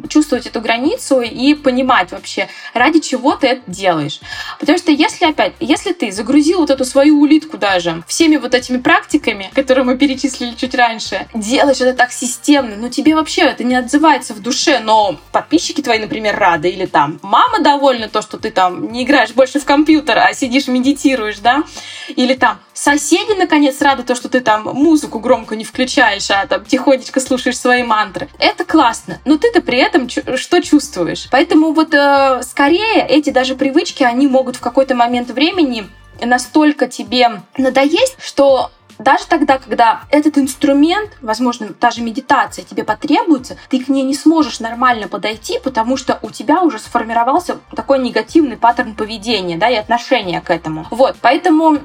чувствовать 0.09 0.47
эту 0.47 0.61
границу 0.61 1.21
и 1.21 1.55
понимать 1.55 2.13
вообще, 2.13 2.49
ради 2.75 3.01
чего 3.01 3.35
ты 3.37 3.49
это 3.49 3.63
делаешь. 3.67 4.21
Потому 4.59 4.79
что 4.79 4.91
если 4.91 5.27
опять, 5.27 5.55
если 5.61 5.93
ты 5.93 6.11
загрузил 6.13 6.61
вот 6.61 6.71
эту 6.71 6.85
свою 6.85 7.21
улитку 7.21 7.59
даже 7.59 8.03
всеми 8.07 8.37
вот 8.37 8.55
этими 8.55 8.79
практиками, 8.79 9.51
которые 9.55 9.85
мы 9.85 9.97
перечислили 9.97 10.46
чуть 10.55 10.75
раньше, 10.75 11.27
делаешь 11.35 11.81
это 11.81 11.95
так 11.95 12.13
системно, 12.13 12.77
но 12.77 12.89
тебе 12.89 13.15
вообще 13.15 13.43
это 13.43 13.65
не 13.65 13.75
отзывается 13.75 14.35
в 14.35 14.41
душе, 14.41 14.81
но 14.81 15.17
подписчики 15.33 15.81
твои, 15.81 15.99
например, 15.99 16.37
рады, 16.37 16.69
или 16.69 16.87
там 16.87 17.19
мама 17.23 17.61
довольна 17.61 18.09
то, 18.09 18.23
что 18.23 18.39
ты 18.39 18.51
там 18.51 18.93
не 18.93 19.05
играешь 19.05 19.33
больше 19.33 19.59
в 19.59 19.65
компьютер, 19.65 20.19
а 20.19 20.33
сидишь 20.35 20.69
медитируешь, 20.69 21.39
да, 21.39 21.65
или 22.09 22.35
там 22.35 22.59
соседи, 22.73 23.33
наконец, 23.39 23.81
рады 23.81 24.03
то, 24.03 24.15
что 24.15 24.29
ты 24.29 24.41
там 24.41 24.65
музыку 24.65 25.19
громко 25.19 25.57
не 25.57 25.65
включаешь, 25.65 26.31
а 26.31 26.47
там 26.47 26.65
тихонечко 26.65 27.21
слушаешь 27.21 27.59
свои 27.59 27.83
мантры. 27.83 28.29
Это 28.39 28.65
классно, 28.65 29.19
но 29.25 29.39
ты-то 29.39 29.61
при 29.61 29.79
этом 29.79 30.09
что 30.09 30.63
чувствуешь? 30.63 31.29
Поэтому 31.31 31.73
вот 31.73 31.95
э, 31.95 32.43
скорее 32.43 33.07
эти 33.07 33.31
даже 33.31 33.55
привычки, 33.55 34.03
они 34.03 34.27
могут 34.27 34.57
в 34.57 34.61
какой-то 34.61 34.95
момент 34.95 35.31
времени 35.31 35.89
настолько 36.21 36.87
тебе 36.87 37.43
надоесть, 37.57 38.17
что 38.21 38.71
даже 38.99 39.27
тогда, 39.27 39.59
когда 39.59 40.03
этот 40.11 40.39
инструмент, 40.39 41.11
возможно, 41.21 41.69
та 41.73 41.91
же 41.91 42.03
медитация 42.03 42.65
тебе 42.65 42.85
потребуется, 42.85 43.57
ты 43.69 43.85
к 43.85 43.89
ней 43.89 44.03
не 44.03 44.15
сможешь 44.15 44.61
нормально 44.61 45.09
подойти, 45.09 45.59
потому 45.63 45.97
что 45.97 46.19
у 46.23 46.31
тебя 46.31 46.63
уже 46.63 46.79
сформировался 46.79 47.59
такой 47.75 47.99
негативный 47.99 48.57
паттерн 48.57 48.95
поведения, 48.95 49.57
да, 49.57 49.69
и 49.69 49.75
отношения 49.75 50.41
к 50.41 50.51
этому. 50.51 50.87
Вот, 50.91 51.17
поэтому 51.21 51.79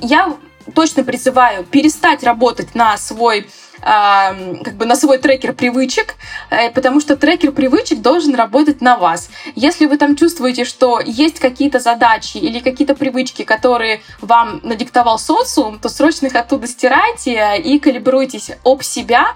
я 0.00 0.34
точно 0.74 1.04
призываю 1.04 1.64
перестать 1.64 2.22
работать 2.22 2.74
на 2.74 2.96
свой 2.96 3.48
как 3.80 4.76
бы 4.76 4.86
на 4.86 4.96
свой 4.96 5.18
трекер 5.18 5.52
привычек, 5.52 6.16
э, 6.50 6.70
потому 6.70 7.00
что 7.00 7.16
трекер 7.16 7.52
привычек 7.52 8.00
должен 8.00 8.34
работать 8.34 8.80
на 8.80 8.96
вас. 8.96 9.30
Если 9.54 9.86
вы 9.86 9.96
там 9.96 10.16
чувствуете, 10.16 10.64
что 10.64 11.00
есть 11.00 11.38
какие-то 11.38 11.80
задачи 11.80 12.38
или 12.38 12.60
какие-то 12.60 12.94
привычки, 12.94 13.42
которые 13.42 14.02
вам 14.20 14.60
надиктовал 14.62 15.18
социум, 15.18 15.78
то 15.78 15.88
срочно 15.88 16.26
их 16.26 16.34
оттуда 16.34 16.66
стирайте 16.66 17.58
и 17.58 17.78
калибруйтесь 17.78 18.50
об 18.64 18.82
себя, 18.82 19.34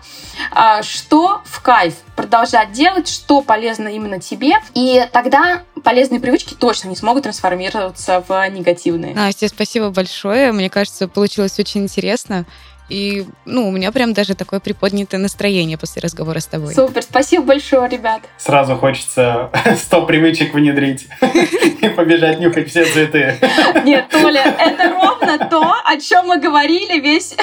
а, 0.51 0.83
что 0.83 1.43
в 1.45 1.61
кайф 1.63 1.95
продолжать 2.17 2.73
делать, 2.73 3.09
что 3.09 3.43
полезно 3.43 3.89
именно 3.89 4.21
тебе, 4.21 4.55
и 4.75 5.07
тогда 5.13 5.63
полезные 5.83 6.21
привычки 6.21 6.55
точно 6.55 6.89
не 6.89 6.97
смогут 6.97 7.25
трансформироваться 7.25 8.25
в 8.27 8.49
негативные. 8.51 9.15
Настя, 9.15 9.49
спасибо 9.49 9.91
большое. 9.91 10.53
Мне 10.53 10.71
кажется, 10.71 11.09
получилось 11.09 11.59
очень 11.59 11.83
интересно. 11.83 12.47
И, 12.89 13.25
ну, 13.47 13.69
у 13.69 13.71
меня 13.71 13.91
прям 13.93 14.13
даже 14.13 14.35
такое 14.35 14.61
приподнятое 14.61 15.19
настроение 15.19 15.79
после 15.79 16.01
разговора 16.03 16.41
с 16.41 16.47
тобой. 16.47 16.75
Супер, 16.75 17.03
спасибо 17.03 17.45
большое, 17.45 17.89
ребят. 17.89 18.23
Сразу 18.37 18.77
хочется 18.77 19.51
100 19.77 20.07
привычек 20.07 20.53
внедрить 20.53 21.09
и 21.81 21.89
побежать 21.89 22.41
нюхать 22.41 22.69
все 22.69 22.85
цветы. 22.85 23.39
Нет, 23.85 24.09
Толя, 24.11 24.43
это 24.59 24.91
ровно 24.91 25.39
то, 25.39 25.75
о 25.85 25.97
чем 25.99 26.27
мы 26.27 26.39
говорили 26.39 27.01
весь 27.01 27.35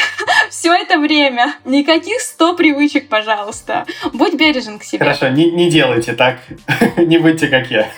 все 0.49 0.73
это 0.73 0.99
время. 0.99 1.55
Никаких 1.65 2.19
100 2.21 2.55
привычек, 2.55 3.09
пожалуйста. 3.09 3.85
Будь 4.13 4.35
бережен 4.35 4.77
к 4.77 4.83
себе. 4.83 4.99
Хорошо, 4.99 5.29
не, 5.29 5.51
не 5.51 5.69
делайте 5.69 6.13
так. 6.13 6.39
не 6.97 7.17
будьте 7.17 7.47
как 7.47 7.71
я. 7.71 7.89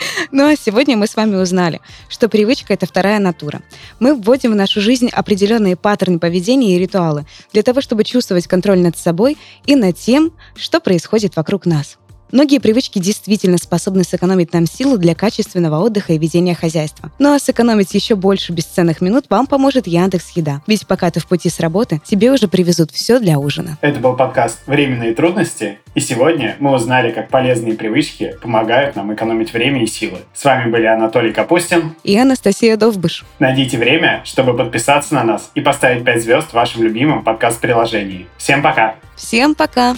Ну 0.32 0.46
а 0.46 0.56
сегодня 0.56 0.96
мы 0.96 1.06
с 1.06 1.16
вами 1.16 1.36
узнали, 1.36 1.80
что 2.08 2.28
привычка— 2.28 2.72
это 2.74 2.86
вторая 2.86 3.18
натура. 3.18 3.62
Мы 3.98 4.14
вводим 4.14 4.52
в 4.52 4.56
нашу 4.56 4.80
жизнь 4.80 5.08
определенные 5.08 5.76
паттерны 5.76 6.18
поведения 6.18 6.76
и 6.76 6.78
ритуалы 6.78 7.26
для 7.52 7.62
того, 7.62 7.80
чтобы 7.80 8.04
чувствовать 8.04 8.46
контроль 8.46 8.80
над 8.80 8.96
собой 8.96 9.36
и 9.66 9.76
над 9.76 9.96
тем, 9.96 10.32
что 10.54 10.80
происходит 10.80 11.36
вокруг 11.36 11.66
нас. 11.66 11.99
Многие 12.32 12.58
привычки 12.58 12.98
действительно 12.98 13.58
способны 13.58 14.04
сэкономить 14.04 14.52
нам 14.52 14.66
силу 14.66 14.98
для 14.98 15.14
качественного 15.14 15.78
отдыха 15.84 16.12
и 16.12 16.18
ведения 16.18 16.54
хозяйства. 16.54 17.10
Ну 17.18 17.34
а 17.34 17.38
сэкономить 17.38 17.92
еще 17.94 18.14
больше 18.14 18.52
бесценных 18.52 19.00
минут 19.00 19.24
вам 19.28 19.46
поможет 19.46 19.86
Яндекс 19.86 20.30
Еда. 20.36 20.62
Ведь 20.66 20.86
пока 20.86 21.10
ты 21.10 21.20
в 21.20 21.26
пути 21.26 21.50
с 21.50 21.60
работы, 21.60 22.00
тебе 22.04 22.30
уже 22.30 22.48
привезут 22.48 22.90
все 22.92 23.18
для 23.18 23.38
ужина. 23.38 23.78
Это 23.80 23.98
был 23.98 24.14
подкаст 24.14 24.60
«Временные 24.66 25.14
трудности», 25.14 25.78
и 25.94 26.00
сегодня 26.00 26.56
мы 26.60 26.72
узнали, 26.72 27.10
как 27.10 27.30
полезные 27.30 27.74
привычки 27.74 28.36
помогают 28.40 28.94
нам 28.94 29.12
экономить 29.12 29.52
время 29.52 29.82
и 29.82 29.86
силы. 29.86 30.18
С 30.32 30.44
вами 30.44 30.70
были 30.70 30.86
Анатолий 30.86 31.32
Капустин 31.32 31.96
и 32.04 32.16
Анастасия 32.16 32.76
Довбыш. 32.76 33.24
Найдите 33.40 33.76
время, 33.76 34.22
чтобы 34.24 34.56
подписаться 34.56 35.14
на 35.14 35.24
нас 35.24 35.50
и 35.56 35.60
поставить 35.60 36.04
5 36.04 36.22
звезд 36.22 36.50
в 36.50 36.54
вашем 36.54 36.84
любимом 36.84 37.24
подкаст-приложении. 37.24 38.26
Всем 38.36 38.62
пока! 38.62 38.94
Всем 39.16 39.56
пока! 39.56 39.96